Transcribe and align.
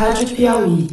Rádio 0.00 0.28
Piauí. 0.28 0.88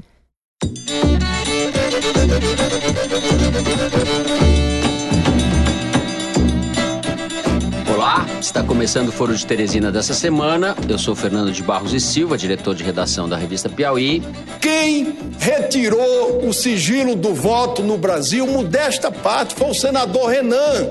Olá, 7.96 8.26
está 8.42 8.62
começando 8.64 9.08
o 9.08 9.12
Foro 9.14 9.34
de 9.34 9.46
Teresina 9.46 9.94
dessa 9.94 10.14
semana. 10.14 10.76
Eu 10.90 10.98
sou 10.98 11.16
Fernando 11.16 11.54
de 11.54 11.64
Barros 11.64 11.94
e 11.94 12.02
Silva, 12.02 12.38
diretor 12.38 12.76
de 12.76 12.84
redação 12.84 13.30
da 13.30 13.38
revista 13.38 13.70
Piauí. 13.70 14.22
Quem 14.60 15.18
retirou 15.40 16.46
o 16.46 16.52
sigilo 16.52 17.16
do 17.16 17.34
voto 17.34 17.82
no 17.82 17.98
Brasil, 17.98 18.46
modesta 18.46 19.10
parte, 19.10 19.56
foi 19.56 19.70
o 19.70 19.74
senador 19.74 20.32
Renan, 20.32 20.86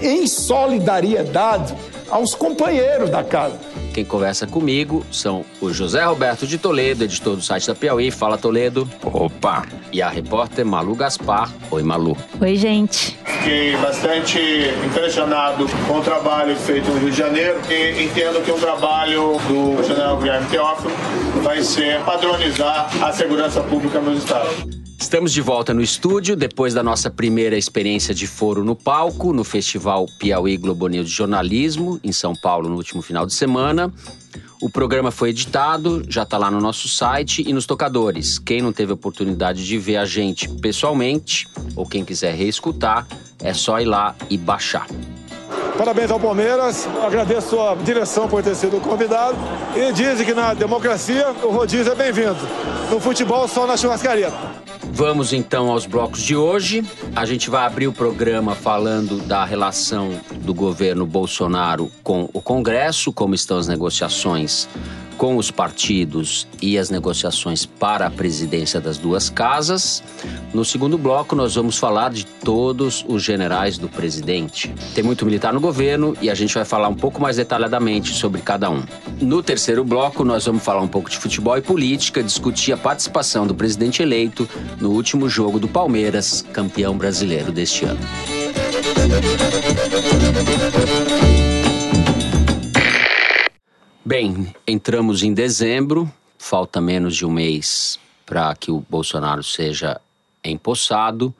em 0.00 0.26
solidariedade 0.26 1.74
aos 2.08 2.34
companheiros 2.34 3.10
da 3.10 3.22
casa. 3.22 3.60
Quem 3.98 4.04
conversa 4.04 4.46
comigo 4.46 5.04
são 5.10 5.44
o 5.60 5.72
José 5.72 6.04
Roberto 6.04 6.46
de 6.46 6.56
Toledo, 6.56 7.02
editor 7.02 7.34
do 7.34 7.42
site 7.42 7.66
da 7.66 7.74
Piauí. 7.74 8.12
Fala, 8.12 8.38
Toledo. 8.38 8.88
Opa! 9.02 9.66
E 9.90 10.00
a 10.00 10.08
repórter 10.08 10.64
Malu 10.64 10.94
Gaspar. 10.94 11.52
Oi, 11.68 11.82
Malu. 11.82 12.16
Oi, 12.40 12.54
gente. 12.54 13.18
Fiquei 13.24 13.76
bastante 13.78 14.38
impressionado 14.86 15.66
com 15.88 15.98
o 15.98 16.00
trabalho 16.00 16.54
feito 16.54 16.88
no 16.88 17.00
Rio 17.00 17.10
de 17.10 17.16
Janeiro 17.16 17.58
e 17.68 18.04
entendo 18.04 18.40
que 18.44 18.52
o 18.52 18.58
trabalho 18.58 19.36
do 19.48 19.82
general 19.82 20.16
Guilherme 20.18 20.46
Teófilo 20.46 20.94
vai 21.42 21.60
ser 21.60 22.00
padronizar 22.04 22.88
a 23.04 23.10
segurança 23.10 23.60
pública 23.62 24.00
nos 24.00 24.18
estados. 24.18 24.77
Estamos 25.00 25.32
de 25.32 25.40
volta 25.40 25.72
no 25.72 25.80
estúdio 25.80 26.34
depois 26.34 26.74
da 26.74 26.82
nossa 26.82 27.08
primeira 27.08 27.56
experiência 27.56 28.12
de 28.12 28.26
foro 28.26 28.64
no 28.64 28.74
palco, 28.74 29.32
no 29.32 29.44
Festival 29.44 30.06
Piauí 30.18 30.56
Globo 30.56 30.88
News 30.88 31.08
de 31.08 31.14
Jornalismo, 31.14 32.00
em 32.02 32.10
São 32.10 32.34
Paulo, 32.34 32.68
no 32.68 32.74
último 32.74 33.00
final 33.00 33.24
de 33.24 33.32
semana. 33.32 33.92
O 34.60 34.68
programa 34.68 35.12
foi 35.12 35.30
editado, 35.30 36.02
já 36.08 36.24
está 36.24 36.36
lá 36.36 36.50
no 36.50 36.60
nosso 36.60 36.88
site 36.88 37.44
e 37.46 37.52
nos 37.52 37.64
tocadores. 37.64 38.40
Quem 38.40 38.60
não 38.60 38.72
teve 38.72 38.92
oportunidade 38.92 39.64
de 39.64 39.78
ver 39.78 39.98
a 39.98 40.04
gente 40.04 40.48
pessoalmente, 40.48 41.46
ou 41.76 41.86
quem 41.86 42.04
quiser 42.04 42.34
reescutar, 42.34 43.06
é 43.40 43.54
só 43.54 43.80
ir 43.80 43.84
lá 43.84 44.16
e 44.28 44.36
baixar. 44.36 44.88
Parabéns 45.78 46.10
ao 46.10 46.18
Palmeiras, 46.18 46.88
agradeço 47.06 47.58
a 47.60 47.76
direção 47.76 48.26
por 48.26 48.42
ter 48.42 48.56
sido 48.56 48.80
convidado 48.80 49.38
e 49.76 49.92
dizem 49.92 50.26
que 50.26 50.34
na 50.34 50.52
democracia 50.52 51.28
o 51.40 51.50
rodízio 51.50 51.92
é 51.92 51.94
bem-vindo. 51.94 52.36
No 52.90 52.98
futebol, 52.98 53.46
só 53.46 53.64
na 53.64 53.76
churrascaria. 53.76 54.32
Vamos 54.98 55.32
então 55.32 55.70
aos 55.70 55.86
blocos 55.86 56.20
de 56.24 56.34
hoje. 56.34 56.84
A 57.14 57.24
gente 57.24 57.48
vai 57.48 57.64
abrir 57.64 57.86
o 57.86 57.92
programa 57.92 58.56
falando 58.56 59.18
da 59.18 59.44
relação 59.44 60.10
do 60.40 60.52
governo 60.52 61.06
Bolsonaro 61.06 61.88
com 62.02 62.28
o 62.32 62.42
Congresso, 62.42 63.12
como 63.12 63.32
estão 63.32 63.58
as 63.58 63.68
negociações 63.68 64.68
com 65.18 65.36
os 65.36 65.50
partidos 65.50 66.46
e 66.62 66.78
as 66.78 66.88
negociações 66.90 67.66
para 67.66 68.06
a 68.06 68.10
presidência 68.10 68.80
das 68.80 68.96
duas 68.96 69.28
casas. 69.28 70.02
No 70.54 70.64
segundo 70.64 70.96
bloco, 70.96 71.34
nós 71.34 71.56
vamos 71.56 71.76
falar 71.76 72.10
de 72.10 72.24
todos 72.24 73.04
os 73.06 73.22
generais 73.22 73.76
do 73.76 73.88
presidente. 73.88 74.72
Tem 74.94 75.02
muito 75.02 75.26
militar 75.26 75.52
no 75.52 75.60
governo 75.60 76.16
e 76.22 76.30
a 76.30 76.34
gente 76.34 76.54
vai 76.54 76.64
falar 76.64 76.88
um 76.88 76.94
pouco 76.94 77.20
mais 77.20 77.36
detalhadamente 77.36 78.14
sobre 78.14 78.40
cada 78.40 78.70
um. 78.70 78.84
No 79.20 79.42
terceiro 79.42 79.84
bloco, 79.84 80.24
nós 80.24 80.46
vamos 80.46 80.62
falar 80.62 80.80
um 80.80 80.88
pouco 80.88 81.10
de 81.10 81.18
futebol 81.18 81.58
e 81.58 81.62
política, 81.62 82.22
discutir 82.22 82.72
a 82.72 82.76
participação 82.76 83.44
do 83.44 83.54
presidente 83.54 84.00
eleito 84.00 84.48
no 84.80 84.90
último 84.90 85.28
jogo 85.28 85.58
do 85.58 85.66
Palmeiras, 85.66 86.44
campeão 86.52 86.96
brasileiro 86.96 87.50
deste 87.50 87.84
ano. 87.84 88.00
Bem, 94.08 94.54
entramos 94.66 95.22
em 95.22 95.34
dezembro, 95.34 96.10
falta 96.38 96.80
menos 96.80 97.14
de 97.14 97.26
um 97.26 97.30
mês 97.30 98.00
para 98.24 98.54
que 98.54 98.70
o 98.70 98.82
Bolsonaro 98.88 99.44
seja 99.44 100.00
empossado. 100.42 101.34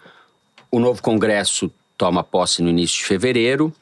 O 0.70 0.78
novo 0.78 1.00
Congresso 1.00 1.72
toma 1.96 2.22
posse 2.22 2.60
no 2.60 2.68
início 2.68 2.98
de 2.98 3.06
fevereiro 3.06 3.72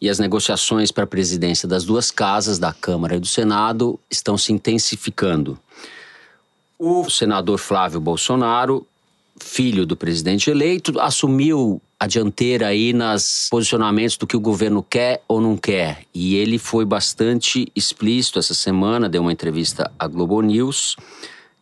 e 0.00 0.08
as 0.08 0.18
negociações 0.18 0.90
para 0.90 1.04
a 1.04 1.06
presidência 1.06 1.68
das 1.68 1.84
duas 1.84 2.10
casas, 2.10 2.58
da 2.58 2.72
Câmara 2.72 3.16
e 3.16 3.20
do 3.20 3.26
Senado, 3.26 4.00
estão 4.10 4.38
se 4.38 4.54
intensificando. 4.54 5.58
O 6.78 7.10
senador 7.10 7.58
Flávio 7.58 8.00
Bolsonaro, 8.00 8.86
filho 9.38 9.84
do 9.84 9.98
presidente 9.98 10.48
eleito, 10.48 10.98
assumiu 10.98 11.78
a 11.98 12.06
dianteira 12.06 12.68
aí 12.68 12.92
nos 12.92 13.48
posicionamentos 13.50 14.16
do 14.16 14.26
que 14.26 14.36
o 14.36 14.40
governo 14.40 14.82
quer 14.82 15.22
ou 15.28 15.40
não 15.40 15.56
quer. 15.56 16.04
E 16.14 16.36
ele 16.36 16.58
foi 16.58 16.84
bastante 16.84 17.70
explícito 17.74 18.38
essa 18.38 18.54
semana, 18.54 19.08
deu 19.08 19.22
uma 19.22 19.32
entrevista 19.32 19.90
à 19.98 20.06
Globo 20.06 20.40
News, 20.40 20.96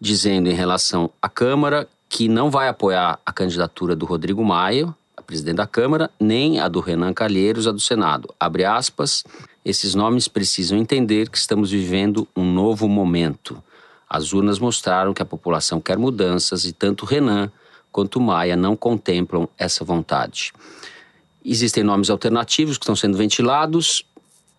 dizendo 0.01 0.49
em 0.49 0.55
relação 0.55 1.11
à 1.21 1.29
Câmara 1.29 1.89
que 2.09 2.29
não 2.29 2.51
vai 2.51 2.69
apoiar 2.69 3.19
a 3.25 3.33
candidatura 3.33 3.97
do 3.97 4.05
Rodrigo 4.05 4.45
Maia, 4.45 4.95
a 5.17 5.23
presidente 5.23 5.57
da 5.57 5.67
Câmara, 5.67 6.11
nem 6.21 6.61
a 6.61 6.69
do 6.69 6.81
Renan 6.81 7.13
Calheiros, 7.13 7.67
a 7.67 7.73
do 7.73 7.81
Senado. 7.81 8.35
Abre 8.39 8.65
aspas, 8.65 9.25
esses 9.65 9.95
nomes 9.95 10.29
precisam 10.29 10.77
entender 10.77 11.31
que 11.31 11.39
estamos 11.39 11.71
vivendo 11.71 12.27
um 12.37 12.45
novo 12.45 12.89
momento. 12.89 13.63
As 14.11 14.33
urnas 14.33 14.59
mostraram 14.59 15.15
que 15.15 15.23
a 15.23 15.25
população 15.25 15.81
quer 15.81 15.97
mudanças 15.97 16.65
e 16.65 16.73
tanto 16.73 17.07
Renan 17.07 17.51
quanto 17.93 18.21
Maia 18.21 18.57
não 18.57 18.75
contemplam 18.75 19.49
essa 19.59 19.85
vontade. 19.85 20.53
Existem 21.45 21.85
nomes 21.85 22.09
alternativos 22.09 22.79
que 22.79 22.85
estão 22.85 22.97
sendo 22.97 23.17
ventilados 23.17 24.05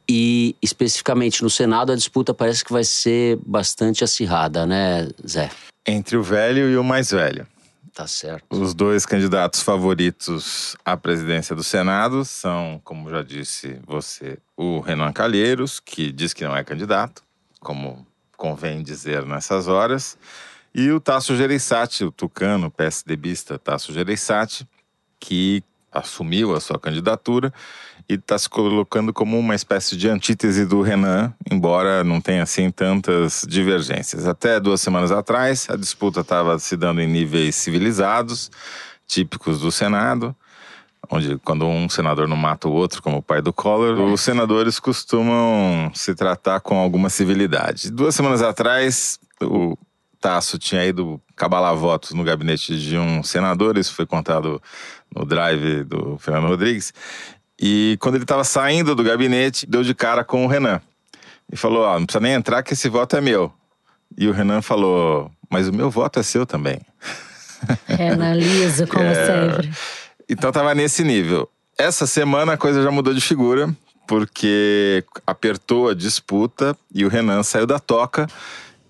e, 0.08 0.56
especificamente 0.62 1.42
no 1.42 1.50
Senado, 1.50 1.92
a 1.92 1.96
disputa 1.96 2.34
parece 2.34 2.64
que 2.64 2.72
vai 2.72 2.84
ser 2.84 3.38
bastante 3.46 4.04
acirrada, 4.04 4.66
né, 4.66 5.10
Zé? 5.28 5.50
Entre 5.86 6.16
o 6.16 6.24
velho 6.24 6.70
e 6.70 6.78
o 6.78 6.84
mais 6.84 7.12
velho. 7.12 7.48
Tá 7.94 8.08
certo. 8.08 8.44
Os 8.50 8.74
dois 8.74 9.06
candidatos 9.06 9.62
favoritos 9.62 10.76
à 10.84 10.98
presidência 10.98 11.56
do 11.56 11.64
Senado 11.64 12.26
são, 12.26 12.82
como 12.84 13.10
já 13.10 13.22
disse 13.22 13.80
você, 13.86 14.40
o 14.58 14.80
Renan 14.80 15.12
Calheiros, 15.14 15.80
que 15.80 16.12
diz 16.12 16.34
que 16.34 16.44
não 16.44 16.56
é 16.56 16.64
candidato, 16.64 17.24
como 17.60 18.06
convém 18.36 18.82
dizer 18.82 19.26
nessas 19.26 19.68
horas, 19.68 20.18
e 20.74 20.92
o 20.92 21.00
Tasso 21.00 21.36
Gereissati, 21.36 22.04
o 22.04 22.12
tucano 22.12 22.72
PSDBista 22.72 23.60
Tasso 23.60 23.94
Gereissati, 23.94 24.68
que 25.20 25.64
assumiu 25.92 26.56
a 26.56 26.60
sua 26.60 26.80
candidatura 26.80 27.54
e 28.10 28.16
está 28.16 28.38
se 28.38 28.50
colocando 28.50 29.14
como 29.14 29.38
uma 29.38 29.56
espécie 29.56 29.96
de 29.96 30.10
antítese 30.10 30.66
do 30.66 30.82
Renan, 30.82 31.34
embora 31.50 32.04
não 32.04 32.20
tenha 32.20 32.44
assim 32.44 32.72
tantas 32.72 33.46
divergências. 33.48 34.28
Até 34.28 34.60
duas 34.60 34.82
semanas 34.82 35.12
atrás, 35.12 35.68
a 35.70 35.78
disputa 35.78 36.22
estava 36.22 36.58
se 36.60 36.76
dando 36.76 37.00
em 37.02 37.08
níveis 37.08 37.56
civilizados, 37.56 38.52
típicos 39.08 39.60
do 39.60 39.72
Senado, 39.72 40.36
onde 41.10 41.38
quando 41.40 41.66
um 41.66 41.88
senador 41.88 42.28
não 42.28 42.36
mata 42.36 42.68
o 42.68 42.74
outro, 42.74 43.02
como 43.02 43.18
o 43.18 43.22
pai 43.22 43.42
do 43.42 43.54
Collor, 43.54 44.00
os 44.00 44.22
senadores 44.22 44.80
costumam 44.80 45.92
se 45.94 46.16
tratar 46.16 46.60
com 46.62 46.78
alguma 46.78 47.10
civilidade. 47.10 47.92
Duas 47.92 48.16
semanas 48.16 48.42
atrás, 48.42 49.20
o 49.42 49.78
Tasso 50.24 50.58
tinha 50.58 50.86
ido 50.86 51.22
cabalar 51.36 51.76
votos 51.76 52.12
no 52.12 52.24
gabinete 52.24 52.80
de 52.80 52.98
um 52.98 53.22
senador, 53.22 53.78
isso 53.78 53.94
foi 53.94 54.06
contado 54.06 54.64
no 55.14 55.26
drive 55.26 55.84
do 55.84 56.18
Fernando 56.18 56.48
Rodrigues. 56.48 56.94
E 57.60 57.98
quando 58.00 58.16
ele 58.16 58.24
estava 58.24 58.46
saindo 58.46 58.96
do 58.96 59.04
gabinete, 59.04 59.66
deu 59.66 59.84
de 59.84 59.94
cara 59.94 60.24
com 60.24 60.46
o 60.46 60.48
Renan. 60.48 60.80
E 61.52 61.58
falou: 61.58 61.84
Ó, 61.84 61.94
oh, 61.94 62.00
não 62.00 62.06
precisa 62.06 62.22
nem 62.22 62.32
entrar 62.32 62.64
que 62.64 62.72
esse 62.72 62.88
voto 62.88 63.18
é 63.18 63.20
meu. 63.20 63.52
E 64.18 64.26
o 64.30 64.32
Renan 64.32 64.62
falou: 64.62 65.30
Mas 65.50 65.68
o 65.68 65.74
meu 65.74 65.90
voto 65.90 66.22
é 66.22 66.24
seu 66.24 66.46
também. 66.46 66.80
Renan 67.86 68.36
liso, 68.36 68.88
como 68.88 69.04
é... 69.04 69.26
sempre. 69.26 69.74
Então 70.30 70.54
tava 70.54 70.74
nesse 70.74 71.04
nível. 71.04 71.50
Essa 71.78 72.08
semana 72.08 72.54
a 72.54 72.58
coisa 72.58 72.82
já 72.82 72.90
mudou 72.90 73.14
de 73.14 73.20
figura, 73.20 73.76
porque 74.08 75.04
apertou 75.28 75.90
a 75.90 75.94
disputa 75.94 76.78
e 76.96 77.04
o 77.04 77.10
Renan 77.10 77.44
saiu 77.44 77.68
da 77.68 77.78
toca 77.78 78.26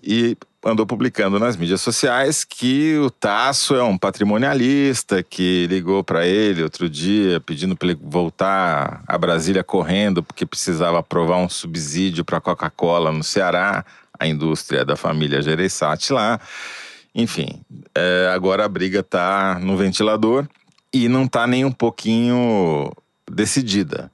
e 0.00 0.36
andou 0.64 0.86
publicando 0.86 1.38
nas 1.38 1.56
mídias 1.56 1.82
sociais 1.82 2.42
que 2.42 2.96
o 2.96 3.10
Tasso 3.10 3.74
é 3.74 3.82
um 3.82 3.98
patrimonialista 3.98 5.22
que 5.22 5.66
ligou 5.66 6.02
para 6.02 6.26
ele 6.26 6.62
outro 6.62 6.88
dia 6.88 7.38
pedindo 7.40 7.76
para 7.76 7.88
ele 7.88 8.00
voltar 8.02 9.02
a 9.06 9.18
Brasília 9.18 9.62
correndo 9.62 10.22
porque 10.22 10.46
precisava 10.46 10.98
aprovar 10.98 11.36
um 11.36 11.48
subsídio 11.48 12.24
para 12.24 12.38
a 12.38 12.40
Coca-Cola 12.40 13.12
no 13.12 13.22
Ceará, 13.22 13.84
a 14.18 14.26
indústria 14.26 14.84
da 14.84 14.96
família 14.96 15.42
Gereissati 15.42 16.12
lá. 16.12 16.40
Enfim, 17.14 17.60
é, 17.94 18.30
agora 18.34 18.64
a 18.64 18.68
briga 18.68 19.00
está 19.00 19.58
no 19.60 19.76
ventilador 19.76 20.46
e 20.92 21.08
não 21.08 21.24
está 21.24 21.46
nem 21.46 21.64
um 21.64 21.72
pouquinho 21.72 22.90
decidida. 23.30 24.10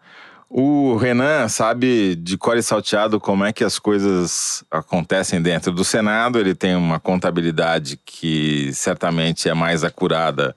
O 0.52 0.96
Renan 0.96 1.46
sabe 1.48 2.16
de 2.16 2.36
cor 2.36 2.56
e 2.56 2.62
salteado 2.62 3.20
como 3.20 3.44
é 3.44 3.52
que 3.52 3.62
as 3.62 3.78
coisas 3.78 4.64
acontecem 4.68 5.40
dentro 5.40 5.70
do 5.70 5.84
Senado. 5.84 6.40
Ele 6.40 6.56
tem 6.56 6.74
uma 6.74 6.98
contabilidade 6.98 7.96
que 8.04 8.72
certamente 8.74 9.48
é 9.48 9.54
mais 9.54 9.84
acurada 9.84 10.56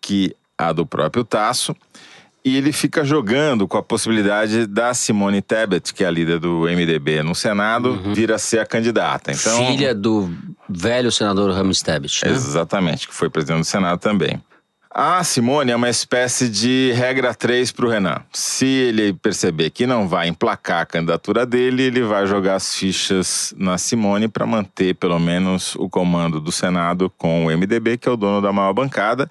que 0.00 0.36
a 0.56 0.70
do 0.72 0.86
próprio 0.86 1.24
Tasso. 1.24 1.74
e 2.44 2.56
ele 2.58 2.72
fica 2.72 3.02
jogando 3.04 3.66
com 3.66 3.78
a 3.78 3.82
possibilidade 3.82 4.66
da 4.66 4.92
Simone 4.92 5.40
Tebet, 5.40 5.94
que 5.94 6.04
é 6.04 6.06
a 6.06 6.10
líder 6.10 6.38
do 6.38 6.64
MDB 6.68 7.22
no 7.22 7.34
Senado, 7.34 7.92
Uhum. 7.92 8.12
vir 8.14 8.30
a 8.30 8.36
ser 8.38 8.58
a 8.60 8.66
candidata. 8.66 9.32
Então, 9.32 9.66
Filha 9.68 9.94
do 9.94 10.30
velho 10.68 11.10
senador 11.10 11.50
Ramos 11.52 11.80
Tebet. 11.82 12.22
Né? 12.24 12.30
Exatamente, 12.32 13.08
que 13.08 13.14
foi 13.14 13.30
presidente 13.30 13.60
do 13.60 13.64
Senado 13.64 13.98
também. 13.98 14.40
A 14.96 15.24
Simone 15.24 15.72
é 15.72 15.76
uma 15.76 15.90
espécie 15.90 16.48
de 16.48 16.92
regra 16.92 17.34
3 17.34 17.72
para 17.72 17.84
o 17.84 17.88
Renan. 17.88 18.22
Se 18.32 18.64
ele 18.64 19.12
perceber 19.12 19.70
que 19.70 19.88
não 19.88 20.06
vai 20.06 20.28
emplacar 20.28 20.82
a 20.82 20.86
candidatura 20.86 21.44
dele, 21.44 21.82
ele 21.82 22.00
vai 22.04 22.28
jogar 22.28 22.54
as 22.54 22.76
fichas 22.76 23.52
na 23.58 23.76
Simone 23.76 24.28
para 24.28 24.46
manter 24.46 24.94
pelo 24.94 25.18
menos 25.18 25.74
o 25.74 25.88
comando 25.88 26.40
do 26.40 26.52
Senado 26.52 27.10
com 27.18 27.44
o 27.44 27.50
MDB, 27.50 27.98
que 27.98 28.08
é 28.08 28.12
o 28.12 28.16
dono 28.16 28.40
da 28.40 28.52
maior 28.52 28.72
bancada. 28.72 29.28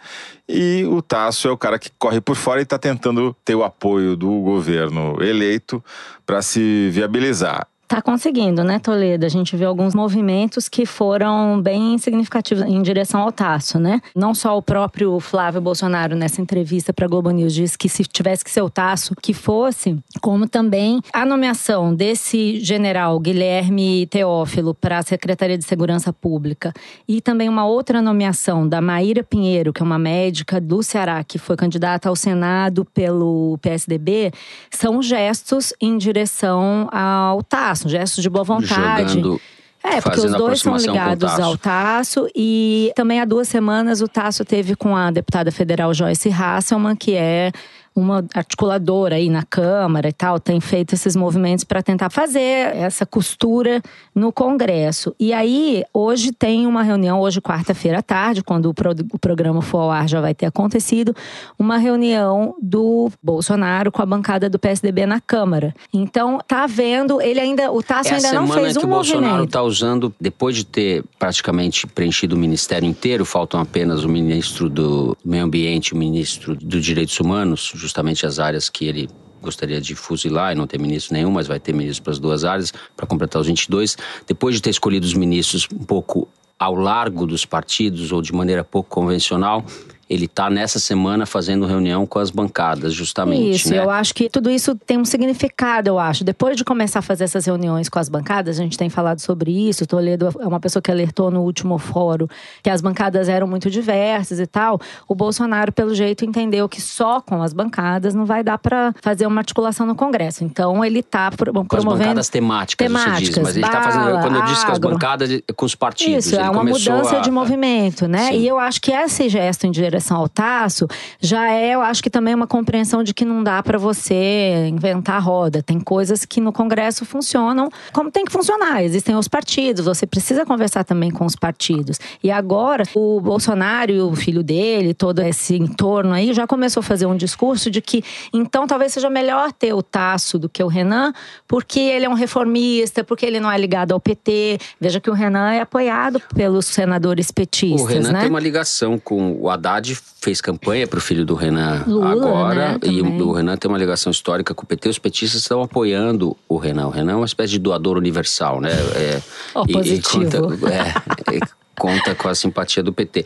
E 0.49 0.83
o 0.83 1.01
Tasso 1.01 1.47
é 1.47 1.51
o 1.51 1.57
cara 1.57 1.79
que 1.79 1.89
corre 1.97 2.19
por 2.19 2.35
fora 2.35 2.59
e 2.59 2.63
está 2.63 2.77
tentando 2.77 3.33
ter 3.45 3.55
o 3.55 3.63
apoio 3.63 4.17
do 4.17 4.41
governo 4.41 5.15
eleito 5.23 5.81
para 6.25 6.41
se 6.41 6.89
viabilizar. 6.91 7.65
Tá 7.87 8.01
conseguindo, 8.01 8.63
né, 8.63 8.79
Toledo? 8.79 9.25
A 9.25 9.29
gente 9.29 9.55
vê 9.55 9.65
alguns 9.65 9.93
movimentos 9.93 10.67
que 10.67 10.85
foram 10.85 11.61
bem 11.61 11.97
significativos 11.97 12.63
em 12.63 12.81
direção 12.81 13.21
ao 13.21 13.31
Tasso, 13.31 13.77
né? 13.77 14.01
Não 14.15 14.33
só 14.33 14.57
o 14.57 14.61
próprio 14.61 15.19
Flávio 15.19 15.61
Bolsonaro, 15.61 16.15
nessa 16.15 16.41
entrevista 16.41 16.91
para 16.91 17.07
Globo 17.07 17.29
News, 17.29 17.53
disse 17.53 17.77
que 17.77 17.87
se 17.87 18.03
tivesse 18.03 18.43
que 18.43 18.49
ser 18.49 18.61
o 18.61 18.69
Tasso, 18.69 19.13
que 19.21 19.33
fosse, 19.33 19.99
como 20.21 20.47
também 20.47 21.01
a 21.11 21.25
nomeação 21.25 21.93
desse 21.93 22.59
general 22.61 23.19
Guilherme 23.19 24.07
Teófilo 24.07 24.73
para 24.73 24.97
a 24.97 25.03
Secretaria 25.03 25.57
de 25.57 25.65
Segurança 25.65 26.11
Pública 26.11 26.73
e 27.07 27.21
também 27.21 27.47
uma 27.47 27.65
outra 27.65 28.01
nomeação 28.01 28.67
da 28.67 28.81
Maíra 28.81 29.23
Pinheiro, 29.23 29.71
que 29.71 29.83
é 29.83 29.85
uma 29.85 29.99
médica 29.99 30.59
do 30.59 30.81
Ceará, 30.81 31.23
que 31.23 31.37
foi 31.37 31.55
candidata 31.55 32.09
ao 32.09 32.15
Senado 32.15 32.85
pelo 32.85 33.59
PSDB, 33.61 34.31
são 34.71 35.01
gestos 35.01 35.73
em 35.79 35.97
direção 35.97 36.89
ao 36.91 37.43
Tasso, 37.43 37.72
gestos 37.81 38.21
de 38.21 38.29
boa 38.29 38.43
vontade. 38.43 39.13
Jogando, 39.13 39.41
É, 39.83 39.99
porque 39.99 40.19
os 40.19 40.31
dois 40.31 40.61
são 40.61 40.77
ligados 40.77 41.29
Tasso. 41.29 41.41
ao 41.43 41.57
Tasso. 41.57 42.27
E 42.35 42.91
também 42.95 43.19
há 43.19 43.25
duas 43.25 43.47
semanas 43.47 44.01
o 44.01 44.07
Tasso 44.07 44.45
teve 44.45 44.75
com 44.75 44.95
a 44.95 45.11
deputada 45.11 45.51
federal 45.51 45.93
Joyce 45.93 46.29
Hasselman, 46.29 46.95
que 46.95 47.13
é 47.15 47.51
uma 47.95 48.25
articuladora 48.33 49.15
aí 49.15 49.29
na 49.29 49.43
Câmara 49.43 50.09
e 50.09 50.13
tal, 50.13 50.39
tem 50.39 50.59
feito 50.59 50.93
esses 50.93 51.15
movimentos 51.15 51.63
para 51.63 51.81
tentar 51.83 52.09
fazer 52.09 52.75
essa 52.75 53.05
costura 53.05 53.81
no 54.15 54.31
Congresso. 54.31 55.15
E 55.19 55.31
aí, 55.33 55.83
hoje 55.93 56.31
tem 56.31 56.65
uma 56.65 56.81
reunião, 56.83 57.19
hoje, 57.19 57.39
quarta-feira 57.41 57.99
à 57.99 58.01
tarde, 58.01 58.43
quando 58.43 58.67
o, 58.69 58.73
pro- 58.73 58.95
o 59.11 59.19
programa 59.19 59.61
for 59.61 59.79
ao 59.79 59.91
ar 59.91 60.07
já 60.07 60.19
vai 60.21 60.33
ter 60.33 60.45
acontecido, 60.47 61.15
uma 61.57 61.77
reunião 61.77 62.55
do 62.61 63.11
Bolsonaro 63.21 63.91
com 63.91 64.01
a 64.01 64.05
bancada 64.05 64.49
do 64.49 64.57
PSDB 64.59 65.05
na 65.05 65.19
Câmara. 65.21 65.73
Então, 65.93 66.39
tá 66.47 66.65
vendo, 66.67 67.21
ele 67.21 67.39
ainda, 67.39 67.71
o 67.71 67.81
Tasso 67.83 68.09
É 68.09 68.15
ainda 68.15 68.33
não 68.33 68.47
fez 68.47 68.75
que 68.77 68.85
um 68.85 68.87
o 68.87 68.91
Bolsonaro 68.91 69.25
movimento. 69.27 69.47
está 69.49 69.61
usando, 69.61 70.13
depois 70.19 70.55
de 70.55 70.65
ter 70.65 71.03
praticamente 71.19 71.85
preenchido 71.87 72.35
o 72.35 72.39
ministério 72.39 72.87
inteiro, 72.87 73.25
faltam 73.25 73.59
apenas 73.59 74.03
o 74.03 74.09
ministro 74.09 74.69
do 74.69 75.15
Meio 75.23 75.43
Ambiente 75.43 75.89
e 75.89 75.93
o 75.93 75.97
ministro 75.97 76.55
dos 76.55 76.83
Direitos 76.83 77.19
Humanos, 77.19 77.71
justamente 77.83 78.25
as 78.25 78.39
áreas 78.39 78.69
que 78.69 78.85
ele 78.85 79.09
gostaria 79.41 79.81
de 79.81 79.93
fuzilar 79.93 80.53
e 80.53 80.55
não 80.55 80.65
ter 80.65 80.79
ministro 80.79 81.13
nenhum, 81.13 81.29
mas 81.29 81.47
vai 81.47 81.59
ter 81.59 81.73
ministro 81.73 82.03
para 82.03 82.13
as 82.13 82.19
duas 82.19 82.45
áreas, 82.45 82.73
para 82.95 83.05
completar 83.05 83.41
os 83.41 83.47
22. 83.47 83.97
Depois 84.25 84.55
de 84.55 84.61
ter 84.61 84.69
escolhido 84.69 85.05
os 85.05 85.13
ministros 85.13 85.67
um 85.71 85.83
pouco 85.83 86.27
ao 86.57 86.75
largo 86.75 87.27
dos 87.27 87.45
partidos 87.45 88.13
ou 88.13 88.21
de 88.21 88.33
maneira 88.33 88.63
pouco 88.63 88.89
convencional, 88.89 89.65
ele 90.13 90.25
está 90.25 90.49
nessa 90.49 90.79
semana 90.79 91.25
fazendo 91.25 91.65
reunião 91.65 92.05
com 92.05 92.19
as 92.19 92.29
bancadas, 92.29 92.93
justamente. 92.93 93.55
Isso, 93.55 93.69
né? 93.69 93.79
eu 93.79 93.89
acho 93.89 94.13
que 94.13 94.29
tudo 94.29 94.49
isso 94.49 94.75
tem 94.75 94.97
um 94.97 95.05
significado, 95.05 95.89
eu 95.89 95.97
acho. 95.99 96.23
Depois 96.23 96.55
de 96.55 96.63
começar 96.63 96.99
a 96.99 97.01
fazer 97.01 97.23
essas 97.23 97.45
reuniões 97.45 97.89
com 97.89 97.99
as 97.99 98.09
bancadas, 98.09 98.59
a 98.59 98.63
gente 98.63 98.77
tem 98.77 98.89
falado 98.89 99.19
sobre 99.19 99.51
isso. 99.51 99.85
Toledo 99.85 100.29
é 100.39 100.47
uma 100.47 100.59
pessoa 100.59 100.81
que 100.81 100.91
alertou 100.91 101.31
no 101.31 101.41
último 101.41 101.77
fórum 101.77 102.27
que 102.61 102.69
as 102.69 102.81
bancadas 102.81 103.27
eram 103.27 103.47
muito 103.47 103.69
diversas 103.69 104.39
e 104.39 104.45
tal. 104.47 104.79
O 105.07 105.15
Bolsonaro, 105.15 105.71
pelo 105.71 105.93
jeito, 105.95 106.23
entendeu 106.25 106.67
que 106.69 106.81
só 106.81 107.19
com 107.21 107.41
as 107.41 107.53
bancadas 107.53 108.13
não 108.13 108.25
vai 108.25 108.43
dar 108.43 108.57
para 108.57 108.93
fazer 109.01 109.25
uma 109.25 109.41
articulação 109.41 109.85
no 109.85 109.95
Congresso. 109.95 110.43
Então, 110.43 110.83
ele 110.85 110.99
está 110.99 111.31
promovendo. 111.31 111.67
Com 111.69 111.77
as 111.77 111.83
bancadas 111.85 112.29
temáticas, 112.29 112.91
você 112.91 112.93
diz. 112.97 113.03
Temáticas, 113.03 113.43
Mas 113.43 113.55
ele 113.57 113.65
está 113.65 113.81
fazendo. 113.81 114.21
Quando 114.21 114.35
eu 114.35 114.43
disse 114.45 114.65
com 114.65 114.71
as 114.71 114.79
bancadas, 114.79 115.41
com 115.55 115.65
os 115.65 115.75
partidos. 115.75 116.25
Isso, 116.27 116.35
é 116.35 116.49
uma 116.49 116.63
mudança 116.63 117.17
a- 117.17 117.19
de 117.21 117.31
movimento, 117.31 118.07
né? 118.07 118.27
Sim. 118.27 118.39
E 118.39 118.47
eu 118.47 118.59
acho 118.59 118.81
que 118.81 118.91
esse 118.91 119.27
gesto 119.29 119.65
em 119.65 119.71
direção 119.71 120.02
ao 120.11 120.27
Tasso 120.27 120.87
já 121.19 121.51
é, 121.51 121.75
eu 121.75 121.81
acho 121.81 122.01
que 122.01 122.09
também 122.09 122.33
uma 122.33 122.47
compreensão 122.47 123.03
de 123.03 123.13
que 123.13 123.25
não 123.25 123.43
dá 123.43 123.61
para 123.61 123.77
você 123.77 124.67
inventar 124.67 125.15
a 125.15 125.19
roda. 125.19 125.61
Tem 125.61 125.79
coisas 125.79 126.25
que 126.25 126.41
no 126.41 126.51
Congresso 126.51 127.05
funcionam 127.05 127.69
como 127.91 128.11
tem 128.11 128.25
que 128.25 128.31
funcionar. 128.31 128.83
Existem 128.83 129.15
os 129.15 129.27
partidos, 129.27 129.85
você 129.85 130.05
precisa 130.05 130.45
conversar 130.45 130.83
também 130.83 131.11
com 131.11 131.25
os 131.25 131.35
partidos. 131.35 131.99
E 132.23 132.31
agora, 132.31 132.83
o 132.95 133.21
Bolsonaro 133.21 133.91
e 133.91 134.01
o 134.01 134.15
filho 134.15 134.43
dele, 134.43 134.93
todo 134.93 135.21
esse 135.21 135.55
entorno 135.55 136.13
aí, 136.13 136.33
já 136.33 136.47
começou 136.47 136.81
a 136.81 136.83
fazer 136.83 137.05
um 137.05 137.15
discurso 137.15 137.69
de 137.69 137.81
que 137.81 138.03
então 138.33 138.67
talvez 138.67 138.93
seja 138.93 139.09
melhor 139.09 139.51
ter 139.51 139.73
o 139.73 139.81
Tasso 139.81 140.37
do 140.39 140.49
que 140.49 140.63
o 140.63 140.67
Renan, 140.67 141.13
porque 141.47 141.79
ele 141.79 142.05
é 142.05 142.09
um 142.09 142.13
reformista, 142.13 143.03
porque 143.03 143.25
ele 143.25 143.39
não 143.39 143.51
é 143.51 143.57
ligado 143.57 143.91
ao 143.93 143.99
PT. 143.99 144.57
Veja 144.79 144.99
que 144.99 145.09
o 145.09 145.13
Renan 145.13 145.51
é 145.51 145.61
apoiado 145.61 146.21
pelos 146.35 146.65
senadores 146.65 147.31
petistas, 147.31 147.81
O 147.81 147.85
Renan 147.85 148.11
né? 148.11 148.19
tem 148.21 148.29
uma 148.29 148.39
ligação 148.39 148.97
com 148.97 149.33
o 149.39 149.49
Haddad, 149.49 149.82
fez 149.93 150.39
campanha 150.41 150.87
para 150.87 150.97
o 150.97 151.01
filho 151.01 151.25
do 151.25 151.35
Renan 151.35 151.83
Lula, 151.85 152.11
agora. 152.11 152.55
né, 152.73 152.79
e 152.83 153.01
o, 153.01 153.27
o 153.27 153.31
Renan 153.33 153.57
tem 153.57 153.69
uma 153.69 153.77
ligação 153.77 154.11
histórica 154.11 154.53
com 154.53 154.63
o 154.63 154.65
PT. 154.65 154.89
Os 154.89 154.97
petistas 154.99 155.41
estão 155.41 155.61
apoiando 155.61 156.35
o 156.47 156.57
Renan. 156.57 156.87
O 156.87 156.89
Renan 156.89 157.11
é 157.13 157.15
uma 157.15 157.25
espécie 157.25 157.51
de 157.51 157.59
doador 157.59 157.97
universal, 157.97 158.61
né? 158.61 158.71
É, 158.95 159.21
Ó, 159.55 159.65
e- 159.67 159.93
e 159.95 160.01
conta, 160.01 160.37
é, 160.71 161.33
e 161.35 161.39
conta 161.77 162.15
com 162.15 162.29
a 162.29 162.35
simpatia 162.35 162.81
do 162.81 162.93
PT. 162.93 163.25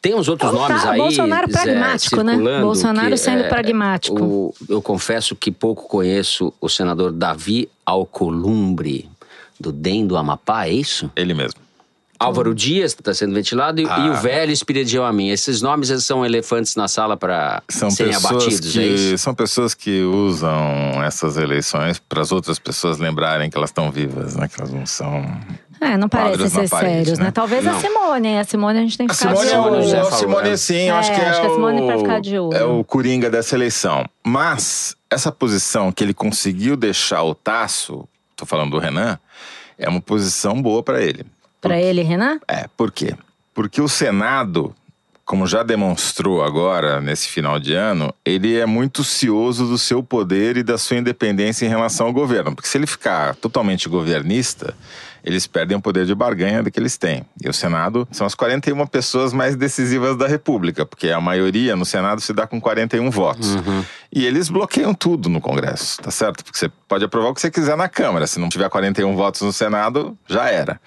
Tem 0.00 0.14
uns 0.14 0.28
outros 0.28 0.48
Então 0.52 0.62
tá, 0.62 0.68
nomes 0.68 0.86
aí. 0.86 0.98
Bolsonaro 0.98 1.50
Zé, 1.50 1.62
pragmático, 1.64 2.22
né? 2.22 2.60
Bolsonaro 2.60 3.10
que, 3.10 3.16
sendo 3.16 3.40
é, 3.42 3.48
pragmático. 3.48 4.22
o- 4.22 4.54
eu 4.68 4.80
confesso 4.80 5.34
que 5.34 5.50
pouco 5.50 5.88
conheço 5.88 6.52
o 6.60 6.68
senador 6.68 7.10
Davi 7.10 7.68
Alcolumbre, 7.84 9.08
do 9.58 9.72
DEM 9.72 10.06
do 10.06 10.16
Amapá, 10.16 10.66
é 10.66 10.72
isso? 10.72 11.10
Ele 11.16 11.34
mesmo. 11.34 11.58
Álvaro 12.18 12.54
Dias 12.54 12.92
está 12.92 13.12
sendo 13.14 13.34
ventilado 13.34 13.80
e, 13.80 13.84
e 13.84 13.88
Ah. 13.88 14.10
o 14.10 14.14
velho 14.14 14.52
Espiridião 14.52 15.04
Amin. 15.04 15.28
Esses 15.30 15.60
nomes 15.62 15.88
são 16.04 16.24
elefantes 16.24 16.74
na 16.76 16.88
sala 16.88 17.16
para 17.16 17.62
São 17.68 17.90
serem 17.90 18.12
pessoas, 18.12 18.42
abatidos, 18.44 18.76
é 18.76 18.80
que, 18.80 18.86
isso? 18.86 19.18
são 19.18 19.34
pessoas 19.34 19.74
que 19.74 20.02
usam 20.02 21.02
essas 21.04 21.36
eleições 21.36 21.98
para 21.98 22.20
as 22.22 22.32
outras 22.32 22.58
pessoas 22.58 22.98
lembrarem 22.98 23.50
que 23.50 23.56
elas 23.56 23.70
estão 23.70 23.90
vivas, 23.90 24.34
né? 24.36 24.48
Que 24.48 24.60
elas 24.60 24.72
não 24.72 24.86
são. 24.86 25.24
É, 25.78 25.96
não 25.98 26.08
na 26.08 26.48
ser 26.48 26.68
parede, 26.70 26.94
sérios, 27.04 27.18
né? 27.18 27.26
né? 27.26 27.30
Talvez 27.30 27.66
a 27.66 27.72
Não. 27.72 27.80
Simone. 27.80 28.38
A 28.38 28.44
Simone 28.44 28.78
a 28.78 28.82
gente 28.82 28.96
tem 28.96 29.06
que 29.06 29.12
A 29.12 29.16
ficar 29.16 29.28
Simone, 29.36 29.48
de 29.48 29.54
é 29.54 29.58
olho. 29.60 29.78
o, 29.78 29.82
José 29.82 29.98
a 30.00 30.04
falou, 30.04 30.18
Simone 30.18 30.48
né? 30.50 30.56
sim, 30.56 30.74
eu 30.88 30.94
É, 30.94 30.98
acho 30.98 31.14
que 31.14 31.20
é 31.20 31.28
acho 31.28 31.40
que 31.42 31.46
a 31.46 31.50
Simone 31.50 31.80
o, 31.82 31.98
ficar 31.98 32.20
de 32.20 32.38
olho. 32.38 32.56
é 32.56 32.64
o 32.64 32.82
coringa 32.82 33.28
dessa 33.28 33.54
eleição. 33.54 34.04
Mas 34.24 34.96
essa 35.10 35.30
posição 35.30 35.92
que 35.92 36.02
ele 36.02 36.14
conseguiu 36.14 36.76
deixar 36.76 37.22
o 37.24 37.34
Tasso, 37.34 38.08
tô 38.34 38.46
falando 38.46 38.70
do 38.70 38.78
Renan, 38.78 39.18
é 39.78 39.86
uma 39.86 40.00
posição 40.00 40.62
boa 40.62 40.82
para 40.82 41.02
ele. 41.02 41.26
Pra 41.60 41.80
ele, 41.80 42.02
Renan? 42.02 42.38
É, 42.48 42.66
por 42.76 42.90
quê? 42.90 43.14
Porque 43.54 43.80
o 43.80 43.88
Senado, 43.88 44.74
como 45.24 45.46
já 45.46 45.62
demonstrou 45.62 46.44
agora 46.44 47.00
nesse 47.00 47.28
final 47.28 47.58
de 47.58 47.74
ano, 47.74 48.12
ele 48.24 48.58
é 48.58 48.66
muito 48.66 49.02
cioso 49.02 49.66
do 49.66 49.78
seu 49.78 50.02
poder 50.02 50.56
e 50.56 50.62
da 50.62 50.78
sua 50.78 50.98
independência 50.98 51.64
em 51.66 51.68
relação 51.68 52.06
ao 52.06 52.12
governo. 52.12 52.54
Porque 52.54 52.68
se 52.68 52.76
ele 52.78 52.86
ficar 52.86 53.34
totalmente 53.34 53.88
governista, 53.88 54.74
eles 55.24 55.44
perdem 55.44 55.76
o 55.76 55.80
poder 55.80 56.06
de 56.06 56.14
barganha 56.14 56.62
que 56.70 56.78
eles 56.78 56.96
têm. 56.96 57.24
E 57.42 57.48
o 57.48 57.52
Senado 57.52 58.06
são 58.12 58.24
as 58.24 58.34
41 58.36 58.86
pessoas 58.86 59.32
mais 59.32 59.56
decisivas 59.56 60.16
da 60.16 60.28
República, 60.28 60.86
porque 60.86 61.08
a 61.10 61.20
maioria 61.20 61.74
no 61.74 61.84
Senado 61.84 62.20
se 62.20 62.32
dá 62.32 62.46
com 62.46 62.60
41 62.60 63.10
votos. 63.10 63.56
E 64.12 64.24
eles 64.24 64.48
bloqueiam 64.48 64.94
tudo 64.94 65.28
no 65.28 65.40
Congresso, 65.40 66.00
tá 66.00 66.12
certo? 66.12 66.44
Porque 66.44 66.56
você 66.56 66.70
pode 66.86 67.04
aprovar 67.04 67.30
o 67.30 67.34
que 67.34 67.40
você 67.40 67.50
quiser 67.50 67.76
na 67.76 67.88
Câmara. 67.88 68.26
Se 68.28 68.38
não 68.38 68.48
tiver 68.48 68.68
41 68.68 69.16
votos 69.16 69.40
no 69.40 69.52
Senado, 69.52 70.16
já 70.28 70.48
era. 70.48 70.80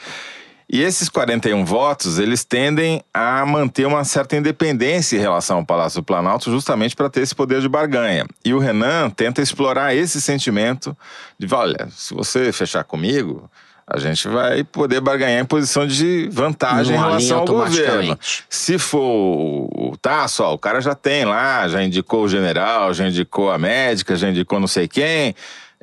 E 0.72 0.84
esses 0.84 1.10
41 1.10 1.66
votos, 1.66 2.20
eles 2.20 2.44
tendem 2.44 3.04
a 3.12 3.44
manter 3.44 3.88
uma 3.88 4.04
certa 4.04 4.38
independência 4.38 5.18
em 5.18 5.20
relação 5.20 5.58
ao 5.58 5.66
Palácio 5.66 6.02
do 6.02 6.06
Planalto, 6.06 6.52
justamente 6.52 6.96
para 6.96 7.10
ter 7.10 7.22
esse 7.22 7.34
poder 7.34 7.60
de 7.60 7.68
barganha. 7.68 8.28
E 8.46 8.54
o 8.54 8.60
Renan 8.60 9.10
tenta 9.10 9.42
explorar 9.42 9.96
esse 9.96 10.22
sentimento 10.22 10.96
de, 11.40 11.52
olha, 11.52 11.88
se 11.90 12.14
você 12.14 12.54
fechar 12.54 12.84
comigo, 12.84 13.50
a 13.88 13.98
gente 13.98 14.28
vai 14.28 14.64
poder 14.64 15.02
barganhar 15.02 15.42
em 15.42 15.46
posição 15.46 15.88
de 15.88 16.30
vantagem 16.32 16.94
em 16.94 17.00
Não 17.00 17.08
relação 17.08 17.40
ao 17.40 17.46
governo. 17.48 18.20
Se 18.48 18.78
for 18.78 19.68
o 19.74 19.98
Tasso, 20.00 20.44
ó, 20.44 20.54
o 20.54 20.60
cara 20.60 20.80
já 20.80 20.94
tem 20.94 21.26
lá, 21.26 21.68
já 21.68 21.82
indicou 21.82 22.26
o 22.26 22.30
general, 22.30 22.94
já 22.94 23.08
indicou 23.08 23.50
a 23.50 23.58
médica, 23.58 24.16
já 24.16 24.30
indicou 24.30 24.60
não 24.60 24.68
sei 24.68 24.88
quem. 24.88 25.34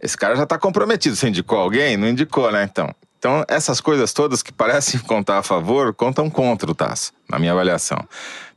Esse 0.00 0.16
cara 0.16 0.36
já 0.36 0.44
está 0.44 0.56
comprometido. 0.56 1.16
Você 1.16 1.26
indicou 1.28 1.58
alguém? 1.58 1.96
Não 1.96 2.06
indicou, 2.06 2.52
né? 2.52 2.62
Então, 2.70 2.94
então, 3.26 3.44
essas 3.48 3.80
coisas 3.80 4.12
todas 4.12 4.40
que 4.40 4.52
parecem 4.52 5.00
contar 5.02 5.38
a 5.38 5.42
favor, 5.42 5.92
contam 5.92 6.30
contra 6.30 6.70
o 6.70 6.74
Tasso, 6.76 7.12
na 7.28 7.40
minha 7.40 7.50
avaliação. 7.50 7.98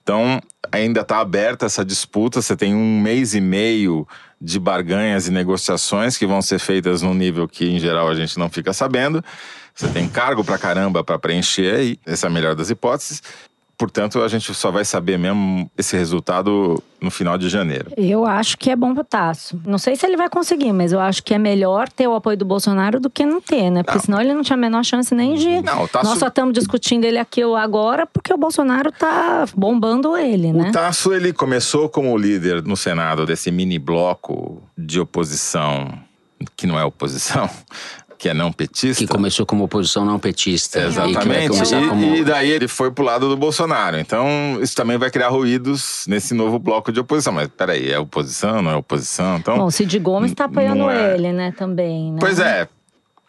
Então, 0.04 0.40
ainda 0.72 1.02
está 1.02 1.18
aberta 1.18 1.66
essa 1.66 1.84
disputa. 1.84 2.40
Você 2.40 2.56
tem 2.56 2.76
um 2.76 3.02
mês 3.02 3.34
e 3.34 3.42
meio 3.42 4.08
de 4.40 4.60
barganhas 4.60 5.28
e 5.28 5.32
negociações 5.32 6.20
que 6.20 6.28
vão 6.28 6.40
ser 6.40 6.60
feitas 6.60 7.02
num 7.02 7.16
nível 7.16 7.48
que, 7.48 7.68
em 7.68 7.80
geral, 7.80 8.10
a 8.10 8.14
gente 8.14 8.38
não 8.38 8.48
fica 8.48 8.72
sabendo. 8.72 9.26
Você 9.74 9.88
tem 9.88 10.08
cargo 10.08 10.44
pra 10.44 10.60
caramba 10.60 11.04
para 11.04 11.18
preencher 11.18 11.74
aí, 11.74 12.00
essa 12.06 12.28
é 12.28 12.30
a 12.30 12.32
melhor 12.32 12.54
das 12.54 12.70
hipóteses. 12.70 13.24
Portanto, 13.80 14.22
a 14.22 14.28
gente 14.28 14.54
só 14.54 14.70
vai 14.70 14.84
saber 14.84 15.18
mesmo 15.18 15.72
esse 15.78 15.96
resultado 15.96 16.84
no 17.00 17.10
final 17.10 17.38
de 17.38 17.48
janeiro. 17.48 17.90
Eu 17.96 18.26
acho 18.26 18.58
que 18.58 18.70
é 18.70 18.76
bom 18.76 18.94
pro 18.94 19.06
Tasso. 19.06 19.58
Não 19.66 19.78
sei 19.78 19.96
se 19.96 20.06
ele 20.06 20.18
vai 20.18 20.28
conseguir, 20.28 20.74
mas 20.74 20.92
eu 20.92 21.00
acho 21.00 21.24
que 21.24 21.34
é 21.34 21.38
melhor 21.38 21.88
ter 21.88 22.06
o 22.06 22.14
apoio 22.14 22.36
do 22.36 22.44
Bolsonaro 22.44 23.00
do 23.00 23.10
que 23.10 23.26
não 23.26 23.40
ter, 23.40 23.70
né? 23.70 23.82
Porque 23.82 24.00
não. 24.00 24.04
senão 24.04 24.22
ele 24.22 24.34
não 24.34 24.42
tinha 24.42 24.58
a 24.58 24.60
menor 24.60 24.84
chance 24.84 25.16
nem 25.16 25.36
de. 25.36 25.62
Não, 25.62 25.88
Tasso... 25.88 26.10
Nós 26.10 26.20
só 26.20 26.28
estamos 26.28 26.54
discutindo 26.54 27.06
ele 27.06 27.18
aqui 27.18 27.42
agora 27.42 28.06
porque 28.06 28.34
o 28.34 28.38
Bolsonaro 28.38 28.92
tá 28.92 29.46
bombando 29.56 30.18
ele, 30.18 30.52
né? 30.52 30.68
O 30.68 30.72
Tasso, 30.74 31.14
ele 31.14 31.32
começou 31.32 31.88
como 31.88 32.18
líder 32.18 32.62
no 32.62 32.76
Senado 32.76 33.26
desse 33.26 33.50
mini 33.50 33.80
bloco 33.80 34.62
de 34.78 35.00
oposição 35.00 35.88
que 36.58 36.68
não 36.68 36.78
é 36.78 36.84
oposição, 36.84 37.50
que 38.20 38.28
é 38.28 38.34
não 38.34 38.52
petista. 38.52 39.02
Que 39.02 39.10
começou 39.10 39.46
como 39.46 39.64
oposição 39.64 40.04
não 40.04 40.20
petista. 40.20 40.82
Exatamente. 40.82 41.58
E, 41.58 41.88
como... 41.88 42.16
e, 42.18 42.24
daí 42.26 42.52
ele 42.52 42.68
foi 42.68 42.92
pro 42.92 43.04
lado 43.04 43.30
do 43.30 43.38
Bolsonaro. 43.38 43.98
Então, 43.98 44.60
isso 44.62 44.76
também 44.76 44.98
vai 44.98 45.10
criar 45.10 45.30
ruídos 45.30 46.06
nesse 46.06 46.34
novo 46.34 46.60
bloco 46.60 46.92
de 46.92 47.00
oposição. 47.00 47.32
Mas 47.32 47.48
peraí, 47.48 47.90
é 47.90 47.98
oposição, 47.98 48.62
não 48.62 48.72
é 48.72 48.76
oposição? 48.76 49.38
Então, 49.38 49.58
Bom, 49.58 49.66
o 49.68 49.72
Cid 49.72 49.98
Gomes 50.00 50.34
tá 50.34 50.46
apoiando 50.46 50.90
é... 50.90 51.16
ele, 51.16 51.32
né, 51.32 51.54
também. 51.58 52.12
Né? 52.12 52.18
Pois 52.20 52.40
é, 52.40 52.68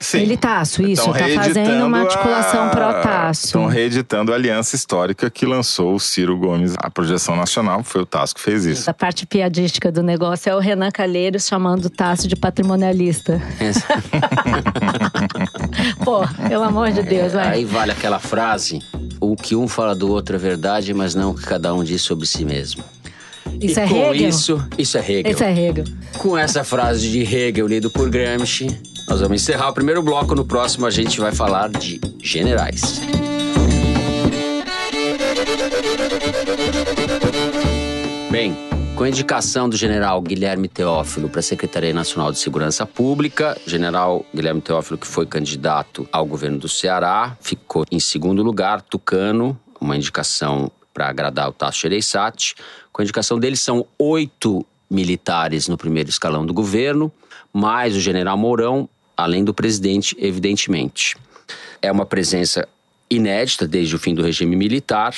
Sim. 0.02 0.21
Ele 0.21 0.38
Tasso, 0.38 0.83
isso, 0.83 1.12
tá 1.12 1.28
fazendo 1.28 1.85
uma 1.85 2.00
articulação 2.00 2.71
pró-Tasso. 2.71 3.47
Estão 3.47 3.66
reeditando 3.66 4.33
a 4.33 4.35
aliança 4.35 4.75
histórica 4.75 5.28
que 5.28 5.45
lançou 5.45 5.95
o 5.95 6.00
Ciro 6.00 6.38
Gomes. 6.38 6.73
A 6.78 6.90
projeção 6.90 7.37
nacional 7.37 7.85
foi 7.85 8.00
o 8.00 8.07
Tasso 8.07 8.35
que 8.35 8.40
fez 8.40 8.64
isso. 8.64 8.88
A 8.88 8.95
parte 8.95 9.26
piadística 9.26 9.92
do 9.92 10.02
negócio 10.02 10.49
é 10.49 10.57
o 10.57 10.59
Renan 10.59 10.90
Calheiros 10.90 11.47
chamando 11.47 11.85
o 11.85 11.90
Tasso 11.90 12.26
de 12.26 12.35
patrimonialista. 12.35 13.38
Pô, 16.02 16.26
pelo 16.49 16.64
amor 16.64 16.92
de 16.92 17.02
Deus, 17.02 17.35
vai. 17.35 17.49
Aí 17.49 17.64
vale 17.66 17.92
aquela 17.92 18.19
frase: 18.19 18.78
o 19.21 19.37
que 19.37 19.54
um 19.54 19.69
fala 19.69 19.95
do 19.95 20.11
outro 20.11 20.35
é 20.35 20.38
verdade, 20.38 20.95
mas 20.95 21.14
não 21.14 21.33
o 21.33 21.35
que 21.35 21.45
cada 21.45 21.75
um 21.75 21.85
diz 21.85 22.00
sobre 22.00 22.26
si 22.26 22.42
mesmo. 22.42 22.83
Isso 23.61 23.78
e 23.78 23.83
é 23.83 23.87
com 23.87 23.97
Hegel? 23.97 24.28
isso, 24.28 24.66
isso 24.78 24.97
é 24.97 25.00
Hegel. 25.00 25.33
Isso 25.33 25.45
é 25.45 25.52
Hegel. 25.52 25.85
Com 26.16 26.38
essa 26.38 26.64
frase 26.64 27.11
de 27.11 27.21
Hegel 27.21 27.66
lido 27.66 27.90
por 27.90 28.09
Gramsci, 28.09 28.69
nós 29.11 29.21
vamos 29.21 29.43
encerrar 29.43 29.69
o 29.69 29.73
primeiro 29.73 30.00
bloco. 30.05 30.37
No 30.37 30.45
próximo, 30.45 30.87
a 30.87 30.90
gente 30.90 31.21
vai 31.21 31.33
falar 31.33 31.69
de 31.69 32.00
generais. 32.23 33.00
Bem, 38.31 38.57
com 38.95 39.02
a 39.02 39.09
indicação 39.09 39.69
do 39.69 39.76
general 39.76 40.23
Guilherme 40.23 40.69
Teófilo 40.69 41.29
para 41.29 41.40
a 41.40 41.43
Secretaria 41.43 41.93
Nacional 41.93 42.31
de 42.31 42.38
Segurança 42.38 42.87
Pública, 42.87 43.61
general 43.67 44.25
Guilherme 44.33 44.61
Teófilo, 44.61 44.97
que 44.97 45.09
foi 45.09 45.26
candidato 45.26 46.09
ao 46.12 46.25
governo 46.25 46.59
do 46.59 46.69
Ceará, 46.69 47.37
ficou 47.40 47.85
em 47.90 47.99
segundo 47.99 48.45
lugar, 48.45 48.81
Tucano, 48.81 49.59
uma 49.81 49.97
indicação 49.97 50.71
para 50.95 51.09
agradar 51.09 51.49
o 51.49 51.52
Tasso 51.52 51.81
Gereissati. 51.81 52.55
Com 52.93 53.02
a 53.02 53.05
indicação 53.05 53.40
dele, 53.40 53.57
são 53.57 53.85
oito 53.99 54.64
militares 54.88 55.67
no 55.67 55.76
primeiro 55.76 56.09
escalão 56.09 56.47
do 56.47 56.55
governo, 56.55 57.11
mais 57.52 57.97
o 57.97 58.00
general 58.00 58.38
Mourão, 58.38 58.88
além 59.22 59.44
do 59.44 59.54
presidente, 59.54 60.16
evidentemente. 60.18 61.16
É 61.82 61.90
uma 61.90 62.04
presença 62.04 62.68
inédita 63.10 63.66
desde 63.66 63.96
o 63.96 63.98
fim 63.98 64.14
do 64.14 64.22
regime 64.22 64.54
militar. 64.54 65.12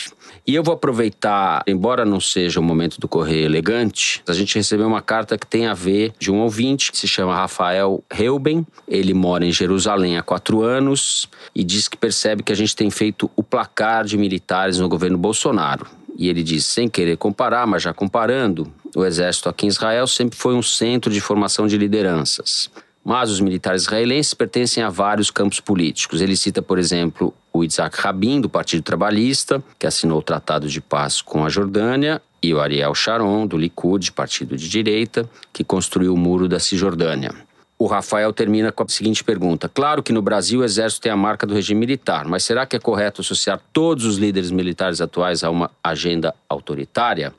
E 0.46 0.54
eu 0.54 0.62
vou 0.62 0.74
aproveitar, 0.74 1.62
embora 1.66 2.04
não 2.04 2.18
seja 2.18 2.58
o 2.58 2.62
momento 2.62 2.98
do 2.98 3.06
correio 3.06 3.44
elegante, 3.44 4.22
a 4.26 4.32
gente 4.32 4.54
recebeu 4.54 4.86
uma 4.86 5.02
carta 5.02 5.36
que 5.36 5.46
tem 5.46 5.66
a 5.66 5.74
ver 5.74 6.12
de 6.18 6.32
um 6.32 6.40
ouvinte 6.40 6.90
que 6.90 6.96
se 6.96 7.06
chama 7.06 7.34
Rafael 7.34 8.02
Reuben. 8.10 8.66
Ele 8.88 9.12
mora 9.12 9.44
em 9.44 9.52
Jerusalém 9.52 10.16
há 10.16 10.22
quatro 10.22 10.62
anos 10.62 11.28
e 11.54 11.62
diz 11.62 11.86
que 11.86 11.96
percebe 11.96 12.42
que 12.42 12.52
a 12.52 12.56
gente 12.56 12.74
tem 12.74 12.90
feito 12.90 13.30
o 13.36 13.42
placar 13.42 14.04
de 14.04 14.16
militares 14.16 14.78
no 14.78 14.88
governo 14.88 15.18
Bolsonaro. 15.18 15.86
E 16.16 16.28
ele 16.28 16.42
diz, 16.42 16.64
sem 16.66 16.88
querer 16.88 17.16
comparar, 17.16 17.66
mas 17.66 17.82
já 17.82 17.92
comparando, 17.92 18.72
o 18.94 19.04
exército 19.04 19.48
aqui 19.48 19.66
em 19.66 19.68
Israel 19.68 20.06
sempre 20.06 20.38
foi 20.38 20.54
um 20.54 20.62
centro 20.62 21.10
de 21.10 21.20
formação 21.20 21.66
de 21.66 21.76
lideranças. 21.76 22.70
Mas 23.04 23.30
os 23.30 23.40
militares 23.40 23.82
israelenses 23.82 24.32
pertencem 24.32 24.82
a 24.82 24.88
vários 24.88 25.30
campos 25.30 25.58
políticos. 25.58 26.20
Ele 26.20 26.36
cita, 26.36 26.62
por 26.62 26.78
exemplo, 26.78 27.34
o 27.52 27.64
Isaac 27.64 28.00
Rabin, 28.00 28.40
do 28.40 28.48
Partido 28.48 28.82
Trabalhista, 28.82 29.62
que 29.78 29.86
assinou 29.86 30.20
o 30.20 30.22
Tratado 30.22 30.68
de 30.68 30.80
Paz 30.80 31.20
com 31.20 31.44
a 31.44 31.48
Jordânia, 31.48 32.22
e 32.42 32.52
o 32.52 32.60
Ariel 32.60 32.94
Sharon, 32.94 33.46
do 33.46 33.56
Likud, 33.56 34.10
partido 34.12 34.56
de 34.56 34.68
direita, 34.68 35.28
que 35.52 35.62
construiu 35.62 36.12
o 36.14 36.16
Muro 36.16 36.48
da 36.48 36.58
Cisjordânia. 36.58 37.32
O 37.78 37.86
Rafael 37.86 38.32
termina 38.32 38.70
com 38.70 38.82
a 38.82 38.88
seguinte 38.88 39.22
pergunta: 39.22 39.68
Claro 39.68 40.02
que 40.02 40.12
no 40.12 40.22
Brasil 40.22 40.60
o 40.60 40.64
exército 40.64 41.02
tem 41.02 41.12
a 41.12 41.16
marca 41.16 41.46
do 41.46 41.54
regime 41.54 41.80
militar, 41.80 42.26
mas 42.26 42.44
será 42.44 42.66
que 42.66 42.76
é 42.76 42.78
correto 42.78 43.20
associar 43.20 43.60
todos 43.72 44.04
os 44.04 44.18
líderes 44.18 44.50
militares 44.50 45.00
atuais 45.00 45.42
a 45.42 45.50
uma 45.50 45.70
agenda 45.82 46.34
autoritária? 46.48 47.32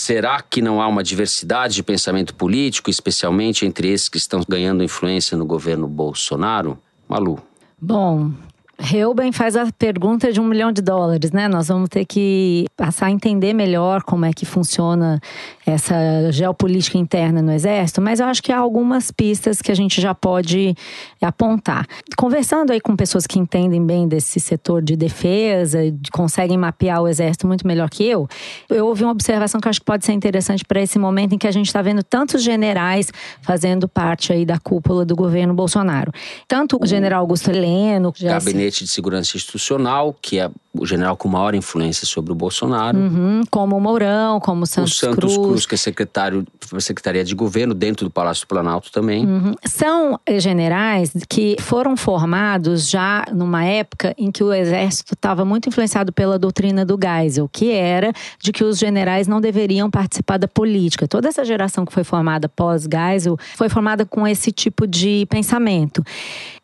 Será 0.00 0.40
que 0.40 0.62
não 0.62 0.80
há 0.80 0.88
uma 0.88 1.02
diversidade 1.02 1.74
de 1.74 1.82
pensamento 1.82 2.34
político, 2.34 2.88
especialmente 2.88 3.66
entre 3.66 3.88
esses 3.88 4.08
que 4.08 4.16
estão 4.16 4.40
ganhando 4.48 4.82
influência 4.82 5.36
no 5.36 5.44
governo 5.44 5.86
Bolsonaro? 5.86 6.78
Malu. 7.06 7.38
Bom, 7.78 8.32
Reuben 8.82 9.30
faz 9.30 9.56
a 9.56 9.70
pergunta 9.70 10.32
de 10.32 10.40
um 10.40 10.44
milhão 10.44 10.72
de 10.72 10.80
dólares, 10.80 11.32
né? 11.32 11.48
Nós 11.48 11.68
vamos 11.68 11.88
ter 11.90 12.06
que 12.06 12.66
passar 12.76 13.06
a 13.06 13.10
entender 13.10 13.52
melhor 13.52 14.02
como 14.02 14.24
é 14.24 14.32
que 14.32 14.46
funciona 14.46 15.20
essa 15.66 15.94
geopolítica 16.32 16.96
interna 16.96 17.42
no 17.42 17.52
Exército, 17.52 18.00
mas 18.00 18.20
eu 18.20 18.26
acho 18.26 18.42
que 18.42 18.50
há 18.50 18.58
algumas 18.58 19.10
pistas 19.10 19.60
que 19.60 19.70
a 19.70 19.74
gente 19.74 20.00
já 20.00 20.14
pode 20.14 20.74
apontar. 21.20 21.86
Conversando 22.16 22.72
aí 22.72 22.80
com 22.80 22.96
pessoas 22.96 23.26
que 23.26 23.38
entendem 23.38 23.84
bem 23.84 24.08
desse 24.08 24.40
setor 24.40 24.82
de 24.82 24.96
defesa, 24.96 25.78
conseguem 26.10 26.56
mapear 26.56 27.02
o 27.02 27.08
Exército 27.08 27.46
muito 27.46 27.66
melhor 27.66 27.90
que 27.90 28.04
eu, 28.04 28.26
eu 28.68 28.86
ouvi 28.86 29.04
uma 29.04 29.12
observação 29.12 29.60
que 29.60 29.68
eu 29.68 29.70
acho 29.70 29.80
que 29.80 29.86
pode 29.86 30.06
ser 30.06 30.12
interessante 30.12 30.64
para 30.64 30.80
esse 30.80 30.98
momento 30.98 31.34
em 31.34 31.38
que 31.38 31.46
a 31.46 31.52
gente 31.52 31.66
está 31.66 31.82
vendo 31.82 32.02
tantos 32.02 32.42
generais 32.42 33.12
fazendo 33.42 33.86
parte 33.86 34.32
aí 34.32 34.46
da 34.46 34.58
cúpula 34.58 35.04
do 35.04 35.14
governo 35.14 35.52
Bolsonaro. 35.52 36.10
Tanto 36.48 36.78
o 36.80 36.86
general 36.86 37.20
Augusto 37.20 37.50
Heleno, 37.50 38.12
Gabinete 38.18 38.69
de 38.78 38.88
Segurança 38.88 39.36
Institucional, 39.36 40.16
que 40.20 40.38
é 40.38 40.50
o 40.72 40.86
general 40.86 41.16
com 41.16 41.28
maior 41.28 41.54
influência 41.54 42.06
sobre 42.06 42.30
o 42.30 42.34
Bolsonaro. 42.34 42.96
Uhum, 42.96 43.42
como 43.50 43.76
o 43.76 43.80
Mourão, 43.80 44.38
como 44.38 44.62
o 44.62 44.66
Santos, 44.66 44.92
o 44.92 44.96
Santos 44.96 45.34
Cruz. 45.34 45.36
Cruz, 45.36 45.66
que 45.66 45.74
é 45.74 45.78
secretário 45.78 46.46
da 46.72 46.80
Secretaria 46.80 47.24
de 47.24 47.34
Governo 47.34 47.74
dentro 47.74 48.06
do 48.06 48.10
Palácio 48.10 48.44
do 48.44 48.48
Planalto 48.48 48.92
também. 48.92 49.26
Uhum. 49.26 49.54
São 49.64 50.18
generais 50.38 51.12
que 51.28 51.56
foram 51.60 51.96
formados 51.96 52.88
já 52.88 53.24
numa 53.32 53.64
época 53.64 54.14
em 54.16 54.30
que 54.30 54.44
o 54.44 54.52
exército 54.52 55.14
estava 55.14 55.44
muito 55.44 55.68
influenciado 55.68 56.12
pela 56.12 56.38
doutrina 56.38 56.84
do 56.84 56.96
Geisel, 57.02 57.48
que 57.52 57.72
era 57.72 58.12
de 58.38 58.52
que 58.52 58.62
os 58.62 58.78
generais 58.78 59.26
não 59.26 59.40
deveriam 59.40 59.90
participar 59.90 60.38
da 60.38 60.46
política. 60.46 61.08
Toda 61.08 61.28
essa 61.28 61.44
geração 61.44 61.84
que 61.84 61.92
foi 61.92 62.04
formada 62.04 62.48
pós-Geisel 62.48 63.36
foi 63.56 63.68
formada 63.68 64.06
com 64.06 64.26
esse 64.26 64.52
tipo 64.52 64.86
de 64.86 65.26
pensamento. 65.28 66.04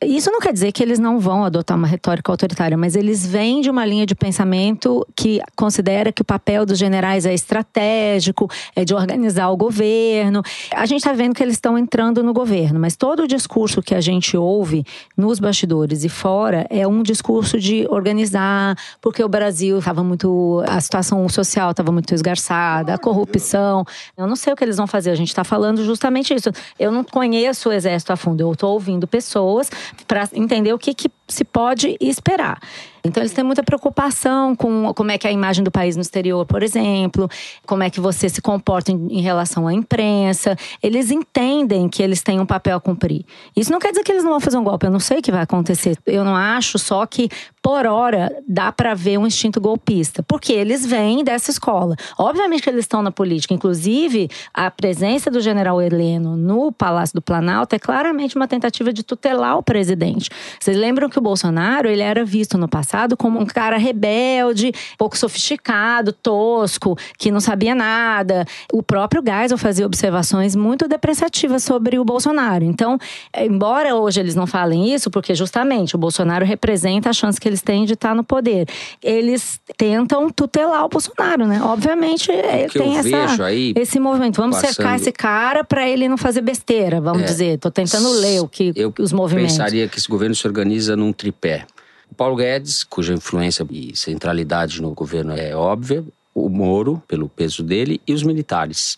Isso 0.01 0.31
não 0.31 0.39
quer 0.39 0.53
dizer 0.53 0.71
que 0.71 0.83
eles 0.83 1.01
não 1.01 1.19
vão 1.19 1.45
adotar 1.45 1.77
uma 1.77 1.89
retórica 1.97 2.31
autoritária, 2.31 2.77
mas 2.77 2.95
eles 2.95 3.27
vêm 3.27 3.61
de 3.61 3.71
uma 3.71 3.85
linha 3.85 4.07
de 4.07 4.15
pensamento 4.15 5.07
que 5.17 5.41
considera 5.57 6.13
que 6.13 6.23
o 6.23 6.25
papel 6.25 6.65
dos 6.65 6.79
generais 6.79 7.25
é 7.27 7.33
estratégico, 7.33 8.49
é 8.75 8.85
de 8.85 8.95
organizar 8.95 9.49
o 9.49 9.57
governo. 9.57 10.43
A 10.73 10.87
gente 10.87 10.99
está 10.99 11.13
vendo 11.13 11.35
que 11.35 11.43
eles 11.43 11.55
estão 11.55 11.77
entrando 11.77 12.23
no 12.23 12.33
governo, 12.33 12.79
mas 12.79 12.97
todo 12.97 13.23
o 13.25 13.27
discurso 13.27 13.83
que 13.83 13.95
a 13.95 14.01
gente 14.01 14.37
ouve 14.37 14.85
nos 15.17 15.41
bastidores 15.41 16.05
e 16.05 16.09
fora 16.09 16.67
é 16.71 16.87
um 16.87 17.03
discurso 17.03 17.59
de 17.59 17.87
organizar, 17.89 18.77
porque 19.01 19.25
o 19.25 19.29
Brasil 19.29 19.79
estava 19.79 20.05
muito. 20.05 20.63
a 20.69 20.81
situação 20.81 21.27
social 21.29 21.71
estava 21.71 21.91
muito 21.91 22.15
esgarçada, 22.15 22.95
a 22.95 22.99
corrupção. 22.99 23.85
Eu 24.17 24.27
não 24.27 24.37
sei 24.37 24.53
o 24.53 24.57
que 24.57 24.63
eles 24.63 24.77
vão 24.77 24.87
fazer, 24.87 25.11
a 25.11 25.15
gente 25.15 25.29
está 25.29 25.45
falando 25.45 25.83
justamente 25.85 26.35
isso. 26.35 26.51
Eu 26.79 26.93
não 26.93 27.03
conheço 27.03 27.71
o 27.71 27.73
exército 27.73 28.13
a 28.13 28.17
fundo, 28.17 28.43
eu 28.43 28.53
estou 28.53 28.75
ouvindo 28.75 29.07
pessoas 29.07 29.71
para 30.07 30.29
entender 30.35 30.73
o 30.73 30.79
que, 30.79 30.93
que 30.93 31.09
se 31.29 31.45
pode 31.45 31.86
esperar. 32.01 32.59
Então 33.07 33.23
eles 33.23 33.33
têm 33.33 33.45
muita 33.45 33.63
preocupação 33.63 34.55
com 34.55 34.93
como 34.95 35.11
é 35.11 35.19
que 35.19 35.27
é 35.27 35.31
a 35.31 35.33
imagem 35.33 35.63
do 35.63 35.71
país 35.71 35.97
no 35.97 36.03
exterior, 36.03 36.45
por 36.45 36.63
exemplo, 36.63 37.29
como 37.67 37.83
é 37.83 37.91
que 37.91 38.01
você 38.01 38.29
se 38.29 38.43
comporta 38.43 38.91
em, 38.93 39.09
em, 39.11 39.21
relação 39.21 39.67
à 39.67 39.73
imprensa. 39.73 40.57
Eles 40.83 41.11
entendem 41.11 41.89
que 41.89 42.03
eles 42.03 42.23
têm 42.23 42.41
um 42.41 42.47
papel 42.47 42.77
a 42.77 42.81
cumprir. 42.81 43.25
Isso 43.57 43.71
não 43.71 43.79
quer 43.79 43.91
dizer 43.91 44.03
que 44.03 44.13
eles 44.13 44.25
não 44.25 44.33
vão 44.33 44.41
fazer 44.41 44.59
um 44.59 44.65
golpe, 44.65 44.87
eu 44.87 44.91
não 44.91 45.01
sei 45.01 45.19
o 45.19 45.23
que 45.23 45.31
vai 45.31 45.43
acontecer. 45.43 45.97
Eu 46.07 46.25
não 46.25 46.35
acho 46.35 46.79
só 46.79 47.07
que 47.07 47.29
por 47.63 47.87
hora 47.87 48.31
dá 48.47 48.71
para 48.71 48.95
ver 48.95 49.19
um 49.19 49.27
instinto 49.27 49.61
golpista, 49.61 50.23
porque 50.23 50.53
eles 50.53 50.87
vêm 50.87 51.25
dessa 51.25 51.51
escola. 51.51 51.97
Obviamente 52.17 52.63
que 52.63 52.71
eles 52.71 52.85
estão 52.85 53.03
na 53.03 53.11
política, 53.11 53.55
inclusive 53.55 54.29
a 54.55 54.71
presença 54.71 55.31
do 55.31 55.41
general 55.41 55.83
Heleno 55.83 56.37
no 56.37 56.71
Palácio 56.71 57.15
do 57.15 57.23
Planalto 57.23 57.75
é 57.75 57.79
claramente 57.79 58.37
uma 58.37 58.47
tentativa 58.47 58.93
de 58.93 59.03
tutelar 59.03 59.59
o 59.59 59.63
presidente. 59.63 60.31
Vocês 60.61 60.77
lembram 60.77 61.09
que 61.09 61.19
o 61.19 61.23
Bolsonaro, 61.23 61.89
ele 61.89 62.03
era 62.03 62.25
visto 62.25 62.57
no 62.57 62.69
passado 62.69 62.96
como 63.17 63.41
um 63.41 63.45
cara 63.47 63.77
rebelde, 63.77 64.73
pouco 64.97 65.19
sofisticado, 65.19 66.13
tosco, 66.13 66.97
que 67.19 67.31
não 67.31 67.41
sabia 67.41 67.75
nada. 67.75 68.45
O 68.73 68.83
próprio 68.83 69.23
Geisel 69.27 69.59
fazia 69.59 69.85
observações 69.85 70.55
muito 70.55 70.87
depreciativas 70.89 71.63
sobre 71.63 71.99
o 71.99 72.05
Bolsonaro. 72.05 72.65
Então, 72.65 72.99
embora 73.37 73.95
hoje 73.95 74.21
eles 74.21 74.35
não 74.35 74.47
falem 74.47 74.93
isso, 74.95 75.11
porque 75.11 75.35
justamente 75.35 75.95
o 75.95 75.99
Bolsonaro 75.99 76.45
representa 76.45 77.11
a 77.11 77.13
chance 77.13 77.41
que 77.41 77.49
eles 77.49 77.63
têm 77.63 77.85
de 77.85 77.95
estar 77.95 78.15
no 78.15 78.25
poder, 78.25 78.67
eles 79.03 79.61
tentam 79.77 80.31
tutelar 80.31 80.85
o 80.85 80.89
Bolsonaro, 80.89 81.47
né? 81.47 81.61
Obviamente, 81.63 82.31
ele 82.31 82.69
tem 82.69 82.97
essa, 82.99 83.45
aí, 83.45 83.73
esse 83.77 83.99
movimento. 84.01 84.37
Vamos 84.37 84.57
passando... 84.57 84.75
cercar 84.75 84.97
esse 84.97 85.13
cara 85.13 85.65
para 85.65 85.89
ele 85.89 86.09
não 86.09 86.17
fazer 86.17 86.41
besteira, 86.41 87.01
vamos 87.01 87.23
É. 87.23 87.25
dizer. 87.27 87.59
Tô 87.59 87.71
tentando 87.71 88.09
ler 88.11 88.41
o 88.41 88.49
que 88.49 88.73
Eu 88.77 88.93
os 88.99 89.13
movimentos. 89.13 89.53
pensaria 89.57 89.89
que 89.89 89.99
esse 89.99 90.09
governo 90.09 90.35
se 90.35 90.47
organiza 90.47 90.97
num 90.97 91.13
tripé. 91.13 91.67
O 92.11 92.15
Paulo 92.15 92.37
Guedes, 92.37 92.85
cuja 92.85 93.15
influência 93.15 93.67
e 93.71 93.97
centralidade 93.97 94.81
no 94.81 94.93
governo 94.93 95.33
é 95.33 95.55
óbvia, 95.55 96.05
o 96.35 96.49
Moro, 96.49 97.03
pelo 97.09 97.29
peso 97.29 97.63
dele, 97.63 98.01
e 98.07 98.13
os 98.13 98.23
militares. 98.23 98.97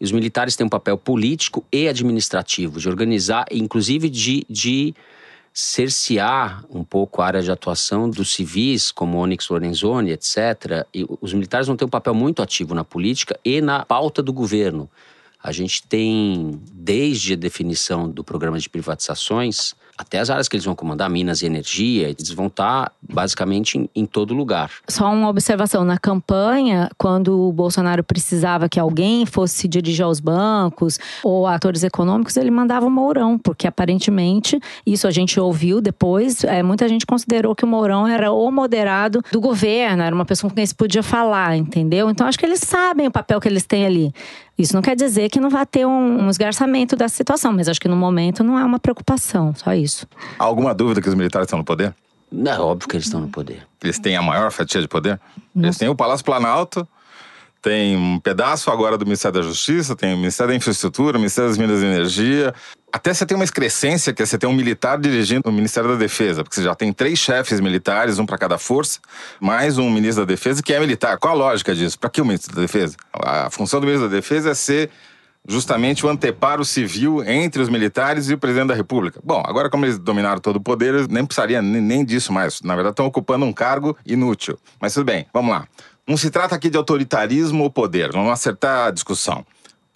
E 0.00 0.04
os 0.04 0.10
militares 0.10 0.56
têm 0.56 0.66
um 0.66 0.70
papel 0.70 0.96
político 0.96 1.64
e 1.70 1.86
administrativo, 1.86 2.80
de 2.80 2.88
organizar, 2.88 3.46
inclusive 3.50 4.08
de, 4.08 4.44
de 4.48 4.94
cercear 5.52 6.64
um 6.70 6.82
pouco 6.82 7.20
a 7.20 7.26
área 7.26 7.42
de 7.42 7.50
atuação 7.50 8.08
dos 8.08 8.34
civis, 8.34 8.90
como 8.90 9.18
Onyx 9.18 9.48
Lorenzoni, 9.48 10.10
etc. 10.10 10.86
E 10.94 11.06
os 11.20 11.34
militares 11.34 11.66
vão 11.66 11.76
ter 11.76 11.84
um 11.84 11.88
papel 11.88 12.14
muito 12.14 12.42
ativo 12.42 12.74
na 12.74 12.84
política 12.84 13.38
e 13.44 13.60
na 13.60 13.84
pauta 13.84 14.22
do 14.22 14.32
governo. 14.32 14.88
A 15.42 15.50
gente 15.52 15.82
tem, 15.82 16.60
desde 16.72 17.32
a 17.32 17.36
definição 17.36 18.08
do 18.08 18.22
programa 18.22 18.58
de 18.58 18.68
privatizações, 18.68 19.74
até 19.96 20.18
as 20.18 20.30
áreas 20.30 20.48
que 20.48 20.56
eles 20.56 20.64
vão 20.64 20.74
comandar, 20.74 21.08
Minas 21.10 21.42
e 21.42 21.46
Energia, 21.46 22.08
eles 22.08 22.30
vão 22.30 22.46
estar 22.46 22.92
basicamente 23.02 23.78
em, 23.78 23.88
em 23.94 24.06
todo 24.06 24.34
lugar. 24.34 24.70
Só 24.88 25.12
uma 25.12 25.28
observação: 25.28 25.84
na 25.84 25.98
campanha, 25.98 26.90
quando 26.96 27.48
o 27.48 27.52
Bolsonaro 27.52 28.02
precisava 28.02 28.68
que 28.68 28.80
alguém 28.80 29.26
fosse 29.26 29.54
se 29.54 29.68
dirigir 29.68 30.04
aos 30.04 30.18
bancos 30.18 30.98
ou 31.22 31.46
atores 31.46 31.84
econômicos, 31.84 32.36
ele 32.36 32.50
mandava 32.50 32.86
o 32.86 32.90
Mourão, 32.90 33.38
porque 33.38 33.66
aparentemente, 33.66 34.58
isso 34.86 35.06
a 35.06 35.10
gente 35.10 35.38
ouviu 35.38 35.80
depois, 35.80 36.42
é, 36.44 36.62
muita 36.62 36.88
gente 36.88 37.06
considerou 37.06 37.54
que 37.54 37.64
o 37.64 37.68
Mourão 37.68 38.06
era 38.06 38.32
o 38.32 38.50
moderado 38.50 39.22
do 39.30 39.40
governo, 39.40 40.02
era 40.02 40.14
uma 40.14 40.24
pessoa 40.24 40.50
com 40.50 40.56
quem 40.56 40.66
se 40.66 40.74
podia 40.74 41.02
falar, 41.02 41.56
entendeu? 41.56 42.10
Então 42.10 42.26
acho 42.26 42.38
que 42.38 42.46
eles 42.46 42.60
sabem 42.60 43.06
o 43.06 43.10
papel 43.10 43.40
que 43.40 43.48
eles 43.48 43.64
têm 43.64 43.86
ali. 43.86 44.12
Isso 44.62 44.74
não 44.74 44.80
quer 44.80 44.94
dizer 44.94 45.28
que 45.28 45.40
não 45.40 45.50
vai 45.50 45.66
ter 45.66 45.84
um, 45.84 46.24
um 46.24 46.30
esgarçamento 46.30 46.94
da 46.94 47.08
situação, 47.08 47.52
mas 47.52 47.68
acho 47.68 47.80
que 47.80 47.88
no 47.88 47.96
momento 47.96 48.44
não 48.44 48.56
é 48.56 48.64
uma 48.64 48.78
preocupação, 48.78 49.52
só 49.56 49.74
isso. 49.74 50.06
Há 50.38 50.44
alguma 50.44 50.72
dúvida 50.72 51.02
que 51.02 51.08
os 51.08 51.16
militares 51.16 51.46
estão 51.46 51.58
no 51.58 51.64
poder? 51.64 51.92
É 52.46 52.58
óbvio 52.60 52.88
que 52.88 52.94
eles 52.94 53.06
estão 53.06 53.20
no 53.20 53.28
poder. 53.28 53.66
Eles 53.82 53.98
têm 53.98 54.16
a 54.16 54.22
maior 54.22 54.52
fatia 54.52 54.80
de 54.80 54.86
poder? 54.86 55.20
Eles 55.54 55.76
têm 55.76 55.88
o 55.88 55.96
Palácio 55.96 56.24
Planalto, 56.24 56.86
tem 57.62 57.96
um 57.96 58.18
pedaço 58.18 58.70
agora 58.72 58.98
do 58.98 59.06
Ministério 59.06 59.40
da 59.40 59.46
Justiça, 59.46 59.94
tem 59.94 60.12
o 60.12 60.16
Ministério 60.16 60.52
da 60.52 60.56
Infraestrutura, 60.56 61.16
o 61.16 61.20
Ministério 61.20 61.48
das 61.48 61.56
Minas 61.56 61.80
e 61.80 61.86
Energia. 61.86 62.52
Até 62.92 63.14
você 63.14 63.24
tem 63.24 63.36
uma 63.36 63.44
excrescência, 63.44 64.12
que 64.12 64.20
é 64.20 64.26
você 64.26 64.36
tem 64.36 64.50
um 64.50 64.52
militar 64.52 64.98
dirigindo 64.98 65.48
o 65.48 65.52
Ministério 65.52 65.88
da 65.88 65.96
Defesa, 65.96 66.42
porque 66.42 66.56
você 66.56 66.64
já 66.64 66.74
tem 66.74 66.92
três 66.92 67.20
chefes 67.20 67.60
militares, 67.60 68.18
um 68.18 68.26
para 68.26 68.36
cada 68.36 68.58
força, 68.58 68.98
mais 69.40 69.78
um 69.78 69.88
ministro 69.88 70.26
da 70.26 70.30
Defesa 70.30 70.60
que 70.60 70.74
é 70.74 70.80
militar. 70.80 71.16
Qual 71.18 71.32
a 71.32 71.36
lógica 71.36 71.74
disso? 71.74 71.98
Para 71.98 72.10
que 72.10 72.20
o 72.20 72.24
ministro 72.24 72.54
da 72.54 72.60
Defesa? 72.60 72.96
A 73.14 73.48
função 73.48 73.80
do 73.80 73.86
ministro 73.86 74.10
da 74.10 74.16
Defesa 74.16 74.50
é 74.50 74.54
ser 74.54 74.90
justamente 75.48 76.04
o 76.04 76.08
anteparo 76.08 76.64
civil 76.64 77.24
entre 77.24 77.62
os 77.62 77.68
militares 77.68 78.28
e 78.28 78.34
o 78.34 78.38
presidente 78.38 78.68
da 78.68 78.74
República. 78.74 79.20
Bom, 79.24 79.42
agora 79.46 79.70
como 79.70 79.84
eles 79.84 79.98
dominaram 79.98 80.40
todo 80.40 80.56
o 80.56 80.60
poder, 80.60 80.94
eles 80.94 81.08
nem 81.08 81.24
precisaria 81.24 81.62
nem 81.62 82.04
disso 82.04 82.32
mais. 82.32 82.60
Na 82.62 82.74
verdade, 82.74 82.92
estão 82.92 83.06
ocupando 83.06 83.44
um 83.44 83.52
cargo 83.52 83.96
inútil. 84.04 84.58
Mas 84.80 84.94
tudo 84.94 85.04
bem, 85.04 85.26
vamos 85.32 85.50
lá. 85.50 85.66
Não 86.06 86.16
se 86.16 86.30
trata 86.30 86.54
aqui 86.54 86.68
de 86.68 86.76
autoritarismo 86.76 87.64
ou 87.64 87.70
poder, 87.70 88.10
vamos 88.12 88.32
acertar 88.32 88.88
a 88.88 88.90
discussão. 88.90 89.44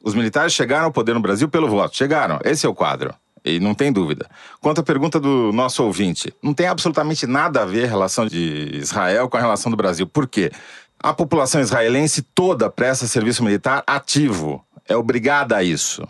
Os 0.02 0.14
militares 0.14 0.52
chegaram 0.52 0.84
ao 0.84 0.92
poder 0.92 1.14
no 1.14 1.20
Brasil 1.20 1.48
pelo 1.48 1.68
voto. 1.68 1.96
Chegaram, 1.96 2.38
esse 2.44 2.64
é 2.64 2.68
o 2.68 2.74
quadro. 2.74 3.12
E 3.44 3.58
não 3.58 3.74
tem 3.74 3.92
dúvida. 3.92 4.28
Quanto 4.60 4.80
à 4.80 4.84
pergunta 4.84 5.18
do 5.18 5.52
nosso 5.52 5.82
ouvinte, 5.82 6.32
não 6.42 6.54
tem 6.54 6.66
absolutamente 6.66 7.26
nada 7.26 7.62
a 7.62 7.64
ver 7.64 7.84
a 7.84 7.88
relação 7.88 8.26
de 8.26 8.70
Israel 8.74 9.28
com 9.28 9.36
a 9.36 9.40
relação 9.40 9.70
do 9.70 9.76
Brasil. 9.76 10.06
Por 10.06 10.28
quê? 10.28 10.50
A 10.98 11.12
população 11.12 11.60
israelense 11.60 12.22
toda 12.22 12.70
presta 12.70 13.06
serviço 13.06 13.44
militar 13.44 13.82
ativo. 13.86 14.64
É 14.88 14.96
obrigada 14.96 15.56
a 15.56 15.62
isso. 15.62 16.06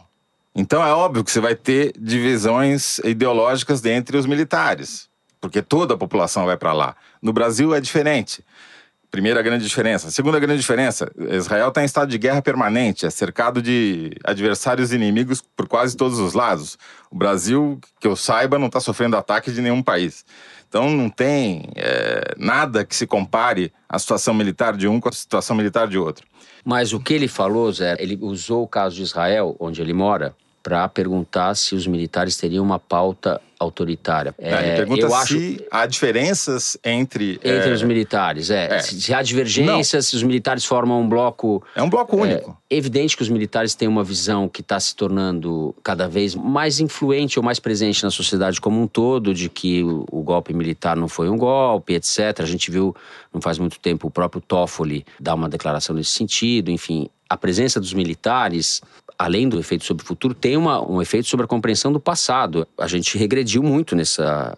Então 0.55 0.83
é 0.85 0.93
óbvio 0.93 1.23
que 1.23 1.31
você 1.31 1.41
vai 1.41 1.55
ter 1.55 1.93
divisões 1.99 2.99
ideológicas 2.99 3.83
dentre 3.83 4.17
os 4.17 4.25
militares, 4.25 5.09
porque 5.39 5.61
toda 5.61 5.95
a 5.95 5.99
população 5.99 6.47
vai 6.47 6.57
para 6.57 6.73
lá. 6.73 6.97
No 7.21 7.33
Brasil 7.33 7.75
é 7.75 7.81
diferente. 7.81 8.43
Primeira 9.17 9.41
grande 9.41 9.65
diferença. 9.65 10.11
Segunda 10.11 10.39
grande 10.39 10.61
diferença: 10.61 11.11
Israel 11.31 11.69
está 11.69 11.81
em 11.81 11.87
estado 11.87 12.11
de 12.11 12.19
guerra 12.19 12.43
permanente, 12.43 13.07
é 13.07 13.09
cercado 13.09 13.63
de 13.63 14.11
adversários 14.23 14.93
inimigos 14.93 15.43
por 15.57 15.67
quase 15.67 15.97
todos 15.97 16.19
os 16.19 16.35
lados. 16.35 16.77
O 17.11 17.17
Brasil, 17.17 17.81
que 17.99 18.07
eu 18.07 18.15
saiba, 18.15 18.59
não 18.59 18.67
está 18.67 18.79
sofrendo 18.79 19.17
ataque 19.17 19.51
de 19.51 19.63
nenhum 19.63 19.83
país. 19.83 20.23
Então 20.69 20.91
não 20.91 21.09
tem 21.09 21.71
é, 21.77 22.35
nada 22.37 22.85
que 22.85 22.95
se 22.95 23.07
compare 23.07 23.73
a 23.89 23.99
situação 23.99 24.35
militar 24.35 24.77
de 24.77 24.87
um 24.87 25.01
com 25.01 25.09
a 25.09 25.13
situação 25.13 25.57
militar 25.57 25.89
de 25.89 25.97
outro. 25.97 26.27
Mas 26.63 26.93
o 26.93 27.01
que 27.01 27.15
ele 27.15 27.27
falou, 27.27 27.73
Zé, 27.73 27.97
ele 27.99 28.19
usou 28.21 28.65
o 28.65 28.69
caso 28.69 28.97
de 28.97 29.03
Israel, 29.03 29.57
onde 29.59 29.81
ele 29.81 29.95
mora, 29.95 30.37
para 30.67 30.89
perguntar 30.89 31.55
se 31.55 31.77
os 31.77 31.87
militares 31.87 32.37
teriam 32.37 32.65
uma 32.65 32.77
pauta 32.77 33.41
autoritária. 33.57 34.35
ele 34.37 34.51
É, 34.51 34.77
pergunta 34.79 35.03
eu 35.03 35.09
se 35.09 35.15
acho 35.15 35.65
há 35.71 35.87
diferenças 35.87 36.77
entre. 36.85 37.35
entre 37.35 37.71
é, 37.71 37.73
os 37.73 37.85
militares, 37.85 38.51
é. 38.51 38.75
é. 38.75 38.79
Se, 38.81 39.15
há 39.15 39.23
divergências, 39.23 40.09
se 40.09 40.17
os 40.17 40.25
militares 40.25 40.65
formam 40.65 41.01
um 41.01 41.09
bloco 41.09 41.63
é 41.73 41.81
um 41.81 41.89
bloco 41.89 42.17
único. 42.17 42.61
É 42.69 42.77
evidente 42.77 43.17
que 43.17 43.23
os 43.23 43.29
militares 43.29 43.77
têm 43.77 43.87
uma 43.87 44.03
visão 44.03 44.49
que 44.49 44.61
está 44.61 44.81
se 44.81 44.97
tornando 44.97 45.73
cada 45.85 46.09
vez 46.09 46.35
mais 46.35 46.81
influente 46.81 47.39
ou 47.39 47.45
mais 47.45 47.61
presente 47.61 48.03
na 48.03 48.11
sociedade 48.11 48.61
como 48.61 48.83
um 48.83 48.89
todo, 48.89 49.33
de 49.33 49.49
que 49.49 49.85
o, 49.85 50.05
o, 50.11 50.21
golpe 50.21 50.53
militar 50.53 50.97
não 50.97 51.07
foi 51.07 51.31
um 51.31 51.37
golpe, 51.37 51.95
etc. 51.95 52.41
A 52.41 52.45
gente 52.45 52.73
viu, 52.73 52.93
não 53.33 53.41
faz 53.41 53.57
muito 53.57 53.79
tempo, 53.79 54.09
o 54.09 54.11
próprio 54.11 54.41
Toffoli 54.41 55.07
dar 55.21 55.37
uma 55.37 55.49
declaração 55.49 55.95
nesse 55.95 56.11
sentido. 56.11 56.73
Enfim, 56.73 57.09
a 57.29 57.37
presença 57.37 57.81
dos 57.81 57.93
militares, 57.93 58.81
além 59.19 59.49
do 59.49 59.59
efeito 59.59 59.85
sobre 59.85 60.05
o 60.05 60.07
futuro, 60.07 60.35
tem 60.35 60.57
uma, 60.57 60.81
um 60.89 61.01
efeito 61.01 61.29
sobre 61.29 61.45
a 61.45 61.49
compreensão 61.49 61.93
do 61.93 62.01
passado. 62.01 62.67
A 62.79 62.87
gente 62.87 63.17
regrediu 63.19 63.63
muito 63.63 63.97
nessa 63.97 64.57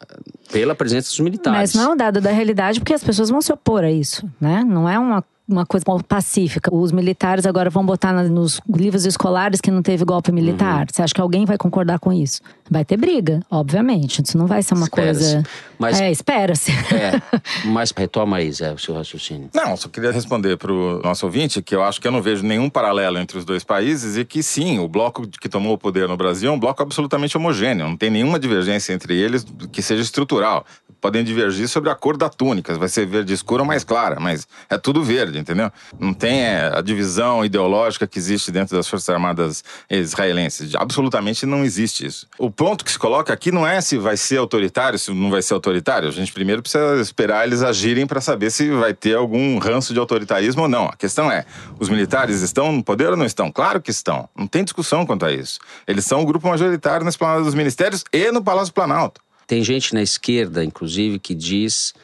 pela 0.50 0.74
presença 0.74 1.10
dos 1.10 1.20
militares. 1.20 1.74
Mas 1.74 1.74
não 1.74 1.90
é 1.90 1.94
um 1.94 1.96
dado 1.96 2.20
da 2.20 2.30
realidade, 2.30 2.80
porque 2.80 2.94
as 2.94 3.04
pessoas 3.04 3.30
vão 3.30 3.40
se 3.40 3.52
opor 3.52 3.84
a 3.84 3.90
isso, 3.90 4.28
né? 4.40 4.64
Não 4.64 4.88
é 4.88 4.98
uma 4.98 5.24
uma 5.48 5.64
coisa 5.64 5.84
pacífica. 6.06 6.74
Os 6.74 6.92
militares 6.92 7.46
agora 7.46 7.70
vão 7.70 7.84
botar 7.84 8.12
nos 8.12 8.60
livros 8.68 9.06
escolares 9.06 9.60
que 9.60 9.70
não 9.70 9.82
teve 9.82 10.04
golpe 10.04 10.30
militar. 10.30 10.80
Uhum. 10.80 10.86
Você 10.92 11.02
acha 11.02 11.14
que 11.14 11.20
alguém 11.20 11.44
vai 11.46 11.56
concordar 11.56 11.98
com 11.98 12.12
isso? 12.12 12.40
Vai 12.70 12.84
ter 12.84 12.98
briga, 12.98 13.40
obviamente. 13.50 14.22
Isso 14.22 14.36
não 14.36 14.46
vai 14.46 14.62
ser 14.62 14.74
uma 14.74 14.88
coisa. 14.88 15.42
Mas, 15.78 16.00
é, 16.00 16.10
espera-se. 16.10 16.70
É, 16.70 17.22
mas 17.64 17.92
retoma 17.96 18.36
aí, 18.36 18.52
Zé, 18.52 18.72
o 18.72 18.78
seu 18.78 18.94
raciocínio. 18.94 19.48
Não, 19.54 19.76
só 19.76 19.88
queria 19.88 20.12
responder 20.12 20.58
para 20.58 20.72
o 20.72 21.00
nosso 21.02 21.24
ouvinte 21.24 21.62
que 21.62 21.74
eu 21.74 21.82
acho 21.82 22.00
que 22.00 22.06
eu 22.06 22.12
não 22.12 22.20
vejo 22.20 22.44
nenhum 22.44 22.68
paralelo 22.68 23.18
entre 23.18 23.38
os 23.38 23.44
dois 23.44 23.64
países 23.64 24.18
e 24.18 24.24
que 24.24 24.42
sim, 24.42 24.78
o 24.78 24.88
bloco 24.88 25.26
que 25.26 25.48
tomou 25.48 25.74
o 25.74 25.78
poder 25.78 26.06
no 26.08 26.16
Brasil 26.16 26.50
é 26.50 26.52
um 26.52 26.58
bloco 26.58 26.82
absolutamente 26.82 27.36
homogêneo. 27.36 27.88
Não 27.88 27.96
tem 27.96 28.10
nenhuma 28.10 28.38
divergência 28.38 28.92
entre 28.92 29.16
eles 29.16 29.46
que 29.72 29.80
seja 29.80 30.02
estrutural. 30.02 30.66
Podem 31.00 31.22
divergir 31.22 31.68
sobre 31.68 31.90
a 31.90 31.94
cor 31.94 32.16
da 32.16 32.28
túnica, 32.28 32.74
vai 32.76 32.88
ser 32.88 33.06
verde 33.06 33.32
escura 33.32 33.62
ou 33.62 33.66
mais 33.66 33.84
clara, 33.84 34.18
mas 34.18 34.48
é 34.68 34.76
tudo 34.76 35.02
verde, 35.02 35.37
entendeu? 35.38 35.70
Não 35.98 36.12
tem 36.12 36.42
é, 36.42 36.70
a 36.74 36.80
divisão 36.80 37.44
ideológica 37.44 38.06
que 38.06 38.18
existe 38.18 38.50
dentro 38.50 38.76
das 38.76 38.88
Forças 38.88 39.08
Armadas 39.08 39.64
israelenses. 39.90 40.74
Absolutamente 40.74 41.46
não 41.46 41.64
existe 41.64 42.06
isso. 42.06 42.26
O 42.38 42.50
ponto 42.50 42.84
que 42.84 42.92
se 42.92 42.98
coloca 42.98 43.32
aqui 43.32 43.50
não 43.50 43.66
é 43.66 43.80
se 43.80 43.96
vai 43.98 44.16
ser 44.16 44.38
autoritário, 44.38 44.98
se 44.98 45.12
não 45.12 45.30
vai 45.30 45.42
ser 45.42 45.54
autoritário. 45.54 46.08
A 46.08 46.12
gente 46.12 46.32
primeiro 46.32 46.62
precisa 46.62 47.00
esperar 47.00 47.46
eles 47.46 47.62
agirem 47.62 48.06
para 48.06 48.20
saber 48.20 48.50
se 48.50 48.70
vai 48.70 48.94
ter 48.94 49.16
algum 49.16 49.58
ranço 49.58 49.92
de 49.92 50.00
autoritarismo 50.00 50.62
ou 50.62 50.68
não. 50.68 50.86
A 50.86 50.96
questão 50.96 51.30
é: 51.30 51.44
os 51.78 51.88
militares 51.88 52.42
estão 52.42 52.72
no 52.72 52.82
poder 52.82 53.10
ou 53.10 53.16
não 53.16 53.26
estão? 53.26 53.50
Claro 53.50 53.80
que 53.80 53.90
estão. 53.90 54.28
Não 54.36 54.46
tem 54.46 54.64
discussão 54.64 55.06
quanto 55.06 55.24
a 55.24 55.32
isso. 55.32 55.58
Eles 55.86 56.04
são 56.04 56.22
o 56.22 56.26
grupo 56.26 56.48
majoritário 56.48 57.04
na 57.04 57.10
esplanada 57.10 57.42
dos 57.42 57.54
ministérios 57.54 58.04
e 58.12 58.30
no 58.30 58.42
Palácio 58.42 58.72
Planalto. 58.72 59.20
Tem 59.46 59.64
gente 59.64 59.94
na 59.94 60.02
esquerda, 60.02 60.62
inclusive, 60.62 61.18
que 61.18 61.34
diz 61.34 61.94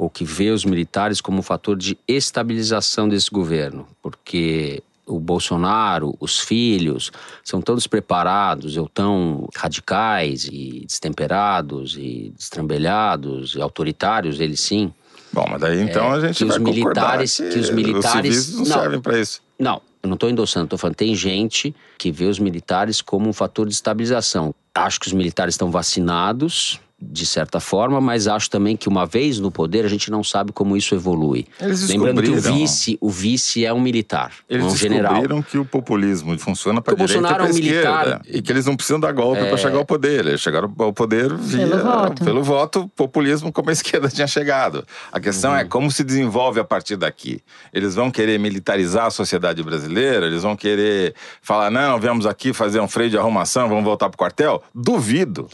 ou 0.00 0.08
que 0.08 0.24
vê 0.24 0.48
os 0.48 0.64
militares 0.64 1.20
como 1.20 1.40
um 1.40 1.42
fator 1.42 1.76
de 1.76 1.98
estabilização 2.08 3.06
desse 3.06 3.30
governo, 3.30 3.86
porque 4.00 4.82
o 5.06 5.20
Bolsonaro, 5.20 6.16
os 6.18 6.40
filhos, 6.40 7.12
são 7.44 7.60
tão 7.60 7.74
despreparados 7.74 8.78
ou 8.78 8.88
tão 8.88 9.46
radicais 9.54 10.48
e 10.50 10.86
destemperados 10.86 11.98
e 11.98 12.32
destrambelhados 12.34 13.54
e 13.54 13.60
autoritários, 13.60 14.40
eles 14.40 14.60
sim. 14.60 14.90
Bom, 15.30 15.44
mas 15.50 15.60
daí 15.60 15.82
então 15.82 16.14
é, 16.14 16.16
a 16.16 16.20
gente 16.20 16.38
que 16.38 16.44
vai 16.46 16.56
os 16.56 16.64
militares, 16.64 17.36
que, 17.36 17.48
que 17.50 17.58
os 17.58 17.68
militares 17.68 18.48
os 18.48 18.54
não, 18.54 18.58
não 18.60 18.82
servem 18.82 19.00
para 19.02 19.20
isso. 19.20 19.42
Não, 19.58 19.82
eu 20.02 20.08
não 20.08 20.14
estou 20.14 20.30
endossando, 20.30 20.64
estou 20.64 20.78
falando 20.78 20.96
tem 20.96 21.14
gente 21.14 21.76
que 21.98 22.10
vê 22.10 22.24
os 22.24 22.38
militares 22.38 23.02
como 23.02 23.28
um 23.28 23.34
fator 23.34 23.68
de 23.68 23.74
estabilização. 23.74 24.54
Acho 24.74 24.98
que 24.98 25.08
os 25.08 25.12
militares 25.12 25.56
estão 25.56 25.70
vacinados 25.70 26.80
de 27.02 27.24
certa 27.24 27.60
forma, 27.60 28.00
mas 28.00 28.28
acho 28.28 28.50
também 28.50 28.76
que 28.76 28.88
uma 28.88 29.06
vez 29.06 29.38
no 29.38 29.50
poder 29.50 29.84
a 29.84 29.88
gente 29.88 30.10
não 30.10 30.22
sabe 30.22 30.52
como 30.52 30.76
isso 30.76 30.94
evolui. 30.94 31.46
Eles 31.60 31.88
Lembrando 31.88 32.22
que 32.22 32.28
o 32.30 32.40
vice, 32.40 32.98
o 33.00 33.08
vice 33.08 33.64
é 33.64 33.72
um 33.72 33.80
militar, 33.80 34.32
Eles 34.48 34.64
é 34.64 34.68
um 34.68 34.76
general. 34.76 35.12
descobriram 35.14 35.42
que 35.42 35.56
o 35.58 35.64
populismo 35.64 36.38
funciona 36.38 36.82
para 36.82 36.92
o 36.92 36.96
direita 36.96 37.12
e 37.12 37.16
Bolsonaro 37.22 37.42
para 37.44 37.48
é 37.48 37.52
um 37.52 37.54
militar. 37.54 38.06
esquerda 38.06 38.22
e 38.28 38.42
que 38.42 38.52
eles 38.52 38.66
não 38.66 38.76
precisam 38.76 39.00
dar 39.00 39.12
golpe 39.12 39.42
para 39.44 39.56
chegar 39.56 39.78
ao 39.78 39.84
poder. 39.84 40.26
Eles 40.26 40.40
chegaram 40.40 40.72
ao 40.78 40.92
poder 40.92 41.34
via 41.34 41.66
Pelo 41.66 41.82
voto. 41.82 42.24
pelo 42.24 42.42
voto, 42.42 42.88
populismo 42.94 43.50
como 43.50 43.70
a 43.70 43.72
esquerda 43.72 44.08
tinha 44.08 44.26
chegado. 44.26 44.84
A 45.10 45.18
questão 45.18 45.52
Uhum. 45.52 45.56
é 45.56 45.64
como 45.64 45.90
se 45.90 46.04
desenvolve 46.04 46.60
a 46.60 46.64
partir 46.64 46.96
daqui. 46.96 47.40
Eles 47.72 47.94
vão 47.94 48.10
querer 48.10 48.38
militarizar 48.38 49.06
a 49.06 49.10
sociedade 49.10 49.62
brasileira, 49.62 50.26
eles 50.26 50.42
vão 50.42 50.54
querer 50.54 51.14
falar 51.40 51.70
não, 51.70 51.98
viemos 51.98 52.26
aqui 52.26 52.52
fazer 52.52 52.78
um 52.80 52.86
freio 52.88 53.08
de 53.10 53.16
arrumação, 53.16 53.68
vamos 53.68 53.84
voltar 53.84 54.08
pro 54.10 54.18
quartel? 54.18 54.62
Duvido. 54.74 55.48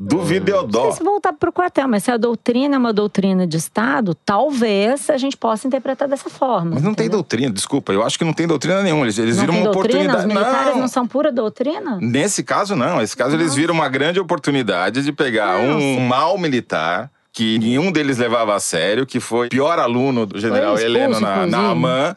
E 0.00 0.50
eu 0.50 0.68
Não 0.68 0.82
sei 0.84 0.92
se 0.92 1.02
voltar 1.02 1.32
para 1.32 1.50
o 1.50 1.52
quartel, 1.52 1.88
mas 1.88 2.04
se 2.04 2.10
a 2.12 2.16
doutrina 2.16 2.76
é 2.76 2.78
uma 2.78 2.92
doutrina 2.92 3.44
de 3.48 3.56
Estado, 3.56 4.14
talvez 4.14 5.10
a 5.10 5.16
gente 5.16 5.36
possa 5.36 5.66
interpretar 5.66 6.06
dessa 6.06 6.30
forma. 6.30 6.70
Mas 6.74 6.84
não 6.84 6.94
tem 6.94 7.06
entendeu? 7.06 7.18
doutrina, 7.18 7.52
desculpa. 7.52 7.92
Eu 7.92 8.04
acho 8.04 8.16
que 8.16 8.24
não 8.24 8.32
tem 8.32 8.46
doutrina 8.46 8.80
nenhuma. 8.80 9.04
Eles, 9.06 9.18
eles 9.18 9.36
Não 9.36 9.42
viram 9.42 9.54
tem 9.54 9.62
uma 9.64 9.72
doutrina? 9.72 9.98
Os 9.98 10.08
oportunidade. 10.10 10.44
militares 10.44 10.74
não. 10.74 10.80
não 10.82 10.88
são 10.88 11.04
pura 11.04 11.32
doutrina? 11.32 11.98
Nesse 12.00 12.44
caso, 12.44 12.76
não. 12.76 12.98
Nesse 12.98 13.16
caso, 13.16 13.34
eles 13.34 13.56
viram 13.56 13.74
uma 13.74 13.88
grande 13.88 14.20
oportunidade 14.20 15.02
de 15.02 15.10
pegar 15.12 15.58
um 15.58 15.98
mal 16.06 16.38
militar 16.38 17.10
que 17.32 17.58
nenhum 17.58 17.90
deles 17.90 18.18
levava 18.18 18.54
a 18.54 18.60
sério, 18.60 19.04
que 19.04 19.18
foi 19.18 19.48
pior 19.48 19.80
aluno 19.80 20.26
do 20.26 20.38
general 20.38 20.78
Heleno 20.78 21.18
na, 21.18 21.44
na. 21.46 21.70
AMAN. 21.70 22.16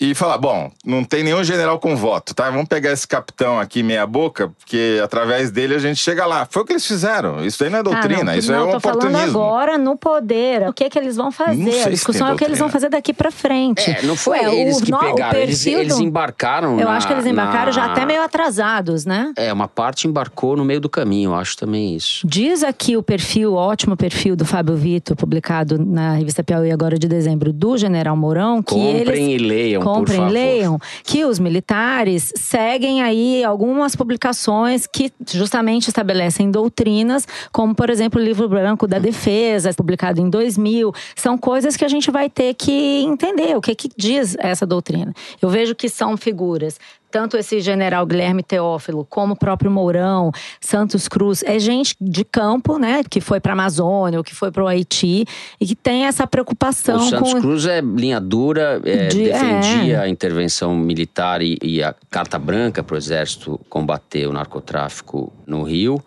E 0.00 0.14
falar, 0.14 0.38
bom, 0.38 0.70
não 0.82 1.04
tem 1.04 1.22
nenhum 1.22 1.44
general 1.44 1.78
com 1.78 1.94
voto, 1.94 2.34
tá? 2.34 2.48
Vamos 2.50 2.68
pegar 2.68 2.90
esse 2.90 3.06
capitão 3.06 3.60
aqui 3.60 3.82
meia 3.82 4.06
boca, 4.06 4.50
porque 4.58 4.98
através 5.04 5.50
dele 5.50 5.74
a 5.74 5.78
gente 5.78 5.98
chega 5.98 6.24
lá. 6.24 6.46
Foi 6.50 6.62
o 6.62 6.64
que 6.64 6.72
eles 6.72 6.86
fizeram. 6.86 7.44
Isso 7.44 7.62
aí 7.62 7.68
não 7.68 7.80
é 7.80 7.82
doutrina, 7.82 8.20
Ah, 8.20 8.24
não, 8.24 8.34
isso 8.34 8.50
não, 8.50 8.58
é 8.58 8.62
um 8.62 8.70
tô 8.72 8.80
falando 8.80 8.98
oportunismo. 9.04 9.38
agora 9.38 9.76
no 9.76 9.96
poder. 9.98 10.66
O 10.68 10.72
que 10.72 10.88
que 10.88 10.98
eles 10.98 11.16
vão 11.16 11.30
fazer? 11.30 11.56
Não 11.58 11.64
sei 11.64 11.72
se 11.74 11.80
a 11.80 11.84
tem 11.84 11.92
discussão 11.92 12.28
é 12.28 12.32
o 12.32 12.36
que 12.36 12.44
eles 12.44 12.58
vão 12.58 12.70
fazer 12.70 12.88
daqui 12.88 13.12
pra 13.12 13.30
frente. 13.30 13.90
É, 13.90 14.00
não 14.02 14.16
foi 14.16 14.38
Ué, 14.38 14.54
eles 14.54 14.78
o 14.78 14.84
que 14.84 14.90
pegaram, 14.98 15.38
eles, 15.38 15.66
eles 15.66 15.98
embarcaram 15.98 16.80
Eu 16.80 16.86
na- 16.86 16.96
acho 16.96 17.06
que 17.06 17.12
eles 17.12 17.26
embarcaram 17.26 17.66
na- 17.66 17.72
já 17.72 17.84
até 17.84 18.06
meio 18.06 18.22
atrasados, 18.22 19.04
né? 19.04 19.32
É, 19.36 19.52
uma 19.52 19.68
parte 19.68 20.08
embarcou 20.08 20.56
no 20.56 20.64
meio 20.64 20.80
do 20.80 20.88
caminho, 20.88 21.32
eu 21.32 21.34
acho 21.34 21.58
também 21.58 21.94
isso. 21.94 22.26
Diz 22.26 22.62
aqui 22.64 22.96
o 22.96 23.02
perfil, 23.02 23.52
o 23.52 23.54
ótimo 23.56 23.94
perfil 23.98 24.34
do 24.34 24.46
Fábio 24.46 24.76
Vitor, 24.76 25.14
publicado 25.14 25.78
na 25.78 26.14
revista 26.14 26.42
Piauí 26.42 26.70
agora 26.72 26.98
de 26.98 27.06
dezembro, 27.06 27.52
do 27.52 27.76
General 27.76 28.16
Mourão, 28.16 28.62
que 28.62 28.74
Comprem 28.74 29.32
eles... 29.32 29.42
e 29.42 29.46
leiam, 29.46 29.82
Comprem 29.94 30.28
leiam. 30.28 30.78
Que 31.04 31.24
os 31.24 31.38
militares 31.38 32.32
seguem 32.36 33.02
aí 33.02 33.44
algumas 33.44 33.94
publicações 33.96 34.86
que 34.86 35.12
justamente 35.30 35.88
estabelecem 35.88 36.50
doutrinas, 36.50 37.26
como, 37.52 37.74
por 37.74 37.90
exemplo, 37.90 38.20
o 38.20 38.24
livro 38.24 38.48
branco 38.48 38.86
da 38.86 38.98
defesa, 38.98 39.72
publicado 39.74 40.20
em 40.20 40.28
2000. 40.28 40.92
São 41.16 41.36
coisas 41.36 41.76
que 41.76 41.84
a 41.84 41.88
gente 41.88 42.10
vai 42.10 42.28
ter 42.28 42.54
que 42.54 43.02
entender 43.02 43.56
o 43.56 43.60
que, 43.60 43.74
que 43.74 43.90
diz 43.96 44.36
essa 44.38 44.66
doutrina. 44.66 45.12
Eu 45.40 45.48
vejo 45.48 45.74
que 45.74 45.88
são 45.88 46.16
figuras 46.16 46.78
tanto 47.10 47.36
esse 47.36 47.60
general 47.60 48.06
Guilherme 48.06 48.42
Teófilo, 48.42 49.04
como 49.08 49.34
o 49.34 49.36
próprio 49.36 49.70
Mourão, 49.70 50.30
Santos 50.60 51.08
Cruz, 51.08 51.42
é 51.42 51.58
gente 51.58 51.96
de 52.00 52.24
campo, 52.24 52.78
né, 52.78 53.02
que 53.08 53.20
foi 53.20 53.40
para 53.40 53.52
a 53.52 53.54
Amazônia, 53.54 54.18
ou 54.18 54.24
que 54.24 54.34
foi 54.34 54.50
para 54.50 54.62
o 54.62 54.66
Haiti, 54.66 55.24
e 55.60 55.66
que 55.66 55.74
tem 55.74 56.06
essa 56.06 56.26
preocupação 56.26 56.96
O 56.96 57.00
Santos 57.00 57.34
com 57.34 57.40
Cruz 57.40 57.66
é 57.66 57.80
linha 57.80 58.20
dura, 58.20 58.80
é, 58.84 59.08
De- 59.08 59.24
defendia 59.24 59.96
é. 59.96 60.00
a 60.00 60.08
intervenção 60.08 60.74
militar 60.74 61.42
e, 61.42 61.58
e 61.62 61.82
a 61.82 61.94
carta 62.10 62.38
branca 62.38 62.82
para 62.82 62.94
o 62.94 62.98
exército 62.98 63.60
combater 63.68 64.26
o 64.26 64.32
narcotráfico 64.32 65.32
no 65.46 65.62
Rio. 65.62 66.02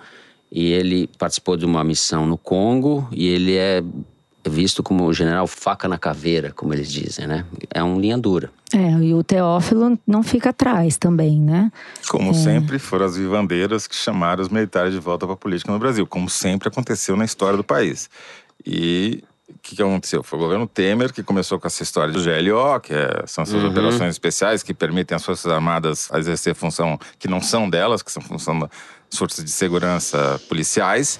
E 0.51 0.71
ele 0.71 1.09
participou 1.17 1.57
de 1.57 1.65
uma 1.65 1.83
missão 1.83 2.27
no 2.27 2.37
Congo 2.37 3.07
e 3.11 3.27
ele 3.27 3.55
é 3.55 3.83
visto 4.53 4.81
como 4.83 5.03
o 5.05 5.13
general 5.13 5.47
faca 5.47 5.87
na 5.87 5.97
caveira, 5.97 6.51
como 6.51 6.73
eles 6.73 6.91
dizem, 6.91 7.25
né? 7.27 7.45
É 7.73 7.83
um 7.83 7.99
linha 7.99 8.17
dura. 8.17 8.51
É, 8.73 8.91
e 9.03 9.13
o 9.13 9.23
Teófilo 9.23 9.99
não 10.07 10.23
fica 10.23 10.49
atrás 10.51 10.97
também, 10.97 11.39
né? 11.39 11.71
Como 12.07 12.33
sempre, 12.33 12.79
foram 12.79 13.05
as 13.05 13.17
vivandeiras 13.17 13.85
que 13.87 13.95
chamaram 13.95 14.41
os 14.41 14.49
militares 14.49 14.93
de 14.93 14.99
volta 14.99 15.25
para 15.25 15.33
a 15.33 15.37
política 15.37 15.71
no 15.71 15.79
Brasil, 15.79 16.05
como 16.07 16.29
sempre 16.29 16.67
aconteceu 16.69 17.15
na 17.15 17.25
história 17.25 17.57
do 17.57 17.63
país. 17.63 18.09
E 18.65 19.23
o 19.49 19.55
que, 19.61 19.75
que 19.75 19.81
aconteceu? 19.81 20.23
Foi 20.23 20.39
o 20.39 20.41
governo 20.41 20.65
Temer 20.65 21.13
que 21.13 21.21
começou 21.21 21.59
com 21.59 21.67
essa 21.67 21.83
história 21.83 22.11
do 22.13 22.19
GLO, 22.23 22.79
que 22.79 22.93
é- 22.93 23.23
são 23.27 23.43
essas 23.43 23.63
operações 23.63 24.09
especiais 24.11 24.63
que 24.63 24.73
permitem 24.73 25.15
às 25.15 25.23
Forças 25.23 25.51
Armadas 25.51 26.09
exercer 26.13 26.55
função 26.55 26.99
que 27.19 27.27
não 27.27 27.41
são 27.41 27.69
delas, 27.69 28.01
que 28.01 28.11
são 28.11 28.21
função 28.23 28.57
das 28.59 28.69
forças 29.15 29.43
de 29.45 29.51
segurança 29.51 30.41
policiais. 30.49 31.19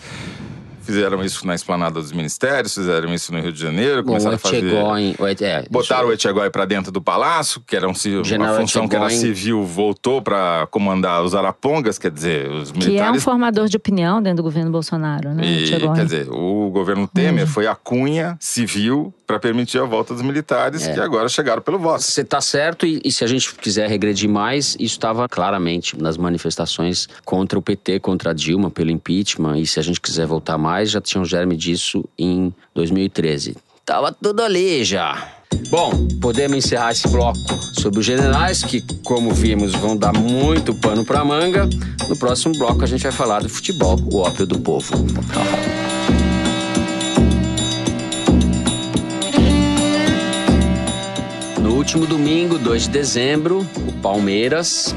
Fizeram 0.84 1.24
isso 1.24 1.46
na 1.48 1.56
esplanada 1.56 2.00
dos 2.02 2.12
ministérios, 2.12 2.74
fizeram 2.74 3.14
isso 3.14 3.34
no 3.34 3.40
Rio 3.40 3.52
de 3.52 3.60
Janeiro, 3.60 3.98
Bom, 3.98 4.02
o 4.02 4.06
começaram 4.14 4.36
a 4.36 4.40
fazer. 4.40 4.58
Etchegóin... 4.58 5.16
o 5.20 5.28
Et- 5.28 5.42
é, 5.42 5.66
Botaram 5.70 6.08
o 6.10 6.14
Etchegói 6.14 6.50
para 6.50 6.66
dentro 6.66 6.92
do 6.92 7.02
palácio, 7.02 7.62
que 7.66 7.76
era 7.76 7.88
um, 7.88 7.92
uma 7.94 8.24
General 8.24 8.56
função 8.58 8.88
que 8.88 8.96
era 8.96 9.06
Etchegói- 9.06 9.22
civil, 9.36 9.64
voltou 9.64 10.22
para 10.22 10.68
comandar 10.70 11.24
os 11.24 11.34
arapongas, 11.34 11.98
quer 11.98 12.12
dizer, 12.12 12.50
os 12.50 12.72
Que 12.72 12.80
é 12.80 12.82
um 12.82 12.86
militares. 12.88 13.24
formador 13.24 13.68
de 13.68 13.78
opinião 13.78 14.22
dentro 14.22 14.38
do 14.38 14.44
governo 14.44 14.72
Bolsonaro, 14.72 15.34
né? 15.34 15.44
E, 15.46 15.70
quer 15.70 16.04
dizer, 16.06 16.28
o 16.30 16.70
governo 16.70 17.08
Temer 17.08 17.48
foi 17.48 17.66
a 17.68 17.76
cunha 17.76 18.38
civil 18.40 19.14
para 19.26 19.40
permitir 19.40 19.80
a 19.80 19.86
volta 19.86 20.14
dos 20.14 20.22
militares, 20.22 20.86
É. 20.88 20.94
que 20.94 21.00
agora 21.00 21.28
chegaram 21.30 21.62
pelo 21.62 21.80
voto. 21.80 22.02
Você 22.04 22.22
está 22.22 22.42
certo, 22.42 22.86
e, 22.86 23.02
e 23.04 23.12
se 23.12 23.24
a 23.24 23.28
gente 23.28 23.56
quiser 23.56 23.90
regredir 23.90 24.30
mais, 24.30 24.72
isso 24.76 24.96
estava 24.96 25.28
claramente 25.30 25.98
nas 26.00 26.18
manifestações 26.18 27.08
contra 27.26 27.58
o 27.58 27.62
PT, 27.62 28.00
contra 28.00 28.32
a 28.32 28.34
Dilma, 28.34 28.70
pelo 28.70 28.92
impeachment. 28.92 29.58
E 29.58 29.66
se 29.66 29.80
a 29.80 29.84
gente 29.84 30.00
quiser 30.02 30.26
voltar 30.28 30.58
mais, 30.58 30.73
já 30.82 31.00
tinha 31.00 31.22
um 31.22 31.26
germe 31.26 31.56
disso 31.56 32.04
em 32.18 32.54
2013. 32.74 33.56
Tava 33.86 34.12
tudo 34.12 34.42
ali 34.42 34.84
já. 34.84 35.30
Bom, 35.70 36.08
podemos 36.22 36.58
encerrar 36.58 36.92
esse 36.92 37.08
bloco 37.08 37.40
sobre 37.80 38.00
os 38.00 38.06
generais, 38.06 38.64
que, 38.64 38.82
como 39.04 39.34
vimos, 39.34 39.74
vão 39.74 39.96
dar 39.96 40.14
muito 40.14 40.74
pano 40.74 41.04
para 41.04 41.24
manga. 41.24 41.68
No 42.08 42.16
próximo 42.16 42.58
bloco, 42.58 42.84
a 42.84 42.88
gente 42.88 43.04
vai 43.04 43.12
falar 43.12 43.42
do 43.42 43.50
futebol, 43.50 44.00
o 44.12 44.18
ópio 44.18 44.46
do 44.46 44.60
povo. 44.60 44.94
No 51.62 51.76
último 51.76 52.06
domingo, 52.06 52.58
2 52.58 52.84
de 52.84 52.90
dezembro, 52.90 53.68
o 53.88 53.94
Palmeiras, 54.02 54.96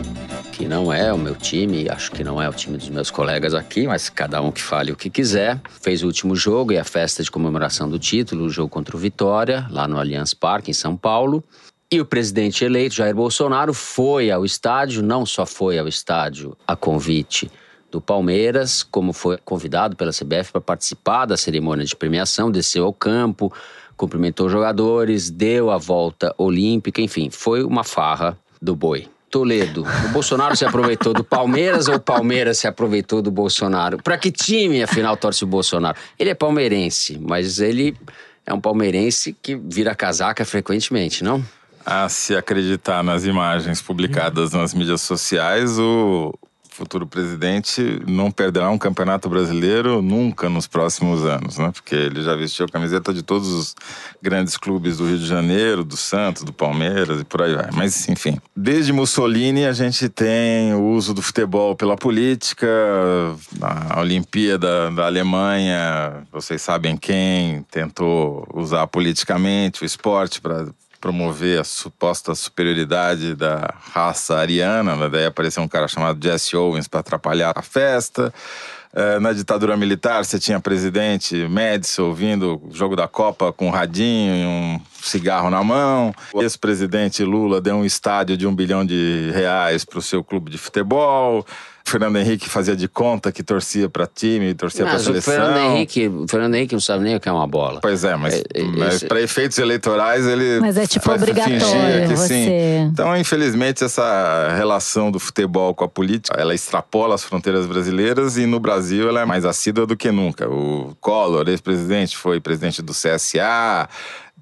que 0.57 0.67
não 0.67 0.91
é 0.91 1.13
o 1.13 1.19
meu 1.19 1.35
time, 1.35 1.87
acho 1.87 2.11
que 2.11 2.25
não 2.25 2.41
é 2.41 2.49
o 2.49 2.53
time 2.53 2.79
dos 2.79 2.89
meus 2.89 3.11
colegas 3.11 3.53
aqui, 3.53 3.87
mas 3.87 4.09
cada 4.09 4.41
um 4.41 4.51
que 4.51 4.63
fale 4.63 4.91
o 4.91 4.97
que 4.97 5.11
quiser, 5.11 5.61
fez 5.83 6.03
o 6.03 6.07
último 6.07 6.35
jogo 6.35 6.73
e 6.73 6.79
a 6.79 6.85
festa 6.85 7.23
de 7.23 7.31
comemoração 7.31 7.91
do 7.91 7.99
título, 7.99 8.47
o 8.47 8.49
jogo 8.49 8.71
contra 8.71 8.97
o 8.97 8.99
Vitória, 8.99 9.67
lá 9.71 9.87
no 9.87 9.99
Allianz 9.99 10.33
Parque, 10.33 10.71
em 10.71 10.75
São 10.75 10.97
Paulo. 10.97 11.45
E 11.93 12.01
o 12.01 12.07
presidente 12.07 12.65
eleito, 12.65 12.95
Jair 12.95 13.15
Bolsonaro, 13.15 13.75
foi 13.75 14.31
ao 14.31 14.47
estádio, 14.47 15.03
não 15.03 15.27
só 15.27 15.45
foi 15.45 15.79
ao 15.79 15.87
estádio 15.87 16.57
a 16.67 16.75
convite 16.75 17.51
do 17.91 18.01
Palmeiras, 18.01 18.83
como 18.83 19.13
foi 19.13 19.37
convidado 19.45 19.95
pela 19.95 20.11
CBF 20.11 20.53
para 20.53 20.61
participar 20.63 21.27
da 21.27 21.37
cerimônia 21.37 21.85
de 21.85 21.95
premiação, 21.95 22.51
desceu 22.51 22.87
ao 22.87 22.95
campo, 22.95 23.53
cumprimentou 23.95 24.47
os 24.47 24.53
jogadores, 24.53 25.29
deu 25.29 25.71
a 25.71 25.77
volta 25.77 26.35
olímpica, 26.39 27.03
enfim, 27.03 27.29
foi 27.29 27.63
uma 27.63 27.85
farra 27.85 28.39
do 28.61 28.75
boi. 28.75 29.07
Toledo, 29.31 29.85
o 30.05 30.09
Bolsonaro 30.09 30.57
se 30.57 30.65
aproveitou 30.65 31.13
do 31.13 31.25
Palmeiras 31.25 31.89
ou 31.89 31.97
o 31.97 32.01
Palmeiras 32.01 32.59
se 32.59 32.67
aproveitou 32.67 33.21
do 33.21 33.31
Bolsonaro? 33.31 33.99
Para 34.03 34.17
que 34.17 34.31
time, 34.31 34.83
afinal, 34.83 35.17
torce 35.17 35.45
o 35.45 35.47
Bolsonaro? 35.47 35.97
Ele 36.19 36.31
é 36.31 36.35
palmeirense, 36.35 37.19
mas 37.21 37.59
ele 37.59 37.97
é 38.47 38.55
um 38.55 38.61
palmeirense 38.61 39.37
que 39.43 39.57
vira 39.57 39.95
casaca 39.95 40.45
frequentemente, 40.45 41.25
não? 41.25 41.45
A 41.85 42.09
se 42.09 42.37
acreditar 42.37 43.03
nas 43.03 43.25
imagens 43.25 43.83
publicadas 43.83 44.53
nas 44.53 44.73
mídias 44.73 45.03
sociais, 45.03 45.79
o 45.79 46.33
futuro 46.77 47.07
presidente 47.07 48.03
não 48.07 48.31
perderá 48.31 48.71
um 48.71 48.77
campeonato 48.77 49.29
brasileiro 49.29 50.03
nunca 50.03 50.49
nos 50.49 50.67
próximos 50.67 51.25
anos, 51.25 51.57
né? 51.57 51.71
Porque 51.73 51.95
ele 51.95 52.23
já 52.23 52.37
vestiu 52.37 52.67
a 52.67 52.69
camiseta 52.69 53.15
de 53.15 53.23
todos 53.23 53.49
os 53.49 53.75
grandes 54.21 54.57
clubes 54.57 54.99
do 54.99 55.07
Rio 55.07 55.19
de 55.19 55.27
Janeiro, 55.27 55.83
do 55.83 55.97
Santos, 55.97 56.43
do 56.43 56.53
Palmeiras 56.53 57.21
e 57.21 57.25
por 57.25 57.43
aí 57.43 57.55
vai. 57.55 57.71
Mas, 57.73 58.09
enfim, 58.09 58.39
desde 58.55 58.93
Mussolini 58.93 59.65
a 59.65 59.73
gente 59.73 60.09
tem 60.09 60.75
o 60.75 60.83
uso 60.83 61.15
do 61.15 61.23
futebol 61.23 61.75
pela 61.75 61.97
política, 61.97 62.69
a 63.61 64.01
Olimpíada 64.01 64.91
da 64.91 65.07
Alemanha, 65.07 66.27
vocês 66.31 66.61
sabem 66.61 66.97
quem 66.97 67.65
tentou 67.71 68.47
usar 68.55 68.87
politicamente 68.87 69.83
o 69.83 69.87
esporte 69.87 70.41
para 70.41 70.67
promover 70.97 71.61
a 71.61 71.65
suposta 71.65 72.35
superioridade 72.35 73.35
da 73.35 73.75
raça 73.93 74.37
ariana, 74.37 74.97
né? 74.97 75.09
daí 75.09 75.27
apareceu 75.27 75.63
um 75.63 75.69
cara 75.69 75.89
chamado 75.89 76.23
Jesse 76.23 76.57
Owens 76.57 76.89
para 76.89 77.01
atrapalhar 77.01 77.53
a 77.55 77.63
festa. 77.63 78.33
Eh, 78.95 79.19
Na 79.21 79.33
ditadura 79.33 79.77
militar, 79.77 80.25
você 80.25 80.39
tinha 80.39 80.59
presidente 80.59 81.47
Médici 81.49 82.01
ouvindo 82.01 82.63
o 82.65 82.75
jogo 82.75 82.97
da 82.97 83.07
Copa 83.07 83.53
com 83.53 83.67
um 83.67 83.71
radinho 83.71 84.35
e 84.35 84.47
um 84.47 84.81
cigarro 85.03 85.51
na 85.51 85.63
mão. 85.63 86.15
O 86.33 86.43
ex-presidente 86.43 87.23
Lula 87.23 87.61
deu 87.61 87.77
um 87.77 87.85
estádio 87.85 88.37
de 88.39 88.47
um 88.47 88.55
bilhão 88.55 88.87
de 88.87 89.31
reais 89.35 89.85
para 89.85 89.99
o 89.99 90.03
seu 90.03 90.25
clube 90.25 90.51
de 90.51 90.57
futebol. 90.57 91.45
Fernando 91.87 92.17
Henrique 92.17 92.49
fazia 92.49 92.75
de 92.75 92.89
conta 92.89 93.31
que 93.31 93.45
torcia 93.45 93.89
para 93.89 94.09
time, 94.09 94.53
torcia 94.55 94.85
para 94.85 94.99
seleção. 94.99 95.33
O 95.33 95.37
Fernando 95.37 95.59
Henrique, 95.59 96.09
o 96.09 96.27
Fernando 96.29 96.55
Henrique 96.57 96.75
não 96.75 96.81
sabe 96.81 97.05
nem 97.05 97.15
o 97.15 97.21
que 97.21 97.29
é 97.29 97.33
uma 97.33 97.47
bola. 97.47 97.81
Pois 97.81 98.03
é, 98.03 98.17
mas, 98.17 98.35
é, 98.35 98.63
mas 98.77 99.05
para 99.05 99.21
efeitos 99.21 99.57
eleitorais 99.59 100.27
ele. 100.27 100.59
Mas 100.59 100.77
é 100.77 100.85
tipo 100.85 101.09
obrigatório 101.13 102.09
que 102.09 102.17
você... 102.17 102.27
sim. 102.27 102.51
Então, 102.93 103.17
infelizmente, 103.17 103.85
essa 103.85 104.53
relação 104.57 105.13
do 105.13 105.21
futebol 105.21 105.75
com 105.77 105.85
a 105.85 105.89
política, 105.89 106.37
ela 106.37 106.55
extrapola 106.55 107.15
as 107.15 107.23
fronteiras 107.23 107.67
brasileiras 107.67 108.37
e 108.37 108.47
no 108.47 108.59
Brasil 108.59 109.09
ela 109.09 109.21
é 109.21 109.25
mais 109.25 109.45
assídua 109.45 109.87
do 109.87 109.97
que 109.97 110.11
nunca. 110.11 110.49
O 110.49 110.97
Collor, 111.01 111.49
ex-presidente, 111.49 112.17
foi 112.17 112.41
presidente 112.41 112.83
do 112.83 112.93
CSA 112.93 113.89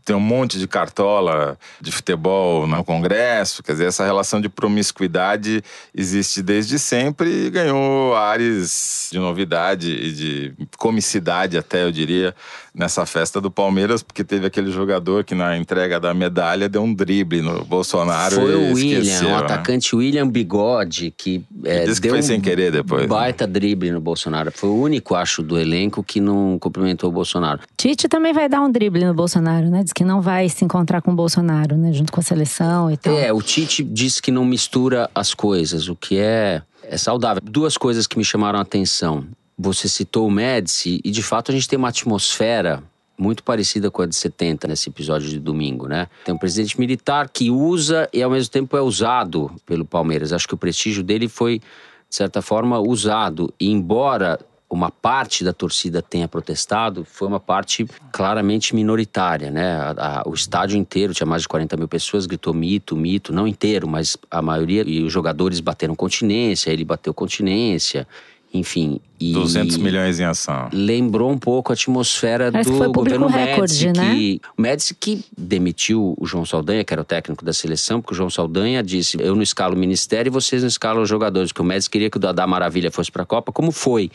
tem 0.05 0.15
um 0.15 0.21
monte 0.21 0.59
de 0.59 0.69
cartola 0.69 1.59
de 1.81 1.91
futebol 1.91 2.67
no 2.67 2.85
Congresso. 2.85 3.63
Quer 3.63 3.73
dizer, 3.73 3.87
essa 3.87 4.05
relação 4.05 4.41
de 4.41 4.49
promiscuidade 4.49 5.63
existe 5.95 6.43
desde 6.43 6.79
sempre 6.79 7.47
e 7.47 7.51
ganhou 7.51 8.15
ares 8.15 9.09
de 9.11 9.19
novidade 9.19 9.91
e 9.91 10.13
de 10.13 10.55
comicidade, 10.77 11.57
até 11.57 11.85
eu 11.85 11.91
diria, 11.91 12.35
nessa 12.75 13.07
festa 13.07 13.41
do 13.41 13.51
Palmeiras, 13.51 14.03
porque 14.03 14.25
teve 14.25 14.47
aquele 14.47 14.73
jogador 14.73 15.23
que 15.23 15.35
na 15.35 15.57
entrega 15.57 16.01
da 16.01 16.13
medalha 16.13 16.69
deu 16.69 16.83
um 16.83 16.93
drible 16.93 17.41
no 17.41 17.65
Bolsonaro. 17.65 18.35
Foi 18.35 18.55
o 18.55 18.75
William, 18.75 19.21
o 19.21 19.25
né? 19.29 19.35
atacante 19.37 19.95
William 19.95 20.29
Bigode, 20.29 21.15
que, 21.17 21.45
é, 21.65 21.85
disse 21.85 22.01
que 22.01 22.09
deu 22.09 22.17
foi 22.17 22.23
sem 22.23 22.41
querer 22.41 22.73
depois. 22.73 23.03
né? 23.03 23.07
baita 23.07 23.47
drible 23.47 23.93
no 23.93 24.01
Bolsonaro. 24.01 24.51
Foi 24.51 24.69
o 24.69 24.75
único, 24.75 25.15
acho, 25.15 25.43
do 25.43 25.57
elenco 25.57 26.03
que 26.03 26.21
não 26.21 26.59
cumprimentou 26.59 27.11
o 27.11 27.13
Bolsonaro. 27.13 27.61
Tite 27.77 28.09
também 28.09 28.33
vai 28.33 28.49
dar 28.49 28.61
um 28.61 28.71
drible 28.71 29.05
no 29.05 29.15
Bolsonaro, 29.15 29.71
né? 29.71 29.85
Diz 29.85 29.93
que 29.93 30.05
não 30.05 30.21
vai 30.21 30.49
se 30.49 30.65
encontrar 30.65 31.01
com 31.01 31.13
o 31.13 31.15
Bolsonaro, 31.15 31.77
né? 31.77 31.93
Junto 31.93 32.11
com 32.11 32.19
a 32.19 32.23
seleção 32.23 32.91
e 32.91 32.97
tal. 32.97 33.17
É, 33.17 33.33
o 33.33 33.41
Tite 33.41 33.85
disse 33.85 34.21
que 34.21 34.33
não 34.33 34.45
mistura 34.45 35.09
as 35.15 35.33
coisas, 35.33 35.89
o 35.89 35.95
que 35.95 36.19
é, 36.19 36.63
é 36.83 36.97
saudável. 36.97 37.41
Duas 37.45 37.77
coisas 37.77 38.07
que 38.07 38.19
me 38.19 38.25
chamaram 38.25 38.59
a 38.59 38.63
atenção. 38.63 39.25
Você 39.57 39.89
citou 39.89 40.27
o 40.27 40.31
Médici, 40.31 41.01
e 41.05 41.11
de 41.11 41.23
fato 41.23 41.51
a 41.51 41.55
gente 41.55 41.69
tem 41.69 41.79
uma 41.79 41.89
atmosfera 41.89 42.83
muito 43.17 43.43
parecida 43.43 43.91
com 43.91 44.03
a 44.03 44.07
de 44.07 44.15
70 44.15 44.67
nesse 44.67 44.89
episódio 44.89 45.29
de 45.29 45.39
domingo, 45.39 45.87
né? 45.87 46.09
Tem 46.25 46.35
um 46.35 46.39
presidente 46.39 46.79
militar 46.79 47.29
que 47.29 47.51
usa 47.51 48.09
e 48.13 48.23
ao 48.23 48.31
mesmo 48.31 48.51
tempo 48.51 48.77
é 48.77 48.81
usado 48.81 49.51
pelo 49.65 49.85
Palmeiras. 49.85 50.33
Acho 50.33 50.49
que 50.49 50.55
o 50.55 50.59
prestígio 50.59 51.03
dele 51.03 51.29
foi, 51.29 51.61
de 51.61 52.17
certa 52.17 52.43
forma, 52.43 52.79
usado. 52.81 53.53
E 53.59 53.71
embora 53.71 54.41
uma 54.69 54.91
parte 54.91 55.45
da 55.45 55.53
torcida 55.53 56.03
tenha 56.03 56.27
protestado, 56.27 57.05
foi 57.05 57.29
uma 57.29 57.39
parte 57.39 57.87
claramente 58.11 58.75
minoritária, 58.75 59.51
né? 59.51 59.77
A, 59.77 60.23
a, 60.23 60.29
o 60.29 60.35
estádio 60.35 60.77
inteiro 60.77 61.15
tinha 61.15 61.27
mais 61.27 61.43
de 61.43 61.49
40 61.49 61.77
mil 61.77 61.87
pessoas, 61.87 62.27
gritou 62.27 62.53
mito, 62.53 62.97
mito, 62.97 63.33
não 63.33 63.47
inteiro, 63.47 63.87
mas 63.87 64.17
a 64.29 64.43
maioria, 64.43 64.83
e 64.85 65.05
os 65.05 65.13
jogadores 65.13 65.61
bateram 65.61 65.95
continência, 65.95 66.71
ele 66.73 66.85
bateu 66.85 67.15
continência, 67.15 68.07
enfim. 68.55 69.01
E 69.19 69.33
200 69.33 69.79
milhões 69.79 70.21
em 70.21 70.25
ação. 70.25 70.69
Lembrou 70.73 71.31
um 71.31 71.37
pouco 71.37 71.73
a 71.73 71.75
atmosfera 71.75 72.53
Parece 72.53 72.71
que 72.71 72.79
do 72.79 72.93
governo 72.93 73.27
recorde, 73.27 73.87
Médici, 73.87 74.01
né? 74.01 74.15
que, 74.15 74.41
o 74.57 74.63
Médici 74.63 74.95
que 74.95 75.25
demitiu 75.37 76.15
o 76.17 76.25
João 76.25 76.47
Saldanha, 76.47 76.85
que 76.85 76.95
era 76.95 77.03
o 77.03 77.05
técnico 77.05 77.45
da 77.45 77.53
seleção, 77.53 78.01
porque 78.01 78.15
o 78.15 78.17
João 78.17 78.31
Saldanha 78.31 78.81
disse, 78.83 79.17
eu 79.21 79.35
não 79.35 79.43
escalo 79.43 79.75
o 79.75 79.79
ministério 79.79 80.31
e 80.31 80.33
vocês 80.33 80.63
não 80.63 80.69
escalam 80.69 81.03
os 81.03 81.09
jogadores, 81.09 81.51
porque 81.51 81.63
o 81.63 81.65
Médici 81.65 81.91
queria 81.91 82.09
que 82.09 82.17
o 82.17 82.21
Dadá 82.21 82.47
Maravilha 82.47 82.93
fosse 82.93 83.11
para 83.11 83.25
a 83.25 83.27
Copa, 83.27 83.51
como 83.51 83.73
foi? 83.73 84.11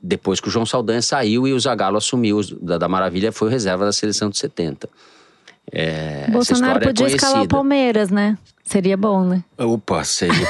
Depois 0.00 0.38
que 0.40 0.48
o 0.48 0.50
João 0.50 0.66
Saldanha 0.66 1.02
saiu 1.02 1.46
e 1.46 1.52
o 1.52 1.58
Zagallo 1.58 1.96
assumiu, 1.96 2.38
o 2.38 2.64
Dadá 2.64 2.88
Maravilha 2.88 3.32
foi 3.32 3.48
o 3.48 3.50
reserva 3.50 3.84
da 3.84 3.92
seleção 3.92 4.30
de 4.30 4.38
70. 4.38 4.88
É, 5.70 6.22
essa 6.22 6.32
Bolsonaro 6.32 6.82
é 6.82 6.86
podia 6.86 7.06
escalar 7.06 7.42
o. 7.42 7.48
Palmeiras, 7.48 8.10
né? 8.10 8.36
Seria 8.64 8.96
bom, 8.96 9.24
né? 9.24 9.44
Opa, 9.58 10.04
seria 10.04 10.46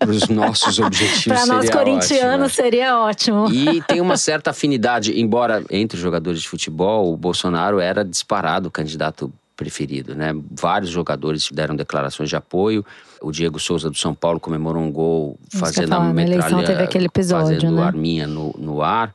para 0.00 0.10
os 0.10 0.28
nossos 0.28 0.78
objetivos. 0.78 1.24
Para 1.24 1.46
nós 1.46 1.70
corintianos 1.70 2.24
ótimo, 2.24 2.44
é. 2.44 2.48
seria 2.48 2.98
ótimo. 2.98 3.52
E 3.52 3.82
tem 3.82 4.00
uma 4.00 4.16
certa 4.16 4.50
afinidade, 4.50 5.18
embora 5.20 5.62
entre 5.70 5.96
os 5.96 6.02
jogadores 6.02 6.40
de 6.40 6.48
futebol, 6.48 7.12
o 7.12 7.16
Bolsonaro 7.16 7.78
era 7.80 8.04
disparado 8.04 8.68
o 8.68 8.70
candidato 8.70 9.32
preferido, 9.56 10.14
né? 10.14 10.34
Vários 10.50 10.90
jogadores 10.90 11.50
deram 11.50 11.74
declarações 11.74 12.28
de 12.28 12.36
apoio. 12.36 12.84
O 13.20 13.32
Diego 13.32 13.58
Souza 13.58 13.88
do 13.88 13.96
São 13.96 14.14
Paulo 14.14 14.38
comemorou 14.38 14.82
um 14.82 14.92
gol 14.92 15.38
Isso 15.48 15.58
fazendo 15.58 15.88
falar, 15.88 16.06
a 16.06 16.10
eleição 16.10 16.42
metralha, 16.42 16.66
teve 16.66 16.82
aquele 16.82 17.06
episódio, 17.06 17.54
fazendo 17.54 17.76
né? 17.76 17.82
arminha 17.82 18.26
no, 18.26 18.54
no 18.58 18.82
ar. 18.82 19.14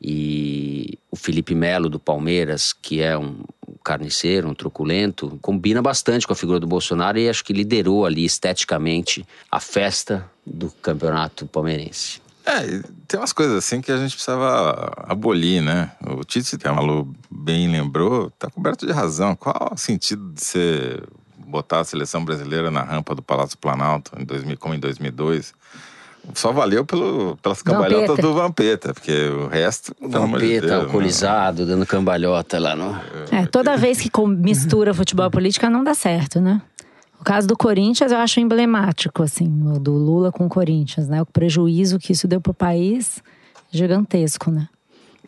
E 0.00 0.98
o 1.10 1.16
Felipe 1.16 1.54
Melo 1.54 1.88
do 1.88 1.98
Palmeiras, 1.98 2.72
que 2.72 3.02
é 3.02 3.16
um 3.18 3.44
carniceiro, 3.84 4.48
um 4.48 4.54
truculento, 4.54 5.38
combina 5.42 5.82
bastante 5.82 6.26
com 6.26 6.32
a 6.32 6.36
figura 6.36 6.60
do 6.60 6.66
Bolsonaro 6.66 7.18
e 7.18 7.28
acho 7.28 7.44
que 7.44 7.52
liderou 7.52 8.06
ali 8.06 8.24
esteticamente 8.24 9.26
a 9.50 9.60
festa 9.60 10.30
do 10.46 10.70
campeonato 10.82 11.46
palmeirense. 11.46 12.20
É, 12.44 12.82
tem 13.06 13.20
umas 13.20 13.32
coisas 13.32 13.56
assim 13.56 13.80
que 13.80 13.92
a 13.92 13.96
gente 13.98 14.12
precisava 14.12 14.92
abolir, 15.06 15.62
né? 15.62 15.92
O 16.06 16.24
Tite, 16.24 16.56
que 16.56 16.66
a 16.66 16.72
Malu 16.72 17.14
bem 17.30 17.70
lembrou, 17.70 18.30
tá 18.30 18.50
coberto 18.50 18.86
de 18.86 18.92
razão. 18.92 19.36
Qual 19.36 19.72
o 19.72 19.76
sentido 19.76 20.32
de 20.32 20.42
você 20.42 21.02
botar 21.46 21.80
a 21.80 21.84
seleção 21.84 22.24
brasileira 22.24 22.70
na 22.70 22.82
rampa 22.82 23.14
do 23.14 23.22
Palácio 23.22 23.58
Planalto, 23.58 24.12
em 24.18 24.24
2000, 24.24 24.56
como 24.56 24.74
em 24.74 24.80
2002? 24.80 25.52
Só 26.34 26.52
valeu 26.52 26.84
pelo, 26.84 27.36
pelas 27.42 27.62
cambalhotas 27.62 28.08
Vampeta. 28.08 28.22
do 28.22 28.34
Vampeta, 28.34 28.94
porque 28.94 29.28
o 29.28 29.48
resto, 29.48 29.94
de 30.00 30.08
Vampeta, 30.08 30.66
né? 30.66 30.74
alcoolizado, 30.76 31.66
dando 31.66 31.86
cambalhota 31.86 32.58
lá 32.58 32.76
no. 32.76 32.94
É, 33.30 33.46
toda 33.46 33.76
vez 33.76 34.00
que 34.00 34.10
mistura 34.26 34.94
futebol 34.94 35.26
e 35.26 35.30
política 35.30 35.68
não 35.68 35.82
dá 35.82 35.94
certo, 35.94 36.40
né? 36.40 36.60
O 37.20 37.24
caso 37.24 37.46
do 37.46 37.56
Corinthians 37.56 38.12
eu 38.12 38.18
acho 38.18 38.40
emblemático, 38.40 39.22
assim, 39.22 39.46
o 39.66 39.78
do 39.78 39.92
Lula 39.92 40.32
com 40.32 40.46
o 40.46 40.48
Corinthians, 40.48 41.08
né? 41.08 41.20
O 41.20 41.26
prejuízo 41.26 41.98
que 41.98 42.12
isso 42.12 42.26
deu 42.26 42.40
pro 42.40 42.54
país 42.54 43.22
gigantesco, 43.70 44.50
né? 44.50 44.68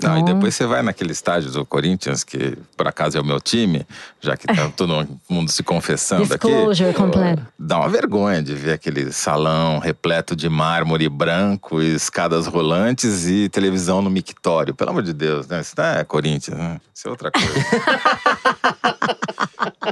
Não, 0.00 0.18
e 0.18 0.24
depois 0.24 0.54
você 0.54 0.66
vai 0.66 0.82
naquele 0.82 1.12
estádio 1.12 1.50
do 1.50 1.64
Corinthians, 1.64 2.24
que 2.24 2.56
por 2.76 2.88
acaso 2.88 3.18
é 3.18 3.20
o 3.20 3.24
meu 3.24 3.40
time, 3.40 3.86
já 4.20 4.36
que 4.36 4.46
tá 4.46 4.68
todo 4.76 5.06
mundo 5.28 5.50
se 5.50 5.62
confessando 5.62 6.26
Disclosure 6.26 6.90
aqui. 6.90 6.98
completo. 6.98 7.46
Dá 7.58 7.78
uma 7.78 7.88
vergonha 7.88 8.42
de 8.42 8.54
ver 8.54 8.72
aquele 8.72 9.12
salão 9.12 9.78
repleto 9.78 10.34
de 10.34 10.48
mármore 10.48 11.08
branco, 11.08 11.80
escadas 11.80 12.46
rolantes 12.46 13.28
e 13.28 13.48
televisão 13.48 14.02
no 14.02 14.10
mictório. 14.10 14.74
Pelo 14.74 14.90
amor 14.90 15.02
de 15.02 15.12
Deus, 15.12 15.46
né? 15.46 15.60
Isso 15.60 15.74
não 15.76 15.84
é 15.84 16.04
Corinthians, 16.04 16.58
né? 16.58 16.80
Isso 16.94 17.08
é 17.08 17.10
outra 17.10 17.30
coisa. 17.30 17.48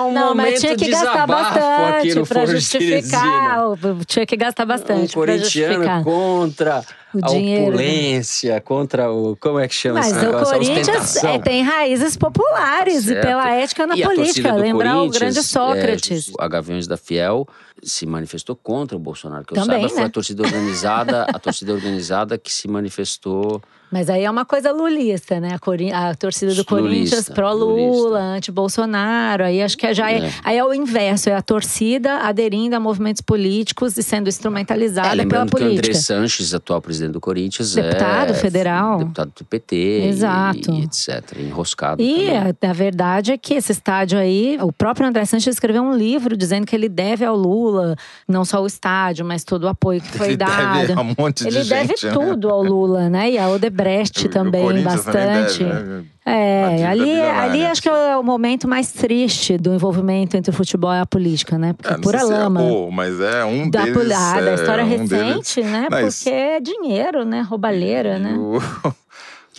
É 0.00 0.10
um 0.10 0.12
Não, 0.12 0.34
mas 0.34 0.60
tinha 0.60 0.76
que 0.76 0.88
gastar 0.90 1.26
bastante 1.26 2.22
pra 2.28 2.46
justificar. 2.46 3.68
o- 3.70 4.04
Tinha 4.06 4.26
que 4.26 4.36
gastar 4.36 4.64
Um 4.64 4.68
bastante 4.68 5.12
justificar. 5.12 6.02
corintiano 6.02 6.04
contra 6.04 6.84
O 7.14 7.24
a 7.24 7.28
dinheiro, 7.28 7.62
né? 7.62 7.68
opulência, 7.70 8.60
contra 8.60 9.10
o. 9.10 9.36
Como 9.36 9.58
é 9.58 9.68
que 9.68 9.74
chama 9.74 10.00
Mas 10.00 10.08
esse 10.08 10.18
o 10.18 10.22
negócio? 10.22 10.54
A 10.54 10.58
Corinthians 10.58 11.16
é, 11.24 11.38
tem 11.38 11.62
raízes 11.62 12.16
populares 12.16 13.04
e 13.04 13.08
Certo. 13.08 13.26
pela 13.26 13.50
ética 13.50 13.86
na 13.86 13.96
E 13.96 14.02
política. 14.02 14.54
Lembrar 14.54 15.02
o 15.02 15.10
grande 15.10 15.42
Sócrates. 15.42 16.28
É, 16.28 16.32
a 16.44 16.48
Gaviões 16.48 16.86
da 16.86 16.96
Fiel 16.96 17.46
se 17.82 18.06
manifestou 18.06 18.54
contra 18.56 18.96
o 18.96 19.00
Bolsonaro. 19.00 19.44
Que 19.44 19.52
eu 19.52 19.62
Também, 19.62 19.76
saiba, 19.80 19.88
foi 19.88 20.00
né? 20.00 20.04
a 20.06 20.10
torcida 20.10 20.42
organizada, 20.42 21.22
a 21.24 21.38
torcida 21.38 21.72
organizada 21.72 22.36
que 22.38 22.52
se 22.52 22.68
manifestou. 22.68 23.60
Mas 23.92 24.08
aí 24.08 24.24
é 24.24 24.30
uma 24.30 24.44
coisa 24.44 24.70
lulista, 24.72 25.40
né? 25.40 25.54
A, 25.54 25.58
Cori- 25.58 25.92
a 25.92 26.14
torcida 26.14 26.52
do 26.54 26.64
Lulista, 26.70 26.74
Corinthians 26.76 27.28
pró-Lula, 27.28 28.20
anti-Bolsonaro. 28.20 29.44
Aí 29.44 29.62
acho 29.62 29.76
que 29.76 29.92
já 29.94 30.10
é, 30.10 30.18
É. 30.26 30.30
Aí 30.44 30.56
é 30.58 30.64
o 30.64 30.72
inverso, 30.72 31.28
é 31.28 31.34
a 31.34 31.42
torcida 31.42 32.18
aderindo 32.18 32.76
a 32.76 32.80
movimentos 32.80 33.20
políticos 33.20 33.96
e 33.96 34.02
sendo 34.02 34.28
instrumentalizada 34.28 35.08
É, 35.08 35.10
pela 35.10 35.22
lembrando 35.22 35.50
que 35.50 35.56
o 35.56 35.58
política. 35.58 35.88
André 35.88 35.94
Sanches, 36.00 36.54
atual 36.54 36.80
presidente 36.80 37.12
do 37.12 37.20
Corinthians, 37.20 37.74
Deputado 37.74 38.30
é 38.30 38.34
federal. 38.34 38.98
deputado 38.98 39.32
do 39.36 39.44
PT, 39.44 39.76
e- 39.76 40.06
Exato. 40.08 40.72
e, 40.72 40.84
etc. 40.84 41.36
Enroscado. 41.40 42.00
E 42.02 42.28
a, 42.30 42.54
a 42.70 42.72
verdade 42.72 43.32
é 43.32 43.38
que 43.38 43.54
esse 43.54 43.72
estádio 43.72 44.18
aí, 44.18 44.56
o 44.60 44.72
próprio 44.72 45.06
André 45.06 45.24
Sanches 45.24 45.54
escreveu 45.54 45.82
um 45.82 45.94
livro 45.96 46.36
dizendo 46.36 46.66
que 46.66 46.76
ele 46.76 46.88
deve 46.88 47.24
ao 47.24 47.36
Lula, 47.36 47.96
não 48.28 48.44
só 48.44 48.62
o 48.62 48.66
estádio, 48.66 49.24
mas 49.24 49.42
todo 49.44 49.64
o 49.64 49.68
apoio 49.68 50.00
que 50.00 50.08
foi 50.16 50.28
Ele 50.28 50.36
dado. 50.36 50.78
deve 50.86 50.92
a 50.92 51.00
um 51.00 51.14
monte 51.18 51.42
de 51.42 51.48
ele 51.48 51.64
deve 51.64 51.88
gente, 51.88 52.06
né? 52.06 52.12
tudo 52.12 52.48
ao 52.48 52.62
Lula, 52.62 53.08
né? 53.10 53.30
E 53.32 53.38
a 53.38 53.48
Odebrecht 53.48 53.79
O- 54.24 54.26
o 54.26 54.30
também, 54.30 54.66
também 54.66 54.82
bastante. 54.84 55.64
deve, 55.64 55.64
né? 55.84 56.04
É, 56.26 56.86
ali, 56.86 57.04
bilionária. 57.04 57.42
ali 57.42 57.66
acho 57.66 57.82
que 57.82 57.88
é 57.88 58.16
o 58.16 58.22
momento 58.22 58.68
mais 58.68 58.92
triste 58.92 59.56
do 59.58 59.74
envolvimento 59.74 60.36
entre 60.36 60.50
o 60.50 60.54
futebol 60.54 60.92
e 60.92 61.00
a 61.00 61.06
política, 61.06 61.58
né? 61.58 61.72
Porque 61.72 61.92
É, 61.92 61.96
é 61.96 62.00
pura 62.00 62.18
é 62.18 62.22
lama. 62.22 62.60
o, 62.62 62.90
mas 62.90 63.18
é 63.20 63.44
um 63.44 63.68
da, 63.70 63.82
deles. 63.84 64.12
ah, 64.12 64.40
da 64.40 64.50
é, 64.50 64.54
história 64.54 64.84
um 64.84 64.88
recente, 64.88 65.54
deles. 65.56 65.56
né? 65.72 65.86
Mas- 65.90 66.22
Porque 66.22 66.30
é 66.34 66.60
dinheiro, 66.60 67.24
né? 67.24 67.40
Roubalheira, 67.40 68.18
né? 68.18 68.34
O- 68.38 68.60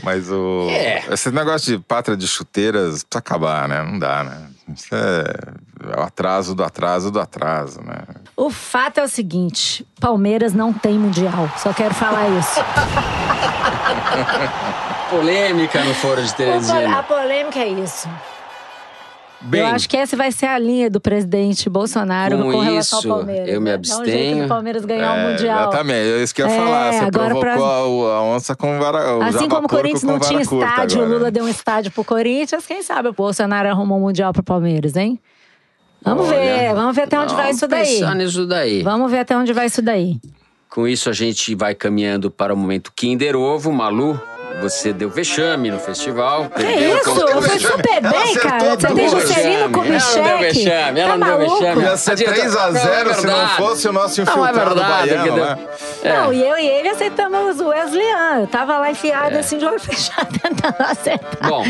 Mas 0.04 0.32
o. 0.32 0.68
É. 0.72 1.04
Esse 1.12 1.30
negócio 1.32 1.78
de 1.78 1.84
pátria 1.84 2.16
de 2.16 2.26
chuteiras 2.28 3.04
precisa 3.04 3.20
acabar, 3.20 3.68
né? 3.68 3.84
Não 3.84 4.00
dá, 4.00 4.24
né? 4.24 4.38
Isso 4.74 4.88
é 4.96 5.24
o 5.71 5.71
atraso 5.98 6.54
do 6.56 6.64
atraso 6.64 7.12
do 7.12 7.20
atraso, 7.20 7.82
né? 7.82 8.02
O 8.36 8.50
fato 8.50 9.00
é 9.00 9.04
o 9.04 9.08
seguinte: 9.08 9.86
Palmeiras 10.00 10.54
não 10.54 10.74
tem 10.74 10.98
mundial. 11.00 11.50
Só 11.58 11.74
quero 11.74 11.94
falar 11.94 12.28
isso. 12.30 12.60
Polêmica 15.10 15.84
no 15.84 15.94
Foro 15.94 16.22
de 16.24 16.32
O 16.32 16.36
Teresina. 16.36 17.00
A 17.00 17.04
polêmica 17.04 17.60
é 17.60 17.68
isso. 17.70 18.08
Bem, 19.44 19.62
eu 19.62 19.68
acho 19.68 19.90
que 19.90 19.98
essa 19.98 20.16
vai 20.16 20.32
ser 20.32 20.46
a 20.46 20.60
linha 20.60 20.88
do 20.88 21.02
presidente 21.02 21.68
Bolsonaro 21.68 22.38
Com 22.38 22.52
com, 22.52 22.60
relação 22.60 23.00
isso, 23.00 23.12
ao 23.12 23.18
Palmeiras. 23.18 23.50
eu 23.50 23.60
me 23.60 23.72
né? 23.72 23.78
Dá 23.78 23.82
um 23.82 23.86
jeito 24.06 24.12
abstenho. 24.12 24.44
do 24.44 24.48
Palmeiras 24.48 24.86
ganhar 24.86 25.14
o 25.14 25.18
É, 25.18 25.32
Mundial. 25.32 25.60
Exatamente, 25.62 26.10
é 26.12 26.24
isso 26.24 26.36
que 26.36 26.44
eu 26.44 26.48
ia 26.48 26.54
É, 26.54 26.58
falar. 26.58 26.94
Você 26.94 27.00
agora 27.06 27.36
provocou 27.40 28.06
pra- 28.06 28.16
a, 28.18 28.22
onça 28.22 28.56
com 28.56 28.78
vara. 28.80 29.18
O 29.18 29.24
Assim 29.24 29.50
como 29.50 29.66
o 29.66 29.70
Corinthians 29.70 30.04
não 30.04 30.20
tinha 30.20 30.42
estádio, 30.42 31.00
o 31.00 31.04
agora. 31.04 31.18
Lula 31.18 31.32
deu 31.32 31.44
um 31.44 31.48
estádio 31.50 31.92
pro 31.92 32.04
Corinthians, 32.06 32.64
quem 32.68 32.84
sabe 32.84 33.10
o 33.10 33.14
Bolsonaro 33.14 33.68
arrumou 33.68 33.98
um 33.98 34.02
Mundial 34.02 34.32
pro 34.32 34.44
Palmeiras, 34.44 34.96
hein? 34.96 35.20
Vamos 36.04 36.28
Olha, 36.28 36.40
ver, 36.40 36.74
vamos 36.74 36.96
ver 36.96 37.04
até 37.04 37.20
onde 37.20 37.34
vai 37.36 37.52
isso 37.52 37.68
daí. 37.68 37.86
pensar 38.00 38.16
nisso 38.16 38.46
daí. 38.48 38.82
Vamos 38.82 39.12
ver 39.12 39.20
até 39.20 39.38
onde 39.38 39.54
vai 39.54 39.68
isso 39.68 39.82
daí. 39.82 40.18
Com 40.70 40.88
isso, 40.88 41.10
a 41.10 41.14
gente 41.14 41.54
vai 41.54 41.76
caminhando 41.76 42.32
para 42.32 42.54
o 42.54 42.58
momento 42.58 42.92
Kinder 42.96 43.36
Ovo. 43.36 43.72
Malu, 43.72 44.20
você 44.62 44.92
deu 44.94 45.10
vexame 45.10 45.72
no 45.72 45.80
festival. 45.80 46.46
Que 46.50 46.64
perdeu 46.64 46.96
isso? 46.98 47.04
como- 47.06 47.22
Eu 47.30 47.42
fui 47.42 47.60
super 47.60 48.04
Ela 48.04 48.10
bem, 48.12 48.36
cara. 48.36 48.76
Você 48.76 48.88
tem 48.88 49.10
Juscelino 49.10 49.70
vexame. 49.70 49.72
com 49.72 49.84
Ela 49.84 50.00
não 50.00 50.24
deu 50.24 50.38
vexame, 50.40 51.00
ela 51.00 51.12
Tá 51.12 51.18
não 51.18 51.28
deu 51.28 51.50
vexame. 51.50 51.82
Ia 51.84 51.98
ser 51.98 52.12
Adianta- 52.12 52.34
3 52.34 52.56
a 52.56 52.66
Não, 52.72 52.72
0 52.82 53.10
é 53.10 53.14
se 53.14 53.28
não 53.28 53.48
fosse 53.50 53.88
o 53.88 53.94
nosso 53.94 54.22
Não, 54.26 54.34
é 54.46 54.50
infiltrado 54.50 54.76
verdade. 54.76 55.10
baiano, 55.10 55.36
né? 55.38 55.58
É. 56.04 56.14
Não, 56.14 56.34
e 56.34 56.42
eu 56.48 56.58
e 56.58 56.68
ele 56.68 56.90
aceitamos 56.90 57.60
o 57.60 57.68
Wesleyan. 57.70 58.40
Eu 58.42 58.48
tava 58.48 58.78
lá 58.80 58.90
enfiada 58.92 59.40
assim 59.40 59.58
de 59.58 59.66
olho 59.66 59.80
fechado 59.82 60.28
tentando 60.40 60.76
acertar. 60.80 61.48
Bom, 61.50 61.64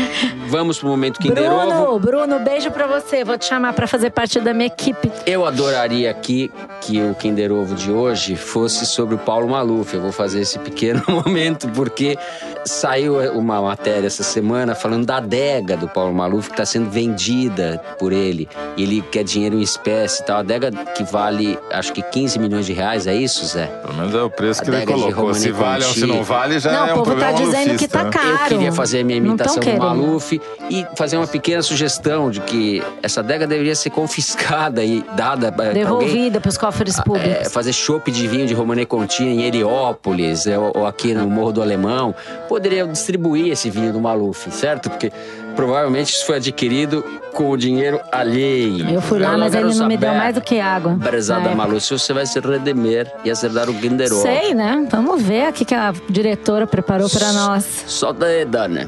vamos 0.48 0.78
pro 0.78 0.88
momento 0.88 1.20
Kinder 1.20 1.44
Bruno, 1.48 1.82
Ovo. 1.90 1.98
Bruno, 1.98 2.38
beijo 2.38 2.70
pra 2.70 2.86
você. 2.86 3.24
Vou 3.24 3.36
te 3.38 3.44
chamar 3.46 3.72
pra 3.74 3.86
fazer 3.86 4.10
parte 4.10 4.40
da 4.40 4.52
minha 4.54 4.66
equipe. 4.66 5.10
Eu 5.26 5.46
adoraria 5.46 6.10
aqui 6.10 6.50
que 6.80 7.00
o 7.02 7.14
Kinder 7.14 7.52
Ovo 7.52 7.74
de 7.74 7.90
hoje 7.90 8.36
fosse 8.36 8.86
sobre 8.86 9.14
o 9.14 9.18
Paulo 9.18 9.48
Maluf. 9.48 9.94
Eu 9.94 10.00
vou 10.00 10.12
fazer 10.12 10.40
esse 10.40 10.58
pequeno 10.58 11.02
momento 11.08 11.68
porque 11.68 12.16
saiu 12.64 13.16
uma 13.32 13.60
matéria 13.60 14.06
essa 14.06 14.22
semana 14.22 14.74
falando 14.74 15.06
da 15.06 15.16
adega 15.16 15.76
do 15.76 15.88
Paulo 15.88 16.14
Maluf 16.14 16.48
que 16.48 16.54
está 16.54 16.64
sendo 16.64 16.90
vendida 16.90 17.82
por 17.98 18.12
ele. 18.12 18.48
E 18.76 18.82
ele 18.82 19.02
quer 19.02 19.24
dinheiro 19.24 19.56
em 19.56 19.62
espécie 19.62 20.22
e 20.22 20.24
tal. 20.24 20.36
A 20.36 20.40
adega 20.40 20.70
que 20.70 21.04
vale 21.04 21.58
acho 21.70 21.92
que 21.92 22.02
15 22.02 22.38
milhões 22.38 22.66
de 22.66 22.72
reais, 22.72 23.06
é 23.06 23.14
isso, 23.14 23.44
Zé? 23.46 23.66
Pelo 23.66 23.94
menos 23.94 24.14
é 24.14 24.22
o 24.22 24.30
preço 24.30 24.62
que 24.62 24.70
ele 24.70 24.76
Adega 24.76 24.94
de 24.94 25.00
colocou. 25.00 25.34
Se 25.34 25.50
vale 25.50 25.84
ou 25.84 25.92
se 25.92 26.06
não 26.06 26.22
vale, 26.22 26.58
já 26.58 26.72
Não, 26.72 26.86
é 26.86 26.94
o 26.94 27.00
um 27.00 27.02
povo 27.02 27.16
tá 27.16 27.26
problema 27.26 27.32
dizendo 27.32 27.78
que 27.78 27.88
malufista, 27.88 27.98
tá 27.98 28.04
né? 28.04 28.10
caro. 28.10 28.30
Eu 28.30 28.48
queria 28.48 28.72
fazer 28.72 29.00
a 29.00 29.04
minha 29.04 29.20
Não 29.20 29.26
imitação 29.28 29.62
do. 29.62 29.78
Maluf 29.78 30.40
e 30.70 30.86
fazer 30.96 31.16
uma 31.16 31.26
pequena 31.26 31.62
sugestão 31.62 32.30
de 32.30 32.40
que 32.40 32.82
essa 33.02 33.20
adega 33.20 33.46
deveria 33.46 33.74
ser 33.74 33.90
confiscada 33.90 34.84
e 34.84 35.04
dada 35.16 35.50
para 35.50 35.68
alguém 35.68 35.84
Devolvida 35.84 36.40
pros 36.40 36.56
cofres 36.56 36.98
é, 36.98 37.02
públicos. 37.02 37.52
fazer 37.52 37.72
chopp 37.72 38.10
de 38.10 38.26
vinho 38.26 38.46
de 38.46 38.54
Romane 38.54 38.86
Conti 38.86 39.24
em 39.24 39.42
Heliópolis 39.42 40.46
é, 40.46 40.58
ou 40.58 40.86
aqui 40.86 41.14
no 41.14 41.28
Morro 41.28 41.52
do 41.52 41.62
Alemão, 41.62 42.14
poderia 42.52 42.86
distribuir 42.86 43.50
esse 43.50 43.70
vinho 43.70 43.94
do 43.94 43.98
Maluf, 43.98 44.50
certo? 44.50 44.90
Porque 44.90 45.10
provavelmente 45.56 46.12
isso 46.12 46.26
foi 46.26 46.36
adquirido 46.36 47.02
com 47.32 47.48
o 47.48 47.56
dinheiro 47.56 47.98
alheio. 48.12 48.90
Eu 48.90 49.00
fui 49.00 49.18
lá, 49.18 49.38
mas 49.38 49.54
quero 49.54 49.70
ele 49.70 49.78
não 49.78 49.88
me 49.88 49.96
deu 49.96 50.12
mais 50.12 50.34
do 50.34 50.42
que 50.42 50.60
água. 50.60 50.94
Prezada. 51.02 51.54
Maluf, 51.54 51.80
se 51.80 51.98
você 51.98 52.12
vai 52.12 52.26
se 52.26 52.38
redimir 52.40 53.10
e 53.24 53.30
acertar 53.30 53.70
o 53.70 53.74
Kinder 53.74 54.12
Ovo. 54.12 54.20
Sei, 54.20 54.52
né? 54.52 54.86
Vamos 54.90 55.22
ver 55.22 55.48
o 55.48 55.52
que 55.54 55.74
a 55.74 55.94
diretora 56.10 56.66
preparou 56.66 57.08
pra 57.08 57.32
nós. 57.32 57.64
Solta 57.86 58.26
aí, 58.26 58.44
Dani. 58.44 58.86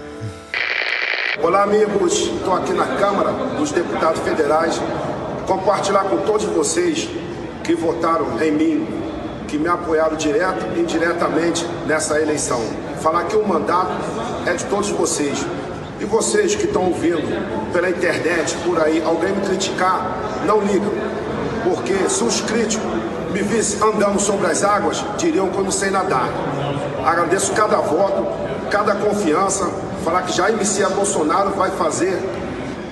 Olá, 1.42 1.62
amigos. 1.62 2.18
Estou 2.18 2.53
aqui 2.53 2.74
na 2.74 2.85
Câmara 2.85 3.33
dos 3.57 3.72
Deputados 3.72 4.20
Federais 4.20 4.79
compartilhar 5.46 6.05
com 6.05 6.18
todos 6.18 6.44
vocês 6.44 7.09
que 7.62 7.74
votaram 7.74 8.27
em 8.42 8.50
mim, 8.50 8.87
que 9.54 9.58
me 9.58 9.68
apoiaram 9.68 10.16
direto 10.16 10.66
e 10.76 10.80
indiretamente 10.80 11.64
nessa 11.86 12.20
eleição. 12.20 12.60
Falar 13.00 13.22
que 13.24 13.36
o 13.36 13.46
mandato 13.46 13.92
é 14.46 14.52
de 14.52 14.64
todos 14.64 14.90
vocês. 14.90 15.46
E 16.00 16.04
vocês 16.04 16.56
que 16.56 16.64
estão 16.64 16.86
ouvindo 16.86 17.22
pela 17.72 17.88
internet, 17.88 18.52
por 18.64 18.82
aí, 18.82 19.00
alguém 19.06 19.30
me 19.30 19.42
criticar, 19.46 20.10
não 20.44 20.60
ligam. 20.60 20.90
Porque 21.62 21.94
se 22.08 22.24
os 22.24 22.40
críticos 22.40 22.84
me 23.30 23.42
vissem 23.42 23.80
andando 23.88 24.18
sobre 24.20 24.48
as 24.48 24.64
águas, 24.64 25.04
diriam 25.18 25.48
que 25.48 25.56
eu 25.56 25.62
não 25.64 25.70
sei 25.70 25.90
nadar. 25.90 26.28
Agradeço 27.06 27.52
cada 27.52 27.76
voto, 27.76 28.26
cada 28.70 28.96
confiança. 28.96 29.70
Falar 30.04 30.22
que 30.22 30.32
Jair 30.32 30.56
Messias 30.56 30.90
Bolsonaro 30.92 31.50
vai 31.50 31.70
fazer. 31.70 32.18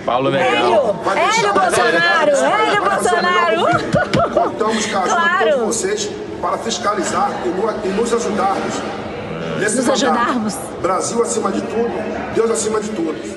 Paulo! 0.06 0.30
Negão. 0.30 0.96
vai 1.04 1.18
Hélio 1.18 1.32
deixar- 1.32 1.52
Bolsonaro! 1.54 2.30
Hélio 2.30 2.82
Bolsonaro! 2.84 4.32
Contamos 4.32 4.86
com 4.86 4.96
a 4.96 5.00
ajuda 5.02 5.16
Claro. 5.20 5.44
de 5.44 5.50
todos 5.52 5.66
vocês 5.76 6.10
para 6.42 6.58
fiscalizar 6.58 7.30
e 7.46 7.48
no- 7.48 7.96
nos 7.96 8.12
ajudarmos. 8.12 8.74
Nesse 9.60 9.76
Nos 9.76 9.86
mandato. 9.86 10.04
ajudarmos. 10.06 10.54
Brasil 10.82 11.22
acima 11.22 11.52
de 11.52 11.60
tudo, 11.62 12.34
Deus 12.34 12.50
acima 12.50 12.80
de 12.80 12.88
todos. 12.90 13.30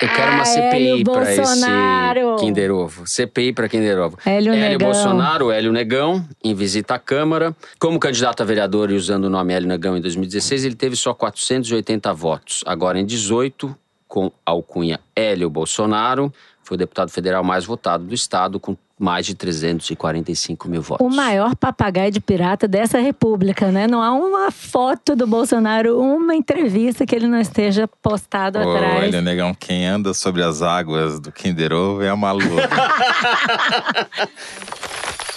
Eu 0.00 0.08
quero 0.14 0.32
uma 0.32 0.42
Ah, 0.42 0.44
CPI 0.44 0.90
Hélio 0.92 1.04
para 1.04 1.22
esse 1.32 1.40
Bolsonaro. 1.40 2.36
Kinder 2.36 2.70
Ovo. 2.70 3.04
CPI 3.04 3.52
para 3.52 3.68
Kinder 3.68 3.98
Ovo. 3.98 4.16
Hélio 4.24 4.52
Negão. 4.52 4.78
Bolsonaro, 4.90 5.50
Hélio 5.50 5.72
Negão, 5.72 6.24
em 6.44 6.54
visita 6.54 6.94
à 6.94 6.98
Câmara. 7.00 7.56
Como 7.80 7.98
candidato 7.98 8.40
a 8.42 8.46
vereador 8.46 8.92
e 8.92 8.94
usando 8.94 9.24
o 9.24 9.30
nome 9.30 9.52
Hélio 9.54 9.66
Negão 9.66 9.96
em 9.96 10.00
2016, 10.00 10.64
ele 10.64 10.76
teve 10.76 10.94
só 10.94 11.12
480 11.12 12.12
votos. 12.14 12.62
Agora, 12.64 13.00
em 13.00 13.04
18, 13.04 13.74
com 14.06 14.26
a 14.46 14.50
alcunha 14.52 15.00
Hélio 15.16 15.50
Bolsonaro, 15.50 16.32
foi 16.62 16.76
o 16.76 16.78
deputado 16.78 17.10
federal 17.10 17.42
mais 17.42 17.64
votado 17.64 18.04
do 18.04 18.14
estado, 18.14 18.60
com 18.60 18.76
mais 18.98 19.24
de 19.24 19.34
345 19.34 20.68
mil 20.68 20.82
votos. 20.82 21.06
O 21.06 21.10
maior 21.10 21.54
papagaio 21.54 22.10
de 22.10 22.20
pirata 22.20 22.66
dessa 22.66 22.98
república, 22.98 23.70
né? 23.70 23.86
Não 23.86 24.02
há 24.02 24.12
uma 24.12 24.50
foto 24.50 25.14
do 25.14 25.26
Bolsonaro, 25.26 26.00
uma 26.00 26.34
entrevista 26.34 27.06
que 27.06 27.14
ele 27.14 27.26
não 27.26 27.40
esteja 27.40 27.88
postado 28.02 28.58
Ô, 28.58 28.74
atrás. 28.74 29.04
Hélio 29.04 29.22
Negão, 29.22 29.54
quem 29.54 29.86
anda 29.86 30.12
sobre 30.12 30.42
as 30.42 30.62
águas 30.62 31.20
do 31.20 31.30
Kinder 31.30 31.72
Ovo 31.72 32.02
é 32.02 32.08
a 32.08 32.16
Malu. 32.16 32.44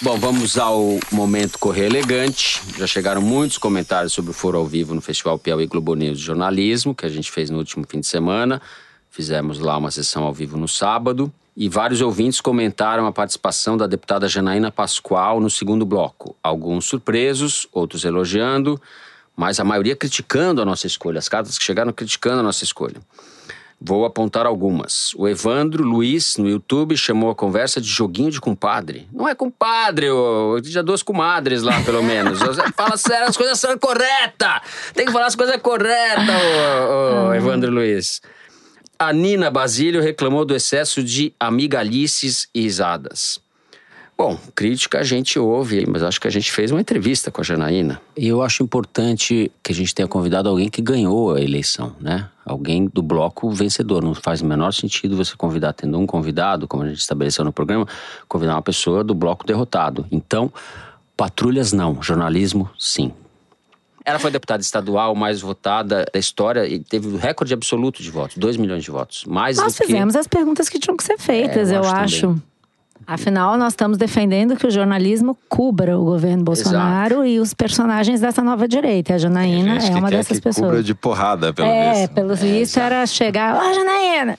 Bom, 0.02 0.18
vamos 0.18 0.58
ao 0.58 0.98
momento 1.12 1.60
Correio 1.60 1.86
Elegante. 1.86 2.60
Já 2.76 2.88
chegaram 2.88 3.22
muitos 3.22 3.56
comentários 3.56 4.12
sobre 4.12 4.32
o 4.32 4.34
Foro 4.34 4.58
ao 4.58 4.66
Vivo 4.66 4.94
no 4.94 5.00
Festival 5.00 5.38
Piauí 5.38 5.68
Globo 5.68 5.94
News 5.94 6.18
de 6.18 6.24
Jornalismo, 6.24 6.92
que 6.92 7.06
a 7.06 7.08
gente 7.08 7.30
fez 7.30 7.50
no 7.50 7.58
último 7.58 7.84
fim 7.88 8.00
de 8.00 8.08
semana. 8.08 8.60
Fizemos 9.08 9.60
lá 9.60 9.76
uma 9.76 9.92
sessão 9.92 10.24
ao 10.24 10.32
vivo 10.32 10.56
no 10.56 10.66
sábado. 10.66 11.32
E 11.56 11.68
vários 11.68 12.00
ouvintes 12.00 12.40
comentaram 12.40 13.06
a 13.06 13.12
participação 13.12 13.76
da 13.76 13.86
deputada 13.86 14.26
Janaína 14.26 14.70
Pascoal 14.70 15.38
no 15.38 15.50
segundo 15.50 15.84
bloco. 15.84 16.34
Alguns 16.42 16.86
surpresos, 16.86 17.66
outros 17.72 18.04
elogiando, 18.04 18.80
mas 19.36 19.60
a 19.60 19.64
maioria 19.64 19.94
criticando 19.94 20.62
a 20.62 20.64
nossa 20.64 20.86
escolha. 20.86 21.18
As 21.18 21.28
cartas 21.28 21.58
que 21.58 21.64
chegaram 21.64 21.92
criticando 21.92 22.40
a 22.40 22.42
nossa 22.42 22.64
escolha. 22.64 22.96
Vou 23.84 24.04
apontar 24.04 24.46
algumas. 24.46 25.12
O 25.16 25.26
Evandro 25.28 25.82
Luiz, 25.82 26.36
no 26.36 26.48
YouTube, 26.48 26.96
chamou 26.96 27.30
a 27.30 27.34
conversa 27.34 27.80
de 27.80 27.88
joguinho 27.88 28.30
de 28.30 28.40
compadre. 28.40 29.08
Não 29.12 29.28
é 29.28 29.34
compadre, 29.34 30.08
ô. 30.08 30.56
já 30.62 30.82
duas 30.82 31.02
comadres 31.02 31.62
lá, 31.62 31.82
pelo 31.82 32.00
menos. 32.00 32.38
Fala 32.76 32.96
sério, 32.96 33.28
as 33.28 33.36
coisas 33.36 33.58
são 33.58 33.76
corretas. 33.76 34.60
Tem 34.94 35.04
que 35.04 35.10
falar 35.10 35.26
as 35.26 35.34
coisas 35.34 35.56
corretas, 35.56 36.28
ô, 36.28 37.28
ô, 37.28 37.34
Evandro 37.34 37.72
Luiz. 37.72 38.22
A 39.02 39.12
Nina 39.12 39.50
Basílio 39.50 40.00
reclamou 40.00 40.44
do 40.44 40.54
excesso 40.54 41.02
de 41.02 41.34
amigalices 41.40 42.46
e 42.54 42.60
risadas. 42.60 43.40
Bom, 44.16 44.38
crítica 44.54 45.00
a 45.00 45.02
gente 45.02 45.40
ouve, 45.40 45.84
mas 45.90 46.04
acho 46.04 46.20
que 46.20 46.28
a 46.28 46.30
gente 46.30 46.52
fez 46.52 46.70
uma 46.70 46.80
entrevista 46.80 47.28
com 47.28 47.40
a 47.40 47.44
Janaína. 47.44 48.00
E 48.16 48.28
eu 48.28 48.40
acho 48.40 48.62
importante 48.62 49.50
que 49.60 49.72
a 49.72 49.74
gente 49.74 49.92
tenha 49.92 50.06
convidado 50.06 50.48
alguém 50.48 50.70
que 50.70 50.80
ganhou 50.80 51.34
a 51.34 51.40
eleição, 51.40 51.96
né? 52.00 52.28
Alguém 52.46 52.86
do 52.86 53.02
bloco 53.02 53.50
vencedor. 53.50 54.04
Não 54.04 54.14
faz 54.14 54.40
o 54.40 54.46
menor 54.46 54.72
sentido 54.72 55.16
você 55.16 55.34
convidar, 55.36 55.72
tendo 55.72 55.98
um 55.98 56.06
convidado, 56.06 56.68
como 56.68 56.84
a 56.84 56.88
gente 56.88 57.00
estabeleceu 57.00 57.44
no 57.44 57.52
programa, 57.52 57.88
convidar 58.28 58.54
uma 58.54 58.62
pessoa 58.62 59.02
do 59.02 59.16
bloco 59.16 59.44
derrotado. 59.44 60.06
Então, 60.12 60.52
patrulhas 61.16 61.72
não, 61.72 62.00
jornalismo 62.00 62.70
sim. 62.78 63.12
Ela 64.04 64.18
foi 64.18 64.30
deputada 64.30 64.62
estadual 64.62 65.14
mais 65.14 65.40
votada 65.40 66.04
da 66.12 66.18
história 66.18 66.66
e 66.66 66.78
teve 66.80 67.08
o 67.08 67.16
recorde 67.16 67.54
absoluto 67.54 68.02
de 68.02 68.10
votos, 68.10 68.36
2 68.36 68.56
milhões 68.56 68.82
de 68.82 68.90
votos. 68.90 69.24
Mais 69.26 69.56
Nós 69.56 69.74
do 69.74 69.78
que... 69.78 69.86
fizemos 69.86 70.16
as 70.16 70.26
perguntas 70.26 70.68
que 70.68 70.78
tinham 70.78 70.96
que 70.96 71.04
ser 71.04 71.18
feitas, 71.18 71.70
É, 71.70 71.76
eu 71.76 71.82
eu, 71.82 71.88
acho 71.88 72.26
acho. 72.26 72.42
Afinal, 73.06 73.56
nós 73.56 73.72
estamos 73.72 73.98
defendendo 73.98 74.56
que 74.56 74.66
o 74.66 74.70
jornalismo 74.70 75.36
cubra 75.48 75.98
o 75.98 76.04
governo 76.04 76.44
Bolsonaro 76.44 77.24
e 77.26 77.40
os 77.40 77.52
personagens 77.52 78.20
dessa 78.20 78.42
nova 78.42 78.68
direita. 78.68 79.14
A 79.14 79.18
Janaína 79.18 79.78
é 79.78 79.90
uma 79.90 80.08
quer 80.08 80.18
dessas 80.18 80.38
que 80.38 80.44
pessoas. 80.44 80.66
cubra 80.68 80.82
de 80.82 80.94
porrada, 80.94 81.52
pelo 81.52 81.66
é, 81.68 81.94
visto. 81.94 82.14
pelo 82.14 82.36
visto 82.36 82.78
era 82.78 83.04
chegar, 83.06 83.56
ó, 83.56 83.72
Janaína! 83.72 84.38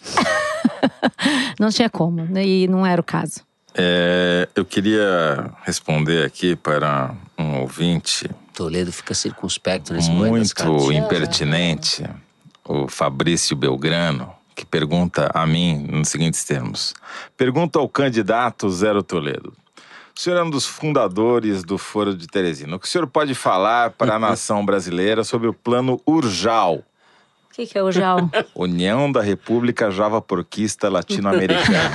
não 1.59 1.69
tinha 1.69 1.89
como, 1.89 2.23
né? 2.23 2.45
e 2.45 2.67
não 2.67 2.85
era 2.85 3.01
o 3.01 3.03
caso. 3.03 3.41
É, 3.75 4.47
eu 4.55 4.63
queria 4.63 5.51
responder 5.63 6.25
aqui 6.25 6.55
para 6.55 7.13
um 7.37 7.61
ouvinte 7.61 8.29
Toledo 8.53 8.91
fica 8.91 9.13
circunspecto 9.13 9.93
nesse 9.93 10.09
momento 10.09 10.39
das 10.39 10.53
cartas. 10.53 10.75
muito 10.75 10.93
impertinente, 10.93 12.03
o 12.63 12.87
Fabrício 12.87 13.55
Belgrano, 13.55 14.31
que 14.55 14.65
pergunta 14.65 15.29
a 15.33 15.45
mim 15.45 15.87
nos 15.89 16.09
seguintes 16.09 16.43
termos. 16.43 16.93
Pergunta 17.35 17.79
ao 17.79 17.89
candidato 17.89 18.69
Zero 18.69 19.01
Toledo. 19.03 19.53
O 20.15 20.19
senhor 20.19 20.37
é 20.37 20.43
um 20.43 20.49
dos 20.49 20.65
fundadores 20.65 21.63
do 21.63 21.77
Foro 21.77 22.15
de 22.15 22.27
Teresina. 22.27 22.75
O 22.75 22.79
que 22.79 22.85
o 22.85 22.89
senhor 22.89 23.07
pode 23.07 23.33
falar 23.33 23.89
para 23.89 24.15
a 24.15 24.19
nação 24.19 24.63
brasileira 24.63 25.23
sobre 25.23 25.47
o 25.47 25.53
plano 25.53 25.99
Urjal? 26.05 26.83
O 27.53 27.55
que, 27.55 27.67
que 27.67 27.77
é 27.77 27.83
o 27.83 27.91
JAL? 27.91 28.31
União 28.55 29.11
da 29.11 29.21
República 29.21 29.91
Javaporquista 29.91 30.89
Latino-Americana. 30.89 31.91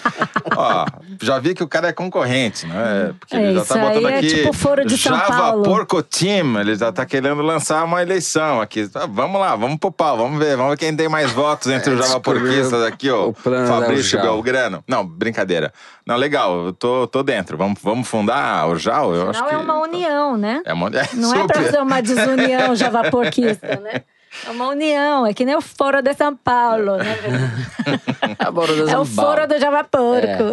Ó, 0.56 0.86
já 1.20 1.38
vi 1.38 1.54
que 1.54 1.62
o 1.62 1.68
cara 1.68 1.88
é 1.88 1.92
concorrente, 1.92 2.66
né? 2.66 3.14
Porque 3.20 3.36
É, 3.36 3.42
ele 3.42 3.54
já 3.58 3.64
tá 3.66 3.74
botando 3.76 4.08
é 4.08 4.16
aqui. 4.16 4.28
tipo 4.28 4.52
foro 4.54 4.86
de 4.86 4.96
São 4.96 5.18
Paulo. 5.18 5.34
Javaporco 5.64 6.02
Team, 6.02 6.58
ele 6.58 6.74
já 6.74 6.90
tá 6.90 7.04
querendo 7.04 7.42
lançar 7.42 7.84
uma 7.84 8.00
eleição 8.00 8.58
aqui. 8.62 8.88
Ah, 8.94 9.06
vamos 9.06 9.38
lá, 9.38 9.54
vamos 9.54 9.76
pro 9.78 9.92
pau, 9.92 10.16
vamos 10.16 10.38
ver, 10.38 10.56
vamos 10.56 10.70
ver 10.72 10.78
quem 10.78 10.96
tem 10.96 11.10
mais 11.10 11.30
votos 11.30 11.70
entre 11.70 11.92
os 11.92 12.06
Javaporquistas 12.06 12.82
aqui, 12.82 13.10
ó. 13.10 13.28
o 13.28 13.34
Fabrício. 13.34 14.18
Belgrano. 14.18 14.82
Não, 14.88 15.06
brincadeira. 15.06 15.74
Não, 16.06 16.16
legal, 16.16 16.66
eu 16.66 16.72
tô, 16.72 17.06
tô 17.06 17.22
dentro. 17.22 17.58
Vamos, 17.58 17.78
vamos 17.82 18.08
fundar 18.08 18.66
o 18.66 18.76
JAL? 18.78 19.14
Eu 19.14 19.28
acho 19.28 19.40
Não 19.40 19.48
que. 19.48 19.54
é 19.54 19.58
uma 19.58 19.78
união, 19.78 20.38
né? 20.38 20.62
É 20.64 20.72
uma... 20.72 20.88
é 20.88 21.06
Não 21.14 21.34
é 21.34 21.46
pra 21.46 21.56
super. 21.56 21.64
fazer 21.66 21.78
uma 21.82 22.00
desunião 22.00 22.74
javaporquista, 22.74 23.76
né? 23.76 24.02
É 24.46 24.50
uma 24.50 24.68
união, 24.68 25.26
é 25.26 25.34
que 25.34 25.44
nem 25.44 25.54
o 25.54 25.60
Foro 25.60 26.00
de 26.02 26.14
São 26.14 26.34
Paulo, 26.36 26.96
né? 26.96 27.16
É 28.90 28.98
o 28.98 29.04
Foro 29.04 29.46
do 29.46 29.58
Javaporco. 29.58 30.52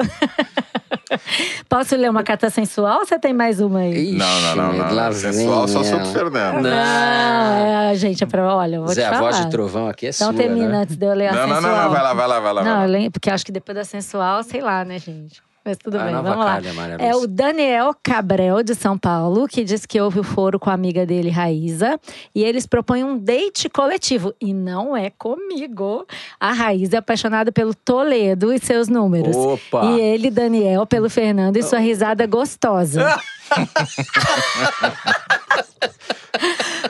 Posso 1.68 1.96
ler 1.96 2.10
uma 2.10 2.24
carta 2.24 2.50
sensual 2.50 3.00
ou 3.00 3.06
você 3.06 3.18
tem 3.20 3.34
mais 3.34 3.60
uma 3.60 3.80
aí? 3.80 4.12
Não, 4.14 4.42
não, 4.42 4.56
não, 4.56 4.74
não. 4.74 4.94
Lá 4.96 5.12
Sensual 5.12 5.68
só 5.68 5.80
pro 5.82 5.90
ela. 5.90 6.06
Fernando. 6.06 6.62
Não, 6.64 6.72
é, 7.92 7.96
gente, 7.96 8.24
é 8.24 8.28
pra. 8.28 8.56
Olha, 8.56 8.76
eu 8.78 8.84
vou 8.84 8.94
Zé, 8.94 9.02
te 9.02 9.08
a 9.08 9.10
falar. 9.12 9.22
voz 9.32 9.38
de 9.46 9.50
trovão 9.52 9.88
aqui 9.88 10.08
é 10.08 10.10
Então 10.10 10.28
sua, 10.30 10.36
termina 10.36 10.68
né? 10.70 10.78
antes 10.80 10.96
de 10.96 11.06
eu 11.06 11.14
ler 11.14 11.28
a 11.28 11.32
Não, 11.34 11.48
não, 11.48 11.56
sensual. 11.56 11.76
não, 11.76 11.84
não, 11.84 11.90
vai 11.92 12.02
lá, 12.04 12.14
vai 12.14 12.28
lá, 12.28 12.40
vai 12.40 12.54
lá. 12.54 12.64
Não, 12.64 12.72
vai 12.72 12.80
lá. 12.80 12.86
eu 12.86 12.92
lembro, 12.92 13.12
porque 13.12 13.30
acho 13.30 13.46
que 13.46 13.52
depois 13.52 13.76
da 13.78 13.84
sensual, 13.84 14.44
sei 14.44 14.62
lá, 14.62 14.84
né, 14.84 14.98
gente? 15.00 15.42
Mas 15.70 15.78
tudo 15.78 16.00
Ah, 16.00 16.04
bem, 16.06 16.14
vamos 16.16 16.46
lá. 16.46 16.58
É 16.98 17.14
Lúcia. 17.14 17.18
o 17.18 17.28
Daniel 17.28 17.96
Cabrel, 18.02 18.64
de 18.64 18.74
São 18.74 18.98
Paulo, 18.98 19.48
que 19.48 19.64
diz 19.64 19.86
que 19.86 20.02
houve 20.02 20.20
o 20.20 20.24
foro 20.24 20.60
com 20.60 20.70
a 20.70 20.74
amiga 20.74 21.06
dele, 21.06 21.30
Raíza. 21.30 22.00
E 22.34 22.44
eles 22.44 22.66
propõem 22.66 23.04
um 23.04 23.16
date 23.18 23.70
coletivo. 23.70 24.34
E 24.42 24.52
não 24.52 24.98
é 24.98 25.12
comigo. 25.12 26.08
A 26.40 26.52
Raíza 26.54 26.96
é 26.96 27.00
apaixonada 27.00 27.52
pelo 27.52 27.76
Toledo 27.76 28.52
e 28.52 28.58
seus 28.60 28.88
números. 28.88 29.36
Opa! 29.36 29.86
E 29.86 30.00
ele, 30.02 30.32
Daniel, 30.32 30.88
pelo 30.88 31.10
Fernando 31.10 31.58
e 31.58 31.64
sua 31.64 31.80
risada 31.80 32.26
gostosa. 32.26 33.20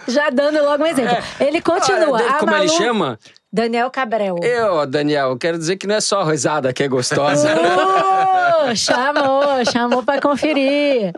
Já 0.07 0.30
dando 0.30 0.63
logo 0.63 0.84
um 0.84 0.88
exemplo. 0.88 1.15
Ele 1.39 1.61
continua. 1.61 2.11
Olha, 2.13 2.30
a 2.30 2.34
como 2.39 2.51
ele 2.55 2.65
Malu- 2.67 2.77
chama? 2.77 3.19
Daniel 3.51 3.89
Cabrel. 3.89 4.35
Eu, 4.43 4.85
Daniel, 4.85 5.35
quero 5.37 5.57
dizer 5.57 5.77
que 5.77 5.87
não 5.87 5.95
é 5.95 6.01
só 6.01 6.21
a 6.21 6.31
risada 6.31 6.71
que 6.71 6.83
é 6.83 6.87
gostosa. 6.87 7.49
Uh, 7.55 8.75
chamou, 8.75 9.41
chamou 9.71 10.03
pra 10.03 10.21
conferir. 10.21 11.11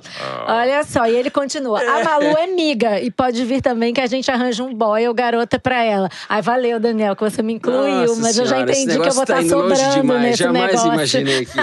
Olha 0.47 0.83
só, 0.85 1.05
e 1.07 1.15
ele 1.15 1.29
continua. 1.29 1.81
A 1.81 2.03
Malu 2.03 2.37
é 2.37 2.47
miga 2.47 2.99
e 3.01 3.11
pode 3.11 3.43
vir 3.43 3.61
também 3.61 3.93
que 3.93 3.99
a 3.99 4.05
gente 4.07 4.31
arranja 4.31 4.63
um 4.63 4.73
boy 4.73 5.05
ou 5.07 5.13
garota 5.13 5.59
pra 5.59 5.83
ela. 5.83 6.07
Ai, 6.29 6.41
valeu, 6.41 6.79
Daniel, 6.79 7.15
que 7.17 7.21
você 7.23 7.41
me 7.41 7.53
incluiu, 7.53 8.07
Nossa 8.07 8.21
mas 8.21 8.37
eu 8.37 8.45
já 8.45 8.55
senhora, 8.55 8.71
entendi 8.71 8.99
que 8.99 9.07
eu 9.09 9.13
vou 9.13 9.25
tá 9.25 9.41
estar 9.41 9.43
indo 9.45 9.57
longe 9.57 9.75
sobrando 9.75 10.01
demais. 10.01 10.21
nesse 10.21 10.37
Jamais 10.43 10.67
negócio. 10.71 10.93
imaginei 10.93 11.45
que 11.45 11.59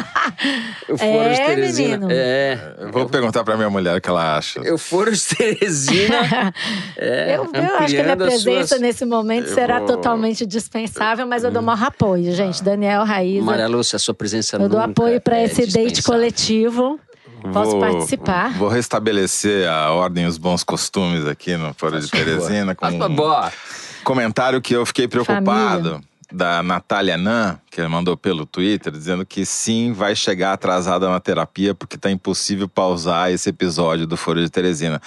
o 0.93 0.99
foro 0.99 1.11
É, 1.11 1.31
de 1.33 1.37
Teresina. 1.47 1.89
menino. 1.97 2.09
É. 2.11 2.59
Eu 2.79 2.93
vou 2.93 3.07
perguntar 3.09 3.43
pra 3.45 3.57
minha 3.57 3.71
mulher 3.71 3.97
o 3.97 4.01
que 4.03 4.09
ela 4.11 4.37
acha. 4.37 4.61
Eu 4.61 4.77
foro 4.77 5.11
de 5.11 5.25
Teresina. 5.35 6.19
É, 7.01 7.37
Eu, 7.37 7.49
eu 7.55 7.77
acho 7.77 7.95
que 7.95 8.01
a 8.01 8.03
minha 8.05 8.17
presença 8.17 8.67
suas- 8.69 8.81
nesse 8.81 9.05
momento 9.05 9.49
Eu 9.49 9.55
será 9.55 9.79
vou- 9.79 9.87
totalmente 9.89 10.45
dispensável, 10.59 11.27
mas 11.27 11.45
eu 11.45 11.51
dou 11.51 11.63
maior 11.63 11.85
apoio, 11.85 12.33
gente. 12.35 12.63
Daniel, 12.63 13.05
Raíza. 13.05 13.45
Maria 13.45 13.69
Lúcia, 13.69 13.97
a 13.97 13.99
sua 13.99 14.15
presença 14.15 14.57
Eu 14.57 14.69
dou 14.69 14.81
apoio 14.81 15.21
pra 15.21 15.39
é 15.39 15.45
esse 15.45 15.67
date 15.67 16.03
coletivo. 16.03 17.01
Posso 17.53 17.73
Vou- 17.73 17.81
participar? 17.81 18.53
Vou 18.59 18.69
restabelecer 18.69 19.69
a 19.69 19.93
ordem 19.93 20.25
e 20.25 20.27
os 20.27 20.39
bons 20.39 20.65
costumes 20.65 21.25
aqui 21.27 21.57
no 21.57 21.73
Foro 21.75 21.99
de 22.01 22.11
Teresina 22.11 22.75
com 22.75 22.85
Faz 22.85 22.95
um 22.95 23.17
comentário 24.05 24.61
que 24.61 24.75
eu 24.75 24.85
fiquei 24.85 25.07
preocupado. 25.07 25.91
Família. 25.91 26.09
Da 26.31 26.63
Natália 26.63 27.17
Nan, 27.17 27.59
que 27.71 27.81
ele 27.81 27.89
mandou 27.89 28.15
pelo 28.15 28.45
Twitter, 28.45 28.93
dizendo 28.93 29.25
que 29.25 29.47
sim, 29.47 29.93
vai 29.95 30.15
chegar 30.15 30.53
atrasada 30.53 31.09
na 31.09 31.19
terapia 31.19 31.75
porque 31.75 31.97
tá 31.97 32.11
impossível 32.11 32.69
pausar 32.69 33.31
esse 33.31 33.49
episódio 33.49 34.07
do 34.07 34.15
Foro 34.15 34.39
de 34.39 34.51
Teresina. 34.51 35.01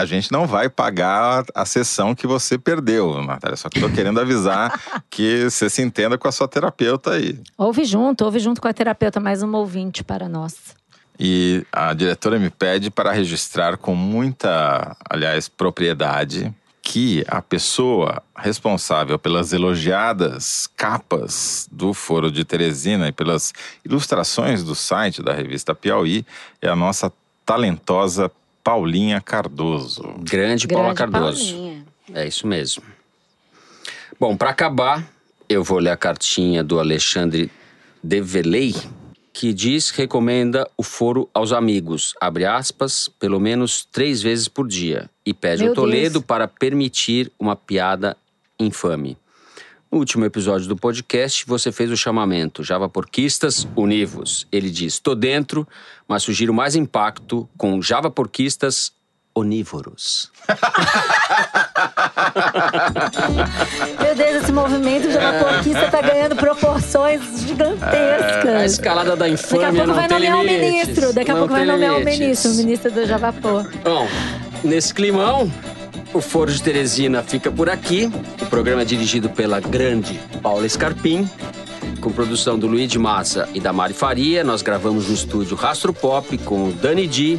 A 0.00 0.04
gente 0.04 0.30
não 0.30 0.46
vai 0.46 0.68
pagar 0.68 1.44
a 1.52 1.64
sessão 1.64 2.14
que 2.14 2.24
você 2.24 2.56
perdeu, 2.56 3.20
Natália. 3.20 3.56
Só 3.56 3.68
que 3.68 3.80
tô 3.80 3.90
querendo 3.90 4.20
avisar 4.20 4.80
que 5.10 5.50
você 5.50 5.68
se 5.68 5.82
entenda 5.82 6.16
com 6.16 6.28
a 6.28 6.30
sua 6.30 6.46
terapeuta 6.46 7.14
aí. 7.14 7.40
Ouve 7.56 7.84
junto, 7.84 8.24
ouve 8.24 8.38
junto 8.38 8.60
com 8.60 8.68
a 8.68 8.72
terapeuta, 8.72 9.18
mais 9.18 9.42
um 9.42 9.52
ouvinte 9.56 10.04
para 10.04 10.28
nós. 10.28 10.76
E 11.18 11.66
a 11.72 11.92
diretora 11.94 12.38
me 12.38 12.48
pede 12.48 12.92
para 12.92 13.10
registrar 13.10 13.76
com 13.76 13.92
muita, 13.92 14.96
aliás, 15.10 15.48
propriedade, 15.48 16.54
que 16.80 17.24
a 17.26 17.42
pessoa 17.42 18.22
responsável 18.36 19.18
pelas 19.18 19.52
elogiadas 19.52 20.68
capas 20.76 21.68
do 21.72 21.92
Foro 21.92 22.30
de 22.30 22.44
Teresina 22.44 23.08
e 23.08 23.12
pelas 23.12 23.52
ilustrações 23.84 24.62
do 24.62 24.76
site 24.76 25.24
da 25.24 25.34
revista 25.34 25.74
Piauí 25.74 26.24
é 26.62 26.68
a 26.68 26.76
nossa 26.76 27.12
talentosa 27.44 28.30
Paulinha 28.68 29.18
Cardoso. 29.18 30.02
Grande 30.18 30.68
Paula 30.68 30.92
Grande 30.92 30.98
Cardoso. 30.98 31.54
Paulinha. 31.54 31.86
É 32.12 32.28
isso 32.28 32.46
mesmo. 32.46 32.82
Bom, 34.20 34.36
para 34.36 34.50
acabar, 34.50 35.10
eu 35.48 35.64
vou 35.64 35.78
ler 35.78 35.88
a 35.88 35.96
cartinha 35.96 36.62
do 36.62 36.78
Alexandre 36.78 37.50
Develey, 38.02 38.74
que 39.32 39.54
diz 39.54 39.90
que 39.90 40.02
recomenda 40.02 40.68
o 40.76 40.82
foro 40.82 41.30
aos 41.32 41.50
amigos, 41.50 42.12
abre 42.20 42.44
aspas, 42.44 43.08
pelo 43.18 43.40
menos 43.40 43.86
três 43.90 44.20
vezes 44.20 44.48
por 44.48 44.68
dia, 44.68 45.08
e 45.24 45.32
pede 45.32 45.62
Meu 45.62 45.70
ao 45.70 45.74
Toledo 45.74 46.18
Deus. 46.18 46.24
para 46.26 46.46
permitir 46.46 47.32
uma 47.38 47.56
piada 47.56 48.18
infame. 48.60 49.16
No 49.90 49.98
último 49.98 50.24
episódio 50.26 50.68
do 50.68 50.76
podcast, 50.76 51.46
você 51.46 51.72
fez 51.72 51.90
o 51.90 51.96
chamamento 51.96 52.62
Javaporquistas 52.62 53.66
Univos. 53.74 54.46
Ele 54.52 54.68
diz, 54.68 54.98
tô 54.98 55.14
dentro, 55.14 55.66
mas 56.06 56.22
sugiro 56.22 56.52
mais 56.52 56.76
impacto 56.76 57.48
com 57.56 57.80
Javaporquistas 57.80 58.92
Onívoros. 59.34 60.30
Meu 64.02 64.14
Deus, 64.14 64.42
esse 64.42 64.52
movimento 64.52 65.08
de 65.08 65.16
uma 65.16 65.32
porquista 65.34 65.90
tá 65.90 66.02
ganhando 66.02 66.36
proporções 66.36 67.22
A 67.22 67.46
gigantescas. 67.46 68.72
escalada 68.72 69.16
da 69.16 69.26
Daqui 69.28 69.64
a 69.64 69.72
pouco 69.72 69.94
vai 69.94 70.08
nomear 70.08 70.38
o 70.40 70.44
ministro. 70.44 71.12
Daqui 71.14 71.30
a 71.30 71.34
Não 71.34 71.40
pouco 71.40 71.54
vai 71.54 71.64
nomear 71.64 71.96
o 71.96 72.04
ministro, 72.04 72.50
o 72.50 72.54
ministro 72.56 72.90
do 72.90 73.06
Javapô. 73.06 73.62
Bom, 73.84 74.06
nesse 74.64 74.92
climão, 74.92 75.50
o 76.12 76.20
Foro 76.20 76.50
de 76.50 76.62
Teresina 76.62 77.22
fica 77.22 77.50
por 77.50 77.68
aqui. 77.68 78.10
O 78.40 78.46
programa 78.46 78.82
é 78.82 78.84
dirigido 78.84 79.28
pela 79.28 79.60
grande 79.60 80.18
Paula 80.42 80.68
Scarpim, 80.68 81.28
com 82.00 82.10
produção 82.10 82.58
do 82.58 82.66
Luiz 82.66 82.90
de 82.90 82.98
Massa 82.98 83.48
e 83.54 83.60
da 83.60 83.72
Mari 83.72 83.94
Faria. 83.94 84.42
Nós 84.42 84.62
gravamos 84.62 85.08
no 85.08 85.14
estúdio 85.14 85.56
Rastro 85.56 85.92
Pop 85.92 86.36
com 86.38 86.68
o 86.68 86.72
Dani 86.72 87.06
Di, 87.06 87.38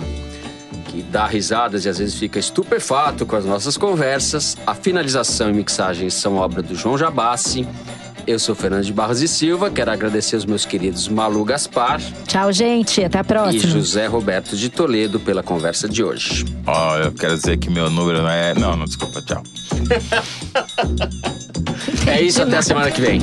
que 0.88 1.02
dá 1.02 1.26
risadas 1.26 1.86
e 1.86 1.90
às 1.90 1.98
vezes 1.98 2.16
fica 2.16 2.40
estupefato 2.40 3.26
com 3.26 3.36
as 3.36 3.46
nossas 3.46 3.78
conversas. 3.78 4.56
A 4.66 4.76
finalização 4.76 5.50
e 5.50 5.54
mixagem 5.54 6.10
são 6.10 6.36
obra 6.36 6.62
do 6.62 6.76
João 6.76 6.98
Jabassi. 6.98 7.68
Eu 8.30 8.38
sou 8.38 8.54
Fernando 8.54 8.84
de 8.84 8.94
Barros 8.94 9.24
e 9.24 9.28
Silva, 9.28 9.72
quero 9.72 9.90
agradecer 9.90 10.36
aos 10.36 10.46
meus 10.46 10.64
queridos 10.64 11.08
Malu 11.08 11.44
Gaspar 11.44 12.00
Tchau, 12.28 12.54
gente. 12.54 13.04
Até 13.04 13.18
a 13.18 13.22
e 13.22 13.24
próxima. 13.24 13.74
José 13.74 14.06
Roberto 14.06 14.56
de 14.56 14.70
Toledo 14.70 15.20
pela 15.20 15.42
conversa 15.42 15.90
de 15.90 16.04
hoje. 16.04 16.46
Ó, 16.68 16.98
eu 16.98 17.12
quero 17.12 17.36
dizer 17.36 17.58
que 17.58 17.72
meu 17.72 17.90
número 17.90 18.22
não 18.22 18.30
é. 18.30 18.54
Não, 18.54 18.78
não, 18.78 18.86
desculpa, 18.86 19.20
tchau. 19.24 19.42
É 22.06 22.22
isso, 22.22 22.42
até 22.42 22.58
a 22.58 22.62
semana 22.62 22.92
que 22.92 23.02
vem. 23.02 23.20